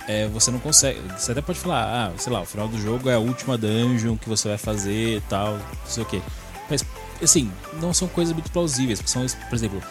[0.08, 1.00] é, você não consegue.
[1.18, 4.18] Você até pode falar, ah, sei lá, o final do jogo é a última dungeon
[4.18, 6.22] que você vai fazer e tal, não sei o que.
[6.70, 6.84] Mas,
[7.24, 7.50] assim,
[7.82, 9.02] não são coisas muito plausíveis.
[9.06, 9.82] São, por exemplo,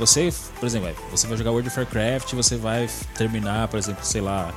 [0.00, 4.04] você, por exemplo, vai- você vai jogar World of Warcraft, você vai terminar, por exemplo,
[4.04, 4.52] sei lá,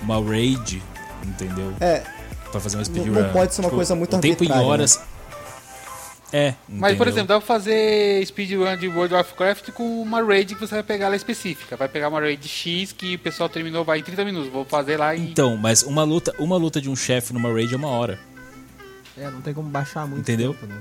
[0.00, 0.82] uma raid,
[1.24, 1.74] entendeu?
[1.80, 2.02] É,
[2.50, 3.12] Pra fazer uma speedrun.
[3.22, 4.68] não pode ser uma coisa muito o tempo em arbitrária, né?
[4.70, 5.00] horas.
[6.32, 7.08] É, Mas, por entendeu?
[7.12, 10.82] exemplo, dá pra fazer speedrun de World of Warcraft com uma raid que você vai
[10.82, 11.76] pegar ela específica.
[11.76, 14.50] Vai pegar uma raid X que o pessoal terminou, vai em 30 minutos.
[14.50, 15.30] Vou fazer lá em.
[15.30, 18.18] Então, mas uma luta, uma luta de um chefe numa raid é uma hora.
[19.16, 20.20] É, não tem como baixar muito.
[20.22, 20.54] Entendeu?
[20.54, 20.80] tempo, né?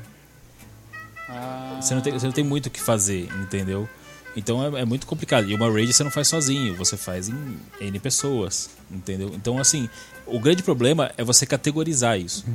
[1.29, 3.87] Ah, Você não tem, você não tem muito o que fazer, entendeu?
[4.35, 5.49] Então é, é muito complicado.
[5.49, 9.31] E uma raid você não faz sozinho, você faz em N pessoas, entendeu?
[9.35, 9.87] Então, assim,
[10.25, 12.45] o grande problema é você categorizar isso.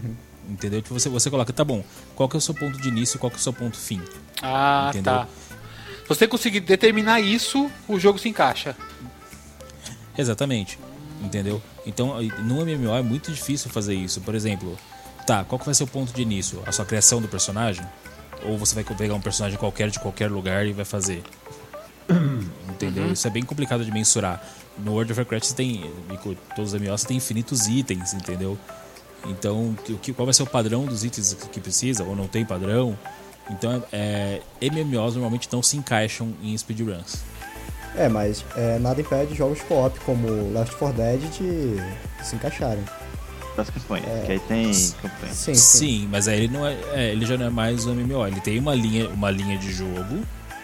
[0.49, 0.81] Entendeu?
[0.81, 1.85] Tipo, você, você coloca, tá bom,
[2.17, 3.77] qual que é o seu ponto de início e qual que é o seu ponto
[3.77, 4.01] fim?
[4.43, 5.13] ah Entendeu?
[5.13, 5.29] tá.
[6.03, 8.75] Se você conseguir determinar isso, o jogo se encaixa.
[10.17, 10.79] Exatamente.
[11.23, 11.61] Entendeu?
[11.85, 14.21] Então, no MMO é muito difícil fazer isso.
[14.23, 14.79] Por exemplo,
[15.27, 16.63] tá, qual que vai ser o ponto de início?
[16.65, 17.85] A sua criação do personagem?
[18.45, 21.23] Ou você vai pegar um personagem qualquer de qualquer lugar e vai fazer?
[22.69, 23.13] Entendeu?
[23.13, 24.43] Isso é bem complicado de mensurar.
[24.79, 25.91] No World of Warcraft você tem,
[26.23, 28.57] com todos os MMOs, você tem infinitos itens, entendeu?
[29.27, 32.29] Então, que- o que, qual vai ser o padrão dos itens que precisa, ou não
[32.29, 32.97] tem padrão?
[33.51, 37.17] Então, é, MMOs normalmente não se encaixam em speedruns.
[37.97, 42.85] É, mas é, nada impede jogos co-op como Left 4 Dead de se encaixarem.
[43.57, 44.25] Das campanhas.
[44.27, 44.71] Que aí tem
[45.03, 45.33] campanha.
[45.33, 45.55] Sim, sim.
[45.55, 48.25] Sim, mas aí ele não é, é, ele já não é mais um MMO.
[48.29, 50.23] Ele tem uma linha, uma linha de jogo,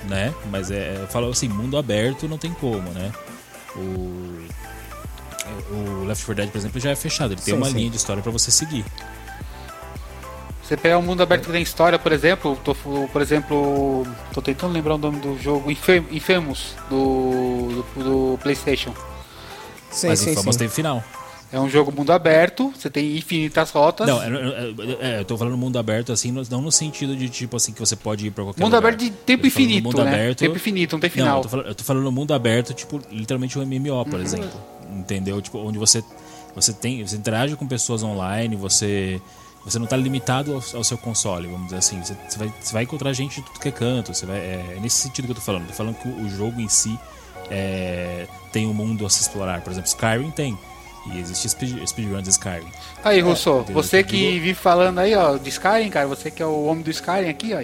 [0.09, 0.35] né?
[0.51, 3.13] Mas é, eu falo assim, mundo aberto não tem como, né?
[3.77, 4.45] O
[5.71, 7.33] o Left 4 Dead, por exemplo, já é fechado.
[7.35, 7.77] Ele tem Sim, uma sim.
[7.77, 8.85] linha de história pra você seguir.
[10.63, 14.73] Você pegar um mundo aberto que tem história, por exemplo, tô, por exemplo, tô tentando
[14.73, 18.03] lembrar o nome do jogo, Infam- Infamous, do, do,
[18.33, 18.95] do PlayStation.
[19.91, 20.61] Sim, mas sim, Infamous sim.
[20.61, 21.05] tem final.
[21.55, 24.07] É um jogo mundo aberto, você tem infinitas rotas.
[24.09, 27.57] Não, é, é, é, eu tô falando mundo aberto assim, não no sentido de tipo
[27.57, 28.89] assim que você pode ir pra qualquer mundo lugar.
[28.89, 30.11] aberto de tempo infinito, mundo né?
[30.11, 31.37] aberto- Tempo infinito, não tem Não, final.
[31.39, 34.05] eu tô, falando, eu tô falando mundo aberto, tipo, literalmente um MMO, Uhum.
[34.05, 34.51] por exemplo.
[34.97, 35.41] Entendeu?
[35.41, 36.03] Tipo, onde você,
[36.55, 37.07] você tem.
[37.07, 39.21] Você interage com pessoas online, você.
[39.65, 41.99] Você não tá limitado ao, ao seu console, vamos dizer assim.
[42.03, 44.13] Você, você vai, você vai encontrar gente de tudo que é canto.
[44.13, 45.67] Você vai, é, é nesse sentido que eu tô falando.
[45.69, 46.99] Tô falando que o, o jogo em si
[47.51, 49.61] é, tem um mundo a se explorar.
[49.63, 50.59] Por exemplo, Skyrim tem.
[51.13, 52.67] E existe speed, speedrun de Skyrim.
[53.05, 53.75] Aí, Russo, entendeu?
[53.83, 56.91] você que vive falando aí, ó, de Skyrim, cara, você que é o homem do
[56.91, 57.61] Skyrim aqui, ó.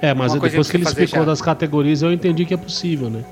[0.00, 1.24] É, mas coisa depois que ele explicou já.
[1.24, 3.24] das categorias, eu entendi que é possível, né?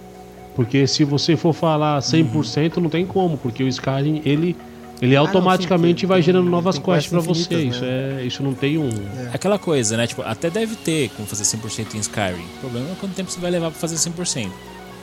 [0.57, 4.57] Porque se você for falar 100%, não tem como, porque o Skyrim, ele,
[5.01, 7.55] ele não, automaticamente sim, vai tem- gerando novas tem quests pra quests você.
[7.55, 8.23] infinitas, Isso, né?
[8.23, 8.91] é, isso não tem um.
[9.33, 10.07] Aquela coisa, né?
[10.07, 12.45] Tipo, até deve ter como fazer 100% em Skyrim.
[12.57, 14.51] O problema é quanto tempo você vai levar pra fazer 100%.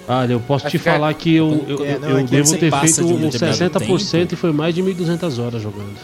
[0.07, 2.23] Ah, eu posso Acho te que é- falar que eu, eu, É, não, eu é
[2.23, 4.33] que devo ter feito de um uns determinado 60% tempo.
[4.33, 5.95] e foi mais de 1.200 horas jogando.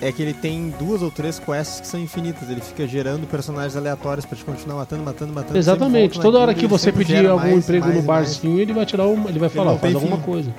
[0.00, 2.48] É que ele tem duas ou três quests que são infinitas.
[2.48, 5.58] Ele fica gerando personagens aleatórios pra te continuar matando, matando, matando.
[5.58, 6.20] Exatamente.
[6.20, 8.26] Toda hora que ele você pedir algum mais, emprego mais no mais.
[8.28, 10.22] barzinho, ele vai tirar uma, ele vai falar, não faz alguma fim.
[10.22, 10.54] coisa.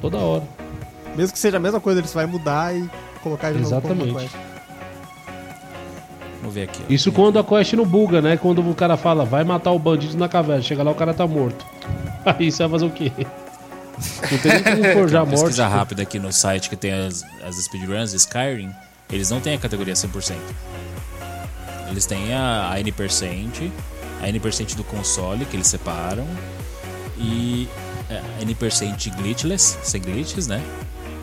[0.00, 0.42] Toda hora.
[1.16, 2.88] Mesmo que seja a mesma coisa, ele vai mudar e
[3.22, 4.36] colocar de novo como uma Exatamente.
[6.42, 6.82] Vamos ver aqui.
[6.82, 6.92] ó.
[6.92, 8.36] Isso quando a quest não buga, né?
[8.36, 11.26] Quando o cara fala, vai matar o bandido na caverna, chega lá o cara tá
[11.26, 11.64] morto.
[12.26, 13.12] Aí você vai fazer o quê?
[14.30, 15.40] Não tem nem como forjar morte.
[15.40, 18.70] pesquisa rápida aqui no site que tem as, as speedruns Skyrim,
[19.10, 20.34] eles não têm a categoria 100%.
[21.88, 23.70] Eles têm a, a N%,
[24.20, 26.26] a N% do console, que eles separam,
[27.18, 27.68] e
[28.10, 30.60] é, a N% glitchless, sem glitches, né?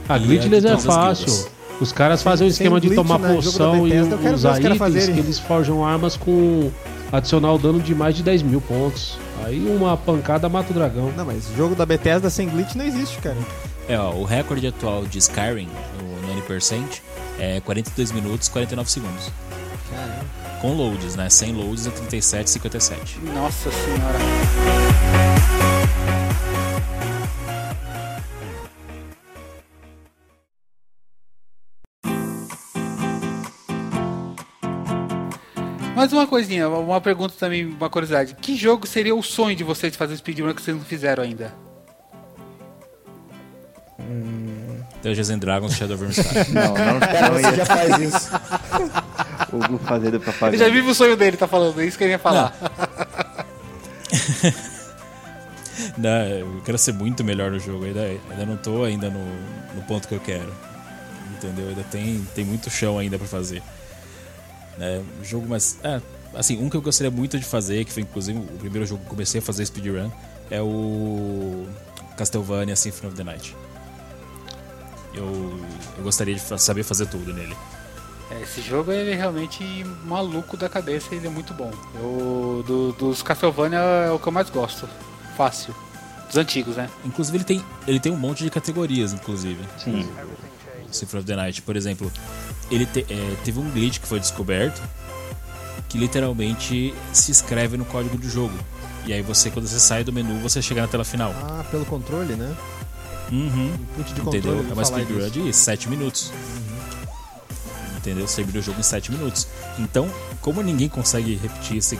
[0.07, 1.58] A glitchless a de é fácil.
[1.79, 3.33] Os caras fazem um esquema de tomar né?
[3.33, 3.99] Poção e
[4.33, 6.71] usar itens que eles forjam armas com
[7.11, 9.17] adicional dano de mais de 10 mil pontos.
[9.45, 11.11] Aí uma pancada mata o dragão.
[11.15, 13.37] Não, mas jogo da Bethesda sem glitch não existe, cara.
[13.87, 17.01] É, ó, o recorde atual de Skyrim, no, no N%,
[17.39, 19.31] é 42 minutos e 49 segundos.
[20.61, 21.29] Com loads, né?
[21.29, 23.19] Sem loads é 37 e 57.
[23.33, 24.19] Nossa senhora.
[35.99, 38.33] Mais uma coisinha, uma pergunta também, uma curiosidade.
[38.33, 41.53] Que jogo seria o sonho de vocês de fazer speedrun que vocês não fizeram ainda?
[45.03, 46.51] Dungeons and Dragons Shadow of Vermintide.
[46.55, 48.31] Não, não, Cara, não ia já faz isso.
[49.51, 52.05] o Google fazer do Ele já vive o sonho dele, tá falando, é isso que
[52.05, 52.55] ele ia falar.
[55.97, 57.83] Não, eu quero ser muito melhor no jogo.
[57.83, 59.25] Ainda, ainda não tô ainda no,
[59.75, 60.55] no ponto que eu quero.
[61.35, 61.67] Entendeu?
[61.67, 63.61] Ainda tem, tem muito chão ainda pra fazer.
[64.79, 65.03] Né?
[65.21, 65.77] O jogo, mas.
[65.83, 66.01] É,
[66.33, 69.07] assim, um que eu gostaria muito de fazer, que foi inclusive o primeiro jogo que
[69.07, 70.09] eu comecei a fazer speedrun,
[70.49, 71.67] é o
[72.17, 73.55] Castlevania Symphony of the Night.
[75.13, 75.59] Eu,
[75.97, 77.55] eu gostaria de saber fazer tudo nele.
[78.31, 79.63] É, Esse jogo ele é realmente
[80.05, 81.71] maluco da cabeça, ele é muito bom.
[81.95, 84.87] Eu, do- dos Castlevania é o que eu mais gosto.
[85.35, 85.73] Fácil.
[86.27, 86.87] Dos antigos, né?
[87.03, 89.59] Inclusive, ele tem, ele tem um monte de categorias, inclusive.
[89.83, 90.07] Sim.
[90.87, 92.11] O Symphony of the Night, por exemplo,
[92.71, 94.81] ele te- é, teve um glitch que foi descoberto
[95.87, 98.53] que literalmente se escreve no código do jogo.
[99.05, 101.33] E aí você, quando você sai do menu, você chega na tela final.
[101.35, 102.55] Ah, pelo controle, né?
[103.31, 103.73] Uhum.
[103.97, 104.37] Input de controle.
[104.37, 104.65] Entendeu?
[104.69, 106.31] É uma speedrun de 7 minutos.
[107.97, 108.27] Entendeu?
[108.27, 109.47] Você termina o jogo em 7 minutos.
[109.77, 110.09] Então,
[110.41, 111.99] como ninguém consegue repetir esse.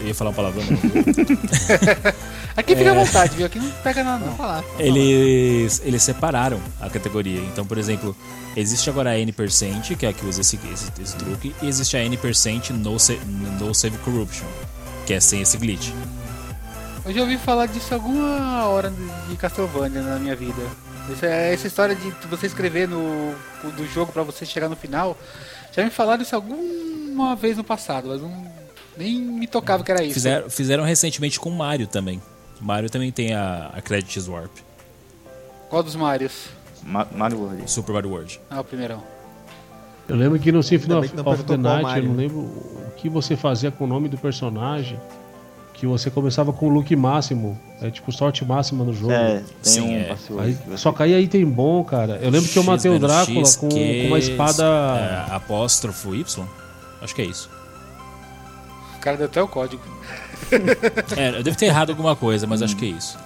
[0.00, 0.76] Eu ia falar uma palavrão, vou.
[2.56, 2.76] Aqui É.
[2.76, 3.46] fica à vontade, viu?
[3.46, 4.34] Aqui não pega nada, não.
[4.36, 4.64] Falar.
[4.78, 7.40] eles, eles separaram a categoria.
[7.40, 8.16] Então, por exemplo,
[8.56, 11.96] existe agora a N%, que é a que usa esse, esse, esse truque, e existe
[11.96, 12.96] a N% no,
[13.58, 14.46] no Save Corruption,
[15.06, 15.90] que é sem esse glitch.
[17.04, 20.60] Eu já ouvi falar disso alguma hora de de Castlevania na minha vida.
[21.12, 23.32] Essa, essa história de você escrever no
[23.76, 25.16] do jogo pra você chegar no final,
[25.74, 28.30] já me falaram isso alguma vez no passado, mas não,
[28.96, 30.14] nem me tocava que era isso.
[30.14, 32.20] Fizeram, fizeram recentemente com o Mario também.
[32.60, 34.52] O Mario também tem a, a Credits Warp.
[35.68, 36.46] Qual dos Marios?
[36.82, 37.70] Ma- Mario World.
[37.70, 38.40] Super Mario World.
[38.50, 39.02] Ah, o primeirão.
[40.08, 43.36] Eu lembro que no Symphony of, of the Night, eu não lembro o que você
[43.36, 44.98] fazia com o nome do personagem.
[45.74, 47.60] Que você começava com o look máximo.
[47.82, 49.12] É tipo sorte máxima no jogo.
[49.12, 50.16] É, tem Sim, um é.
[50.40, 52.18] Aí, que você- só caía item bom, cara.
[52.22, 54.64] Eu lembro que eu matei o X Drácula X, com, Q, com uma espada.
[55.28, 56.46] é, apóstrofo Y.
[57.02, 57.50] Acho que é isso.
[59.06, 59.82] O cara deu até o código.
[61.16, 63.16] É, eu devo ter errado alguma coisa, mas acho que é isso.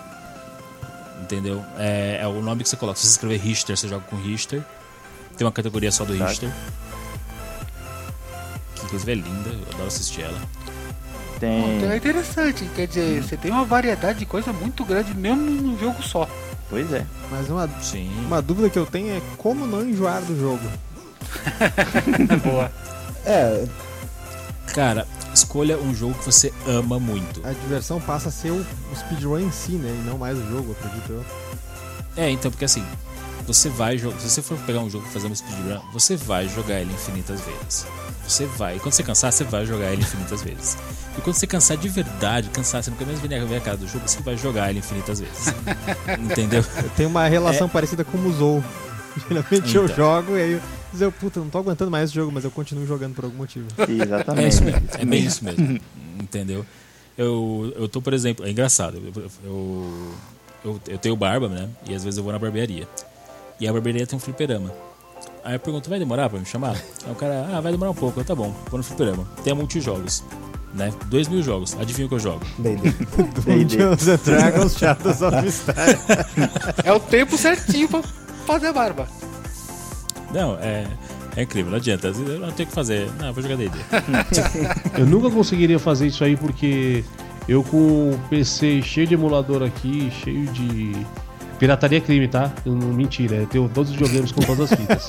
[1.23, 1.63] Entendeu?
[1.79, 2.99] É, é o nome que você coloca.
[2.99, 4.63] Se você escrever Richter, você joga com Richter.
[5.37, 6.27] Tem uma categoria só do Tá.
[6.29, 6.51] Richter.
[8.75, 10.39] Que inclusive é linda, eu adoro assistir ela.
[11.37, 11.97] Então é Tem.
[11.97, 16.29] interessante, quer dizer, você tem uma variedade de coisa muito grande mesmo num jogo só.
[16.69, 17.05] Pois é.
[17.31, 18.11] Mas uma, Sim.
[18.27, 20.67] uma dúvida que eu tenho é como não enjoar do jogo.
[22.45, 22.71] Boa.
[23.25, 23.67] É,
[24.73, 25.05] Cara,
[25.41, 27.41] escolha um jogo que você ama muito.
[27.47, 28.65] A diversão passa a ser o,
[28.95, 29.89] speedrun em si, né?
[30.03, 31.25] E não mais o jogo, acredito eu.
[32.17, 32.85] É, então, porque assim,
[33.47, 34.19] você vai jogar.
[34.21, 37.41] Se você for pegar um jogo e fazer um speedrun, você vai jogar ele infinitas
[37.41, 37.87] vezes.
[38.27, 38.77] Você vai.
[38.77, 40.77] E quando você cansar, você vai jogar ele infinitas vezes.
[41.19, 43.89] E quando você cansar de verdade, cansar, você nunca mais vir ver a cara do
[43.89, 45.53] jogo, você vai jogar ele infinitas vezes.
[46.19, 46.65] Entendeu?
[46.77, 48.63] Eu tenho uma relação parecida com o Musou.
[49.29, 49.97] Geralmente eu Então.
[49.97, 50.63] jogo e aí eu
[50.93, 53.39] dizer, eu, puta, não tô aguentando mais esse jogo, mas eu continuo jogando por algum
[53.39, 53.67] motivo.
[53.79, 54.49] É Exatamente.
[54.49, 54.89] isso mesmo.
[54.99, 55.81] É bem isso mesmo.
[56.21, 56.65] Entendeu?
[57.17, 58.97] Eu, eu tô, por exemplo, é engraçado.
[59.15, 60.13] Eu, eu,
[60.65, 61.69] eu, eu tenho barba, né?
[61.89, 62.89] E às vezes eu vou na barbearia.
[63.59, 64.73] E a barbearia tem um fliperama.
[65.45, 66.77] Aí eu pergunto, vai demorar pra me chamar?
[67.05, 68.21] Aí o cara, ah, vai demorar um pouco.
[68.21, 69.27] Eu, tá bom, vou no fliperama.
[69.43, 70.23] Tem multijogos,
[70.75, 70.93] né?
[71.07, 71.77] Dois mil jogos.
[71.79, 72.41] Adivinha o que eu jogo?
[72.59, 75.99] Dungeons and Dragons Shadows of Mystery.
[76.85, 78.03] É o tempo certinho pra
[78.47, 79.07] fazer a barba.
[80.33, 80.87] Não, é,
[81.37, 82.09] é incrível, não adianta.
[82.09, 83.09] Eu não tenho o que fazer.
[83.19, 83.71] Não, eu vou jogar D&D.
[84.99, 87.03] Eu nunca conseguiria fazer isso aí porque
[87.49, 90.93] eu com o PC cheio de emulador aqui, cheio de.
[91.59, 92.51] Pirataria é crime, tá?
[92.65, 95.07] Eu não- mentira, eu tenho todos os videogames com todas as fitas.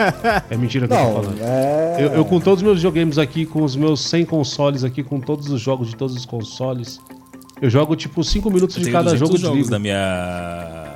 [0.49, 1.38] É mentira que eu tô Não, falando.
[1.39, 1.95] é...
[1.99, 5.19] Eu, eu com todos os meus videogames aqui, com os meus 100 consoles aqui, com
[5.22, 6.99] todos os jogos de todos os consoles,
[7.61, 10.90] eu jogo tipo 5 minutos Eu de tenho cada 200 jogo de jogos da minha.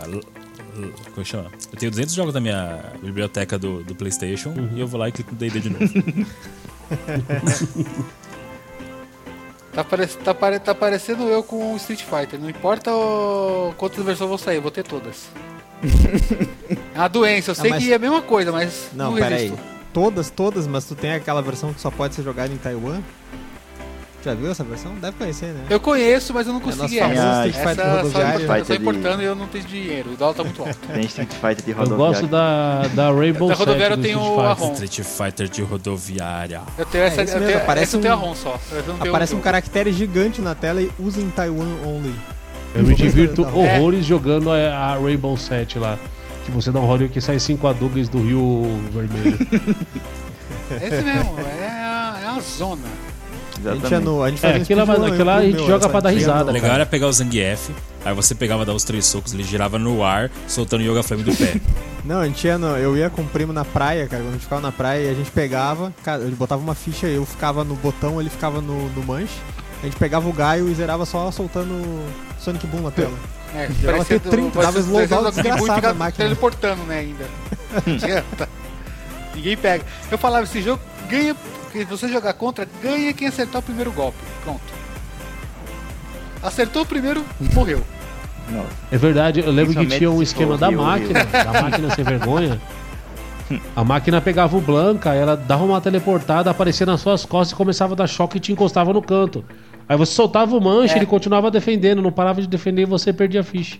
[1.16, 1.50] Como é que chama?
[1.72, 5.14] Eu tenho 200 jogos da minha biblioteca do, do PlayStation e eu vou lá e
[5.14, 5.86] clico no DD de novo.
[9.76, 10.08] Tá, pare...
[10.08, 10.60] tá, pare...
[10.60, 12.40] tá parecendo eu com o Street Fighter.
[12.40, 13.74] Não importa o...
[13.76, 15.28] quantas versões vão sair, eu vou ter todas.
[16.96, 18.88] é uma doença, eu sei mas- que é a mesma coisa, mas.
[18.94, 19.50] Não, não pera aí.
[19.50, 19.60] resisto.
[19.92, 23.02] Todas, todas, mas tu tem aquela versão que só pode ser jogada em Taiwan?
[24.26, 24.92] Já viu essa versão?
[24.96, 25.66] Deve conhecer, né?
[25.70, 27.48] Eu conheço, mas eu não É consegui famoso essa.
[27.48, 28.42] Street Fighter Essa só rodoviário.
[28.44, 30.12] importando, eu tô importando e eu não tenho dinheiro.
[30.14, 30.78] O dólar tá muito alto.
[30.92, 32.08] Tem Street Fighter de Eu rodoviária.
[32.14, 34.66] gosto da, da Rainbow Da rodoviária eu tenho Street a Fighter.
[34.68, 34.74] ROM.
[34.74, 36.62] Street Fighter de rodoviária.
[36.78, 38.60] Eu tenho essa, É, eu tenho, aparece essa eu tenho a um- ROM só.
[38.72, 39.44] Eu Aparece o um jogo.
[39.44, 42.16] caractere gigante na tela e usa em Taiwan only.
[42.74, 43.48] Eu me divirto É.
[43.48, 46.00] horrores jogando a, a Rainbow 7 lá.
[46.46, 49.38] Que você dá um rolê que sai 5 Adugas do Rio Vermelho.
[50.72, 52.82] É esse mesmo, é a, é a zona.
[53.68, 54.06] A gente, Exatamente.
[54.06, 55.90] no, a gente É, fazia aquilo, é- speedrun, aquilo lá a eu- gente meu, joga
[55.90, 57.70] pra dar risada, O legal era pegar o Zangief,
[58.04, 61.24] aí você pegava, dava os três socos, ele girava no ar, soltando o Yoga Flame
[61.24, 61.56] do pé.
[62.06, 64.22] Não, a gente ia no, eu ia com o primo na praia, cara.
[64.22, 67.26] Quando a gente ficava na praia, a gente pegava, cara, ele botava uma ficha, eu
[67.26, 69.34] ficava no botão, ele ficava no, no manche.
[69.82, 71.74] A gente pegava o Gaio e zerava só soltando
[72.40, 73.14] Sonic Boom na tela.
[73.56, 76.26] É, Gerava T30, do- dava parecia slowdown e desgraçado na máquina.
[76.26, 77.26] teleportando, né, ainda.
[77.86, 78.50] Não adianta.
[79.36, 79.84] Ninguém pega.
[80.12, 81.36] Eu falava, esse jogo ganha,
[81.80, 84.18] se você jogar contra, ganha quem acertar o primeiro golpe.
[84.44, 84.62] Pronto.
[86.42, 87.24] Acertou o primeiro,
[87.54, 87.82] morreu.
[88.50, 88.68] Nossa.
[88.92, 92.62] É verdade, eu lembro que tinha um esquema da máquina, da máquina sem vergonha.
[93.76, 97.94] A máquina pegava o Blanca, ela dava uma teleportada, aparecia nas suas costas e começava
[97.94, 99.46] a dar choque e te encostava no canto.
[99.88, 100.98] Aí você soltava o manche, É.
[100.98, 103.78] ele continuava defendendo, não parava de defender e você perdia a ficha.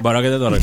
[0.00, 0.58] Baroga da hora.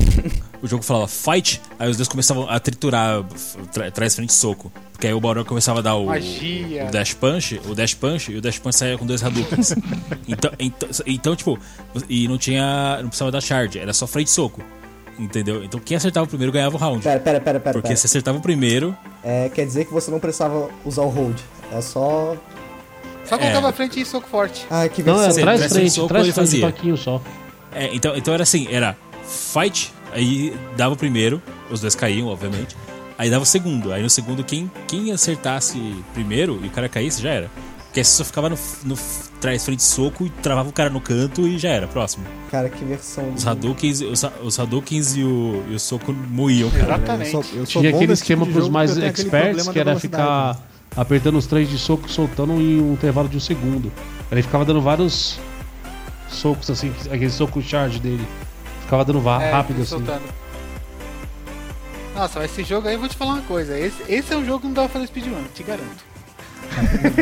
[0.64, 3.24] O jogo falava fight, aí os dois começavam a triturar
[3.72, 4.72] tra- trás, frente, soco.
[5.00, 6.86] Porque aí o Baroga começava a dar o, Magia.
[6.86, 9.72] o dash punch, o dash punch, e o dash punch saía com dois Hadoukens.
[10.28, 11.58] então, então, então, tipo,
[12.10, 12.98] e não tinha.
[13.02, 14.62] Não precisava dar shard, era só frente e soco.
[15.18, 15.64] Entendeu?
[15.64, 17.02] Então quem acertava o primeiro ganhava o round.
[17.02, 17.74] Pera, pera, pera, pera.
[17.74, 17.96] Porque pera.
[17.98, 18.94] se acertava o primeiro,
[19.24, 21.38] É, quer dizer que você não precisava usar o hold.
[21.72, 22.36] É só.
[23.24, 23.38] Só É.
[23.38, 24.66] colocava a frente e soco forte.
[24.70, 26.72] Ah, que Não, é traz um frente, soco, traz ele frente, fazia.
[26.72, 27.22] toquinho só.
[27.74, 32.76] É, então, então era assim, era fight, aí dava o primeiro, os dois caíam, obviamente.
[33.20, 33.92] Aí dava o segundo.
[33.92, 35.78] Aí no segundo, quem, quem acertasse
[36.14, 37.52] primeiro e o cara caísse, já era.
[37.84, 38.96] Porque aí você só ficava no, no
[39.42, 42.24] trás frente soco e travava o cara no canto e já era, próximo.
[42.50, 43.30] Cara, que versão.
[43.36, 46.84] Os Hadoukens, os, os Hadoukens e o, e o soco moíam, cara.
[46.96, 47.34] Exatamente.
[47.34, 50.58] Eu sou, eu sou Tinha bom aquele esquema tipo pros mais experts, que era ficar
[50.96, 53.92] apertando os três de soco e soltando em um intervalo de um segundo.
[54.32, 55.38] Ele ficava dando vários
[56.30, 58.26] socos assim, aquele soco charge dele.
[58.82, 59.90] Ficava dando va- É, rápido assim.
[59.90, 60.22] soltando.
[62.20, 63.78] Nossa, mas esse jogo aí eu vou te falar uma coisa.
[63.80, 66.04] Esse, esse é um jogo que não dá pra fazer speedrun, te garanto.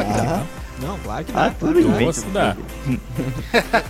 [0.04, 0.44] Ah,
[0.82, 1.46] Não, claro que dá.
[1.46, 2.06] Ah, tudo Eu bem.
[2.06, 2.56] gosto da-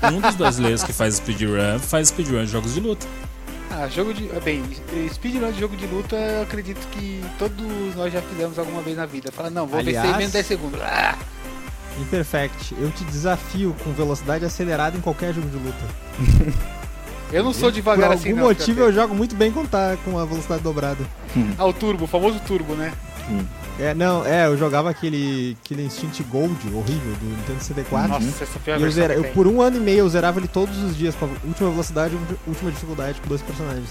[0.12, 3.08] Um dos brasileiros que faz speedrun faz speedrun de jogos de luta.
[3.72, 4.30] Ah, jogo de.
[4.36, 4.64] ah, Bem,
[5.14, 9.06] speedrun de jogo de luta, eu acredito que todos nós já fizemos alguma vez na
[9.06, 9.32] vida.
[9.32, 10.82] Fala, não, vou vencer em Aliás- menos 10 segundos.
[10.82, 11.16] Ah,
[12.02, 12.76] Imperfect.
[12.80, 15.86] Eu te desafio com velocidade acelerada em qualquer jogo de luta.
[17.32, 18.44] eu não sou Por devagar algum assim, não.
[18.46, 21.04] motivo eu jogo muito bem quando tá com a velocidade dobrada.
[21.34, 22.94] que- Ah, o turbo, o famoso turbo, né?
[23.80, 28.10] É, não, é, eu jogava aquele, aquele Instinct Gold horrível do Nintendo 64.
[28.10, 30.40] Nossa, essa foi a E eu, zera, eu por um ano e meio eu zerava
[30.40, 33.90] ele todos os dias com a última velocidade e última dificuldade com dois personagens.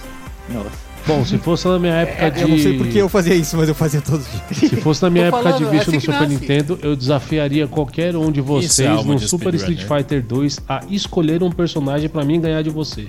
[0.48, 0.70] Nossa.
[1.06, 2.40] Bom, se fosse na minha época de.
[2.40, 4.70] É, Eu não sei porque eu fazia isso, mas eu fazia todos os dias.
[4.70, 6.34] Se fosse na minha Tô época de falando, vício é no assim Super nasce.
[6.34, 9.54] Nintendo, eu desafiaria qualquer um de é vocês alma no de Super.
[9.54, 13.08] Street Fighter 2 a escolher um personagem pra mim ganhar de você.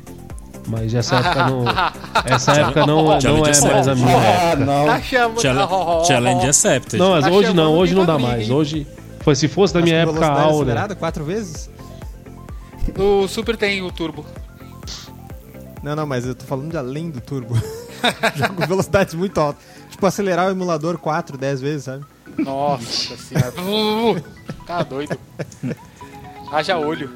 [0.67, 1.63] Mas essa época não.
[2.25, 4.65] Essa época não, não Challenge é mais a minha ah, época.
[4.65, 4.85] não.
[4.85, 6.05] Tá chamando.
[6.05, 6.99] Challenge, accepted.
[6.99, 8.49] Não, mas Tá hoje não, hoje não dá mais.
[8.49, 8.85] Hoje.
[9.21, 10.95] Foi, se fosse na Mas minha época áurea.
[10.95, 11.69] quatro vezes?
[12.97, 14.25] No Super tem o turbo.
[15.81, 17.55] Não, não, mas eu tô falando de além do turbo.
[18.35, 19.63] Jogo com velocidades muito altas.
[19.89, 22.05] Tipo, acelerar o emulador 4, 10 vezes, sabe?
[22.37, 23.53] Nossa senhora.
[24.65, 25.17] tá doido.
[26.51, 27.09] Haja olho.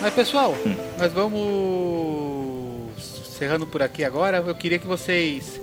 [0.00, 0.54] Mas pessoal,
[0.98, 2.90] nós vamos
[3.20, 4.38] encerrando por aqui agora.
[4.38, 5.60] Eu queria que vocês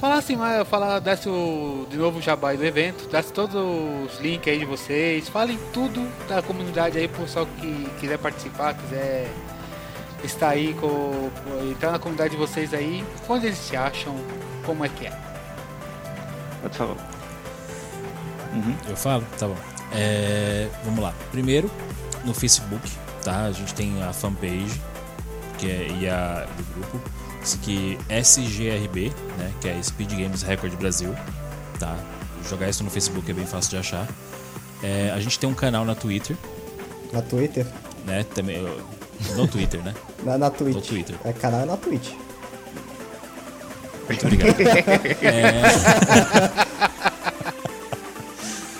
[0.00, 4.50] falassem mais, falar, desse o, de novo o jabá do evento, desse todos os links
[4.50, 9.30] aí de vocês, falem tudo da comunidade aí pro pessoal que quiser participar, quiser
[10.24, 11.30] estar aí, com,
[11.70, 14.16] entrar na comunidade de vocês aí, onde eles se acham,
[14.64, 15.12] como é que é.
[16.62, 16.96] Pode falar.
[18.54, 18.76] Uhum.
[18.88, 19.24] Eu falo?
[19.38, 19.56] Tá bom.
[19.92, 21.12] É, vamos lá.
[21.30, 21.70] Primeiro,
[22.24, 22.90] no Facebook,
[23.22, 23.44] tá?
[23.44, 24.80] A gente tem a fanpage
[25.58, 29.52] que é, e a do grupo, aqui SGRB, né?
[29.60, 31.14] Que é Speed Games Record Brasil,
[31.78, 31.96] tá?
[32.48, 34.06] Jogar isso no Facebook é bem fácil de achar.
[34.82, 36.36] É, a gente tem um canal na Twitter,
[37.12, 37.66] Na Twitter?
[38.06, 38.24] né?
[38.34, 38.62] Também,
[39.36, 39.94] no Twitter, né?
[40.24, 40.74] Na, na Twitch.
[40.74, 41.16] No Twitter.
[41.24, 42.10] É canal é na Twitch.
[44.06, 44.54] Muito obrigado.
[45.22, 45.62] É...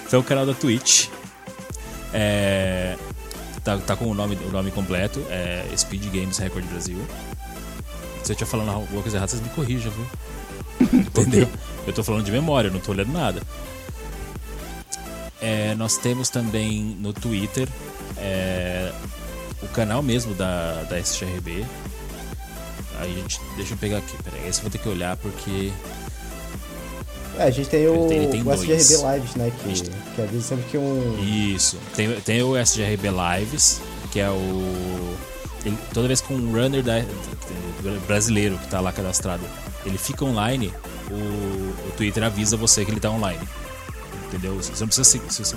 [0.08, 1.08] Foi o canal da Twitch.
[2.12, 2.96] É...
[3.64, 6.98] Tá, tá com o nome, o nome completo, é Speed Games Record Brasil.
[8.30, 10.06] Se eu estiver falando alguma coisa errada, vocês me corrijam, viu?
[11.00, 11.48] Entendeu?
[11.84, 13.42] Eu tô falando de memória, eu não tô olhando nada.
[15.40, 17.66] É, nós temos também no Twitter
[18.18, 18.92] é,
[19.62, 21.64] o canal mesmo da, da SGRB.
[23.00, 23.40] Aí a gente.
[23.56, 24.46] Deixa eu pegar aqui, peraí.
[24.46, 25.72] Esse eu vou ter que olhar porque.
[27.38, 28.52] É, a gente tem o, tem- tem o.
[28.52, 29.52] SGRB Lives, né?
[29.64, 31.18] Que, que avisa sempre que um.
[31.24, 31.78] Isso.
[31.96, 33.80] Tem, tem o SGRB Lives,
[34.12, 35.16] que é o.
[35.64, 39.42] ele- toda vez que um runner da- do brasileiro que tá lá cadastrado,
[39.84, 40.72] ele fica online,
[41.10, 43.40] o, o Twitter avisa você que ele tá online.
[44.28, 44.54] Entendeu?
[44.56, 45.32] Você não precisa seguir.
[45.32, 45.56] se você-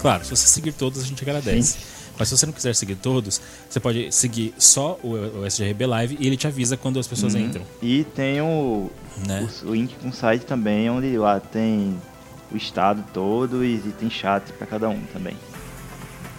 [0.00, 1.78] claro, se você seguir todos, a gente agradece.
[2.16, 6.16] Mas se você não quiser seguir todos, você pode seguir só o, o SGRB Live
[6.20, 7.62] e ele te avisa quando as pessoas entram.
[7.82, 8.88] E tem o,
[9.26, 9.48] Né?
[9.64, 11.98] o, o link com o site também, onde lá tem
[12.52, 15.36] o estado todo e, e tem chat pra cada um também.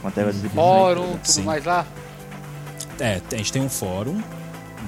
[0.01, 1.11] Com a tela de exibição e Fórum, tudo.
[1.17, 1.43] tudo Sim.
[1.43, 1.85] mais lá.
[2.99, 4.21] É, a gente tem um fórum,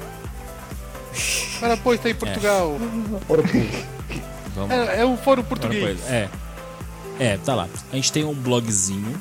[1.60, 2.77] Arapuis tá em Portugal.
[3.27, 3.43] Puro.
[4.55, 5.98] Vamos É, é um fórum português.
[6.09, 6.28] É.
[7.20, 7.69] É, tá lá.
[7.93, 9.14] A gente tem um blogzinho,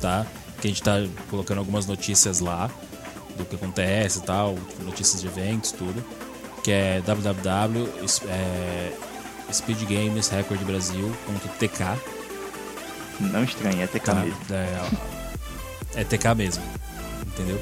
[0.00, 0.26] tá?
[0.60, 1.00] Que a gente tá
[1.30, 2.68] colocando algumas notícias lá
[3.38, 6.04] do que acontece e tal, notícias de eventos, tudo.
[6.62, 7.88] Que é www.
[8.26, 8.92] É,
[13.20, 14.38] Não estranha, é TK Tá, mesmo.
[14.50, 16.62] É, é TK mesmo.
[17.26, 17.56] Entendeu?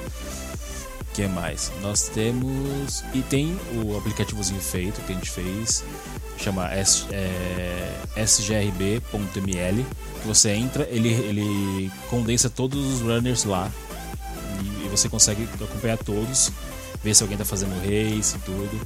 [1.00, 1.72] O que mais?
[1.80, 3.04] Nós temos.
[3.14, 5.84] E tem o aplicativozinho feito que a gente fez.
[6.38, 7.90] Chama S, é,
[8.24, 9.86] sgrb.ml.
[10.20, 13.70] Que você entra, ele, ele condensa todos os runners lá.
[14.86, 16.50] E, você consegue acompanhar todos.
[17.04, 18.80] ver se alguém tá fazendo race e tudo.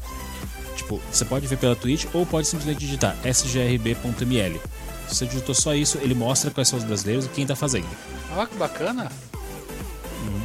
[0.77, 4.61] Tipo, você pode ver pela Twitch ou pode simplesmente digitar sgrb.ml.
[5.09, 7.87] Se você digitou só isso, ele mostra quais são os brasileiros e quem tá fazendo.
[8.35, 9.11] Olha que bacana.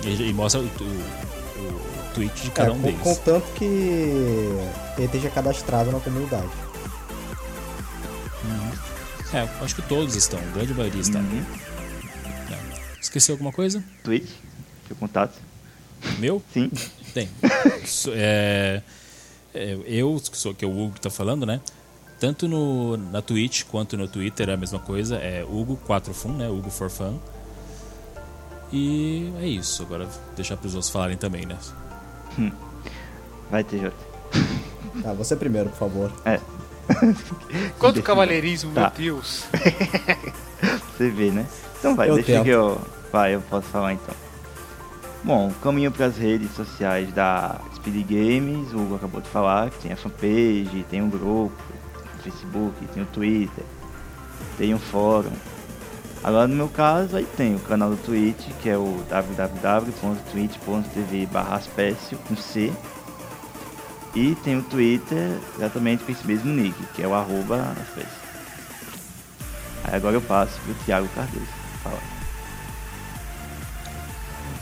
[0.03, 3.01] E, e mostra o, o, o tweet de É, cada um com- deles.
[3.01, 6.49] contanto que ele esteja cadastrado na comunidade.
[9.33, 11.19] É, eu acho que todos estão, a grande maioria está.
[11.19, 11.43] Uhum.
[12.51, 12.99] É.
[13.01, 13.83] Esqueceu alguma coisa?
[14.03, 14.29] Twitch,
[14.87, 15.33] seu contato.
[16.19, 16.41] Meu?
[16.53, 16.69] Sim.
[17.13, 17.29] Tem.
[18.13, 18.81] É,
[19.53, 21.61] é, eu, que sou que é o Hugo que tá falando, né?
[22.19, 25.17] Tanto no, na Twitch quanto no Twitter é a mesma coisa.
[25.17, 26.49] É Hugo4Fun, né?
[26.49, 27.17] Hugo for Fun.
[28.71, 29.83] E é isso.
[29.83, 31.57] Agora deixar pros outros falarem também, né?
[33.49, 33.91] Vai, TJ.
[35.01, 36.11] Tá, você primeiro, por favor.
[36.25, 36.39] É.
[37.79, 38.03] Quanto Defina.
[38.03, 38.81] cavalheirismo, Tá.
[38.97, 39.45] meu Deus.
[40.97, 41.45] Você vê, né?
[41.79, 42.43] Então vai, Eu deixa tento.
[42.43, 42.79] que eu.
[43.11, 44.15] Vai, eu posso falar então.
[45.25, 49.79] Bom, caminho para as redes sociais da Speed Games, o Hugo acabou de falar, que
[49.79, 51.51] tem a fanpage, tem um grupo,
[52.15, 53.63] no Facebook, tem o Twitter,
[54.55, 55.31] tem um fórum.
[56.23, 62.19] Agora no meu caso aí tem o canal do Twitch, que é o www.twitch.tv Aspécio,
[62.27, 62.71] com C.
[64.13, 68.21] E tem o Twitter exatamente com esse mesmo nick, que é o arroba Aspécio.
[69.85, 71.47] Aí agora eu passo pro Thiago Cardoso.
[71.81, 72.14] Fala.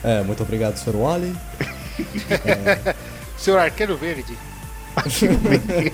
[0.03, 0.95] É, muito obrigado, Sr.
[0.95, 1.35] Wally.
[3.37, 4.37] Senhor Arqueiro Verde.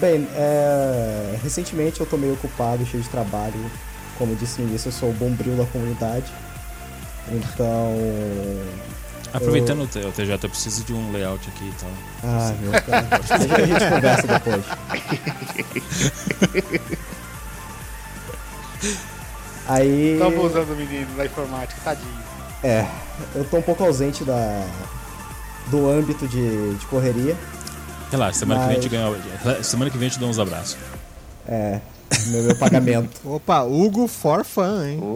[0.00, 3.54] Bem, é, recentemente eu tô meio ocupado, cheio de trabalho.
[4.16, 6.26] Como eu disse no início, eu sou o bombril da comunidade.
[7.30, 7.96] Então.
[9.32, 11.90] Aproveitando o T- o TJ, eu preciso de um layout aqui e tal.
[12.24, 13.30] Ah, meu Deus.
[13.52, 14.64] A gente conversa depois.
[19.68, 20.16] Aí.
[20.18, 22.18] Tô abusando do menino da informática, tadinho.
[22.64, 22.86] É,
[23.34, 24.66] eu tô um pouco ausente da,
[25.66, 27.36] do âmbito de, de correria.
[28.10, 29.62] Relaxa, semana que vem a gente Mas- ganha.
[29.62, 30.78] Semana que vem eu te dou uns abraços.
[31.46, 31.80] É,
[32.28, 33.20] meu, meu pagamento.
[33.28, 34.98] Opa, Hugo for fun, hein?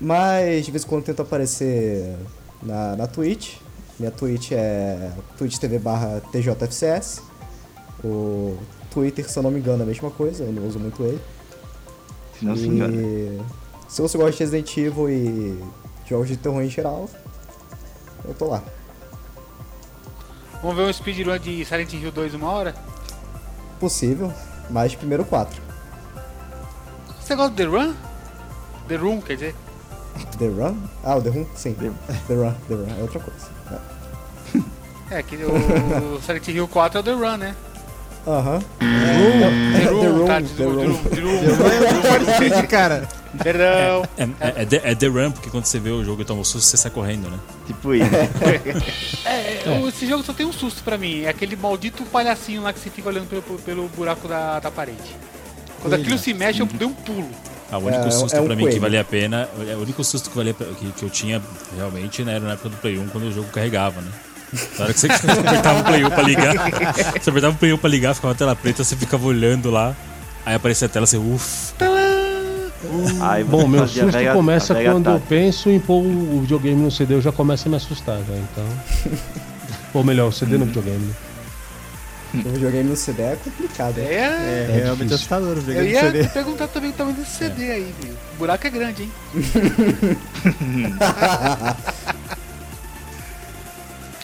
[0.00, 2.16] Mas de vez em quando eu tento aparecer
[2.62, 3.56] na, na Twitch.
[3.98, 7.20] Minha Twitch é twitch TV barra TJFCS.
[8.04, 8.56] O
[8.90, 11.20] Twitter, se eu não me engano, é a mesma coisa, eu não uso muito ele.
[12.38, 12.94] Se não se engana.
[12.94, 13.40] E
[13.88, 15.64] se você gosta de Resident Evil e
[16.08, 17.08] jogos de terror em geral,
[18.24, 18.62] eu tô lá.
[20.62, 22.74] Vamos ver um speedrun de Silent Hill 2 uma hora?
[23.78, 24.32] Possível,
[24.70, 25.60] mas primeiro quatro.
[27.20, 27.94] Você gosta do The Run?
[28.88, 29.54] The Room, quer dizer?
[30.38, 30.76] The Run?
[31.04, 31.46] Ah, o The Run?
[31.54, 31.74] Sim.
[31.74, 31.88] The,
[32.34, 33.48] Run, The Run, é outra coisa.
[35.10, 35.18] É.
[35.18, 37.56] É, que o Silent Hill 4 é o The Run, né?
[38.28, 38.60] Aham.
[38.78, 40.94] The The Room, tá, The Room.
[41.04, 41.40] The Room,
[42.38, 42.66] The Room.
[42.68, 43.08] cara.
[43.42, 44.04] Perdão.
[44.16, 46.40] É, é, é, the, é The Run, porque quando você vê o jogo e toma
[46.40, 47.38] um susto, você sai correndo, né?
[47.66, 48.06] Tipo isso.
[49.24, 51.22] É, esse jogo só tem um susto pra mim.
[51.22, 54.98] É aquele maldito palhacinho lá que você fica olhando pelo, pelo buraco da, da parede.
[55.80, 56.02] Quando Coelho.
[56.02, 57.28] aquilo se mexe, eu dei um pulo.
[57.70, 58.80] Ah, o único É, susto é um pra mim que coelho.
[58.80, 61.42] valia a pena, é, o único susto que, valia, que, que eu tinha
[61.76, 64.10] realmente né, era na época do Play 1, quando o jogo carregava, né?
[64.78, 65.06] Na hora que você
[65.46, 66.54] apertava o Play 1 pra ligar,
[67.20, 69.94] você apertava o Play 1 pra ligar, ficava a tela preta, você ficava olhando lá,
[70.46, 71.72] aí aparecia a tela, você, uff,
[72.80, 75.26] você Bom, meu susto velha- começa quando eu tática.
[75.28, 78.64] penso em pôr o videogame no CD, eu já começo a me assustar, já, então.
[79.94, 81.04] Ou melhor, o CD no videogame.
[81.06, 81.12] né?
[82.34, 83.98] O videogame no CD é complicado.
[83.98, 84.10] É, hein?
[84.76, 86.24] É, realmente assustador o eu ia CD.
[86.28, 88.12] perguntar também o tamanho desse CD aí, viu?
[88.34, 89.10] O buraco é grande, hein?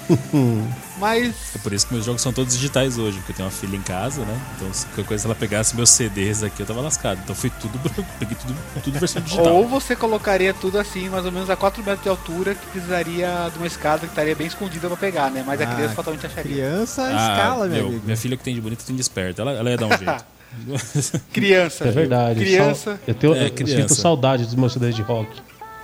[0.98, 3.54] Mas é por isso que meus jogos são todos digitais hoje, porque eu tenho uma
[3.54, 4.40] filha em casa, né?
[4.56, 7.20] Então se qualquer coisa ela pegasse meus CDs aqui, eu tava lascado.
[7.24, 7.78] Então foi tudo,
[8.20, 9.54] peguei tudo, tudo versão digital.
[9.54, 13.50] Ou você colocaria tudo assim, mais ou menos a 4 metros de altura, que precisaria
[13.52, 15.42] de uma escada que estaria bem escondida pra pegar, né?
[15.44, 16.52] Mas a Ah, criança fatalmente acharia.
[16.54, 18.02] Criança Ah, escala, meu meu, amigo.
[18.04, 20.24] minha filha que tem de bonita tem de esperta, ela, ela ia dar um jeito.
[21.32, 21.84] Criança.
[21.88, 22.38] É verdade.
[22.38, 23.00] Criança.
[23.06, 23.88] Eu, tenho, É, eu criança.
[23.88, 25.28] sinto saudade dos meus CDs de rock.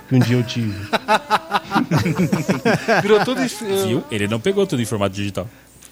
[0.07, 0.73] Que um dia eu tive.
[3.01, 4.03] Virou tudo, es- Viu?
[4.11, 5.47] Ele não pegou tudo em formato digital.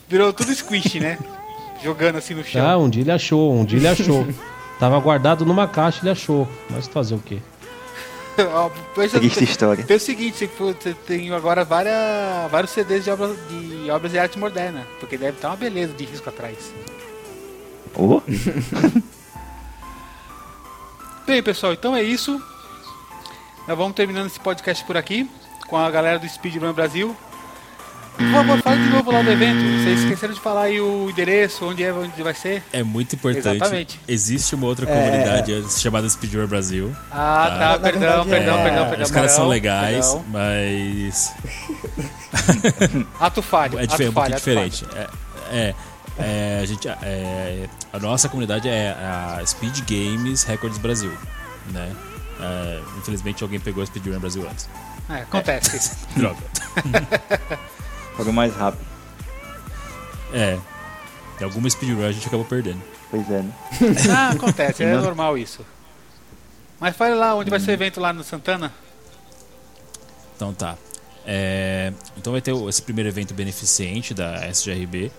[0.07, 1.17] virou tudo squish, né?
[1.83, 2.83] Jogando assim no Ah, chão.
[2.83, 4.27] um dia ele achou, um dia ele achou.
[4.79, 6.47] Tava guardado numa caixa, ele achou.
[6.69, 7.39] Mas fazer o quê?
[8.53, 9.83] Ó, pensa- Triste história.
[9.83, 14.19] Pensa o seguinte, você, você tem agora várias, vários CDs de obras de, obras de
[14.19, 16.73] arte moderna, porque deve estar uma beleza de risco atrás.
[17.95, 18.21] Oh,
[21.25, 22.41] Bem, pessoal, então é isso.
[23.67, 25.29] Nós vamos terminando esse podcast por aqui
[25.69, 27.15] com a galera do Speedrun Brasil.
[28.17, 29.61] Por favor, fale de novo lá do evento.
[29.81, 32.61] Vocês esqueceram de falar aí o endereço, onde é, onde vai ser.
[32.73, 33.55] É muito importante.
[33.55, 33.99] Exatamente.
[34.05, 34.93] Existe uma outra É.
[34.93, 36.93] comunidade chamada Speedrun Brasil.
[37.09, 37.57] Ah, Tá.
[37.77, 39.05] tá, perdão, verdade, perdão, é- perdão, perdão.
[39.05, 40.25] Os caras são legais, perdão.
[40.29, 41.31] mas
[43.19, 44.85] Ato falho, é, ato difer- um pouquinho diferente.
[44.95, 45.07] É,
[45.51, 45.75] é,
[46.19, 51.13] é, a, gente, é, a nossa comunidade é a Speed Games Records Brasil,
[51.71, 51.89] né?
[52.41, 54.67] É, infelizmente alguém pegou a Speedrun Brasil antes.
[55.09, 55.97] É, acontece.
[56.15, 56.39] Droga.
[58.17, 58.85] Joga mais rápido.
[60.33, 60.59] É.
[61.39, 62.81] Em alguma speedrun a gente acabou perdendo.
[63.09, 63.53] Pois é, né?
[64.11, 65.65] Ah, acontece, é normal isso.
[66.79, 68.71] Mas fale lá, onde vai ser o evento lá no Santana?
[70.35, 70.77] Então tá.
[71.25, 75.11] É, então vai ter esse primeiro evento beneficente da SGRB.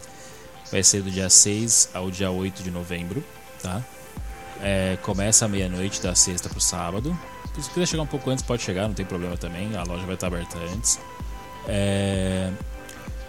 [0.71, 3.25] Vai ser do dia 6 ao dia 8 de novembro,
[3.63, 3.83] tá?
[4.63, 7.19] É, começa à meia-noite da sexta pro sábado.
[7.59, 9.75] Se quiser chegar um pouco antes, pode chegar, não tem problema também.
[9.77, 10.99] A loja vai estar aberta antes.
[11.69, 12.51] É,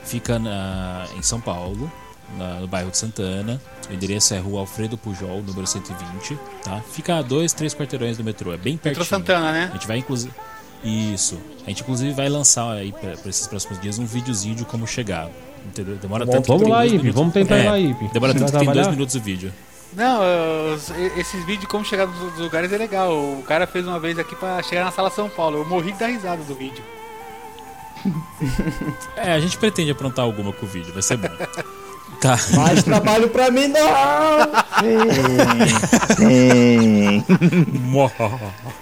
[0.04, 1.92] fica na- em São Paulo,
[2.38, 3.62] na- no bairro de Santana.
[3.90, 6.82] O endereço é Rua Alfredo Pujol, número 120, tá?
[6.92, 9.02] Fica a dois, três quarteirões do metrô, é bem pertinho.
[9.02, 9.70] Metrô Santana, A né?
[9.74, 10.34] gente vai inclusive.
[10.84, 11.38] Isso.
[11.66, 15.30] A gente inclusive vai lançar aí pra esses próximos dias um videozinho de como chegar.
[15.66, 15.96] Entendeu?
[15.98, 18.08] Demora Bom, tanto que Vamos lá, Ipe, vamos tentar É, ir lá, Ipe.
[18.12, 19.54] Demora Você tanto que tem dois minutos o vídeo.
[19.94, 20.22] Não,
[21.18, 23.12] esses vídeos de como chegar nos lugares é legal.
[23.14, 25.58] O cara fez uma vez aqui pra chegar na sala São Paulo.
[25.60, 26.84] Eu morri da risada do vídeo.
[29.16, 31.28] É, a gente pretende aprontar alguma com o vídeo, vai ser bom.
[32.20, 32.36] tá.
[32.56, 33.82] Mais trabalho pra mim, não!
[36.18, 37.24] Sim.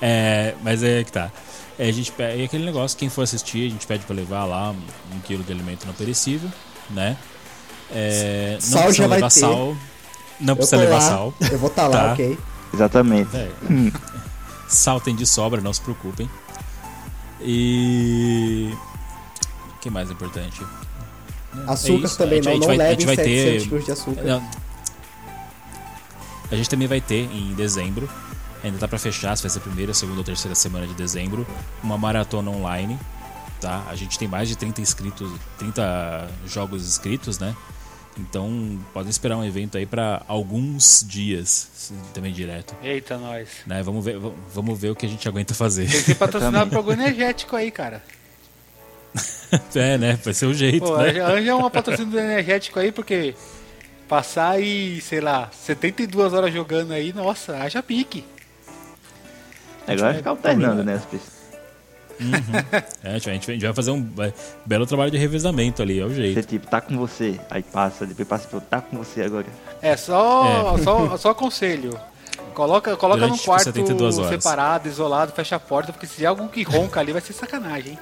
[0.00, 1.30] É, mas é que tá.
[1.78, 4.44] É, a gente pede, é aquele negócio, quem for assistir, a gente pede pra levar
[4.44, 4.76] lá um,
[5.16, 6.48] um quilo de alimento não perecível,
[6.90, 7.16] né?
[7.90, 9.40] É, não Sal precisa já vai levar ter.
[9.40, 9.76] sal.
[10.40, 11.34] Não Eu precisa levar lá, sal.
[11.50, 12.12] eu vou estar lá, Tá.
[12.12, 12.38] ok?
[12.72, 13.36] Exatamente.
[13.36, 13.50] É.
[14.68, 16.28] Sal tem de sobra, não se preocupem.
[17.40, 18.72] E.
[19.74, 20.60] O que mais é importante?
[21.66, 23.68] Açúcar isso, também gente- não, a gente não vai- a levem gente vai 700 ter-
[23.68, 24.22] quilos de açúcar.
[24.22, 24.50] Não.
[26.50, 28.08] A gente também vai ter em dezembro,
[28.62, 31.46] ainda tá pra fechar, se vai ser a primeira, segunda ou terceira semana de dezembro,
[31.82, 32.98] uma maratona online.
[33.60, 33.82] Tá?
[33.90, 37.56] A gente tem mais de 30 inscritos, 30 jogos inscritos, né?
[38.18, 42.74] Então podem esperar um evento aí pra alguns dias, também direto.
[42.82, 43.48] Eita, nós.
[43.66, 43.82] Né?
[43.82, 44.18] Vamos, ver,
[44.52, 45.88] vamos ver o que a gente aguenta fazer.
[45.88, 48.02] Tem que ser patrocinado por algum energético aí, cara.
[49.74, 50.18] é, né?
[50.22, 51.10] Vai ser o jeito, Pô, né?
[51.10, 53.34] anja anja uma patrocínio do energético aí, porque
[54.08, 58.24] passar aí, sei lá, 72 horas jogando aí, nossa, haja pique.
[59.86, 60.94] Agora vai ficar alternando, né?
[60.94, 61.37] As pessoas.
[63.02, 64.32] É, a, gente vai, a gente fazer um é,
[64.66, 66.46] belo trabalho de revezamento ali, é o Você jeito.
[66.46, 69.46] tipo, tá com você, aí passa, depois passa pro tá com você agora.
[69.80, 71.98] É, só, só, só aconselho.
[72.54, 74.30] Coloca, coloca Durante, num tipo, quarto 72 horas.
[74.30, 77.92] separado, isolado, fecha a porta, porque se tiver algum que ronca ali vai ser sacanagem,
[77.92, 77.98] hein?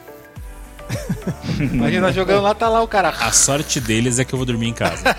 [1.72, 3.08] Imagina, nós jogando lá, tá lá o cara.
[3.08, 5.02] A sorte deles é que eu vou dormir em casa.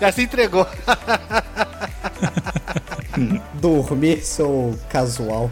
[0.00, 0.66] Já se entregou.
[3.54, 5.50] Dormir sou casual.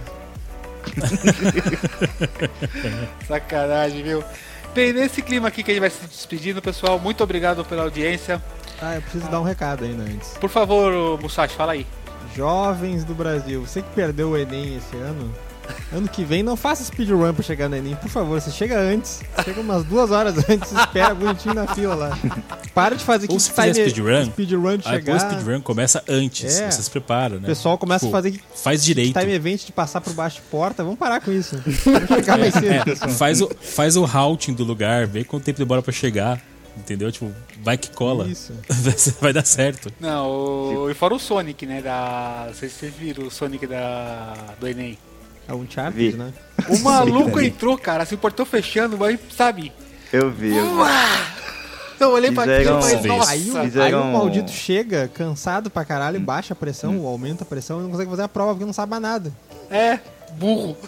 [3.27, 4.25] Sacanagem, viu?
[4.75, 8.43] Bem, nesse clima aqui que a gente vai se despedindo, pessoal, muito obrigado pela audiência.
[8.81, 10.31] Ah, eu preciso dar um recado ainda antes.
[10.39, 11.87] Por favor, Musashi, fala aí.
[12.37, 15.35] Jovens do Brasil, você que perdeu o Enem esse ano,
[15.93, 19.21] ano que vem não faça speedrun pra chegar no Enem, por favor, você chega antes,
[19.45, 22.19] chega umas duas horas antes, espera bonitinho na fila lá.
[22.75, 25.31] Para de fazer Ou que se fizer speedrun, speedrun de Aí depois o chegar.
[25.41, 26.71] speedrun começa antes, É.
[26.71, 27.43] você se prepara, né?
[27.43, 29.19] O pessoal começa Tipo, a fazer Faz direito.
[29.19, 31.57] time event de passar por baixo de porta, vamos parar com isso.
[31.85, 33.11] Vamos chegar mais cedo, pessoal.
[33.11, 36.41] Faz o, faz o routing do lugar, vê quanto tempo demora pra chegar.
[36.77, 37.11] Entendeu?
[37.11, 38.29] Tipo, vai que cola.
[38.29, 38.53] Isso.
[39.21, 39.93] Vai dar certo.
[39.99, 40.89] Não, o...
[40.89, 41.83] e fora o Sonic, né?
[41.83, 42.45] Da.
[42.47, 44.33] Não sei se vocês viram o Sonic da...
[44.61, 44.97] do Enem.
[45.49, 46.17] É um Uncharted, Vi.
[46.17, 46.33] né?
[46.69, 49.73] O maluco entrou, cara, se o portão fechando, mas sabe?
[50.13, 51.39] Eu vi, eu vi.
[52.01, 53.31] Eu olhei pra aquilo e falei, nossa.
[53.33, 57.47] Aí, o- aí o maldito chega, cansado pra caralho, baixa a pressão, ou aumenta a
[57.47, 59.33] pressão e não consegue fazer a prova porque não sabe nada.
[59.71, 59.99] É,
[60.35, 60.77] burro.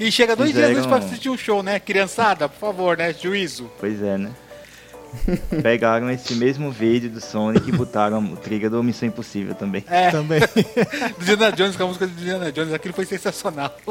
[0.00, 1.78] E chega dois dias Fizeram- antes pra assistir um show, né?
[1.80, 3.12] Criançada, por favor, né?
[3.12, 3.68] Juízo.
[3.78, 4.30] Pois é, né?
[5.62, 9.84] Pegaram esse mesmo vídeo do Sonic e botaram o trigger do Missão Impossível também.
[9.88, 10.40] É, Também.
[10.40, 13.74] do Diana Jones, com a música do Diana Jones, aquilo foi sensacional.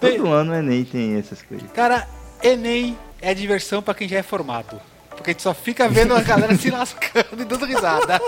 [0.00, 1.70] Todo ano o Enem tem essas coisas.
[1.72, 2.06] Cara,
[2.42, 4.80] Enem é diversão pra quem já é formado.
[5.16, 8.20] Porque a gente só fica vendo a galera se lascando e dando risada.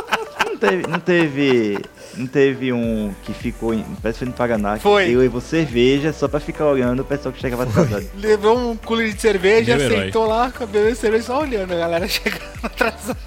[0.44, 1.78] Não teve, não teve,
[2.16, 5.10] não teve um que ficou, em, parece que foi no Paraná, que Foi.
[5.10, 8.08] eu e você cerveja só pra ficar olhando o pessoal que chegava atrasado.
[8.16, 10.04] Levou um cooler de cerveja, Meu herói.
[10.06, 13.18] sentou lá, bebendo cerveja só olhando a galera chegando atrasada.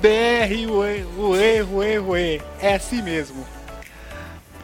[0.00, 2.40] BR, ué, ué, ué, ué.
[2.60, 3.44] É assim mesmo.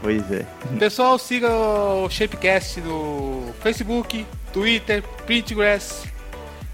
[0.00, 0.44] Pois é.
[0.78, 6.12] Pessoal, siga o Shapecast no Facebook, Twitter, Pinterest,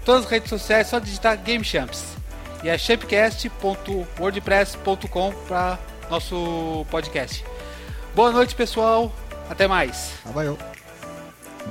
[0.05, 2.15] todas as redes sociais, só digitar Game Champs.
[2.63, 5.79] E é shapecast.wordpress.com para
[6.09, 7.43] nosso podcast.
[8.15, 9.11] Boa noite, pessoal.
[9.49, 10.13] Até mais.
[10.25, 10.57] Ah, valeu.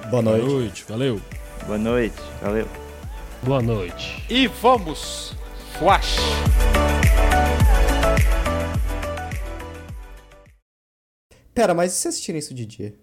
[0.09, 0.47] Boa Boa noite.
[0.47, 1.21] noite, valeu.
[1.67, 2.17] Boa noite.
[2.43, 2.69] Valeu.
[3.43, 4.23] Boa noite.
[4.29, 5.35] E vamos!
[5.79, 6.19] Flash!
[11.55, 12.95] Pera, mas e se assistirem isso de dia?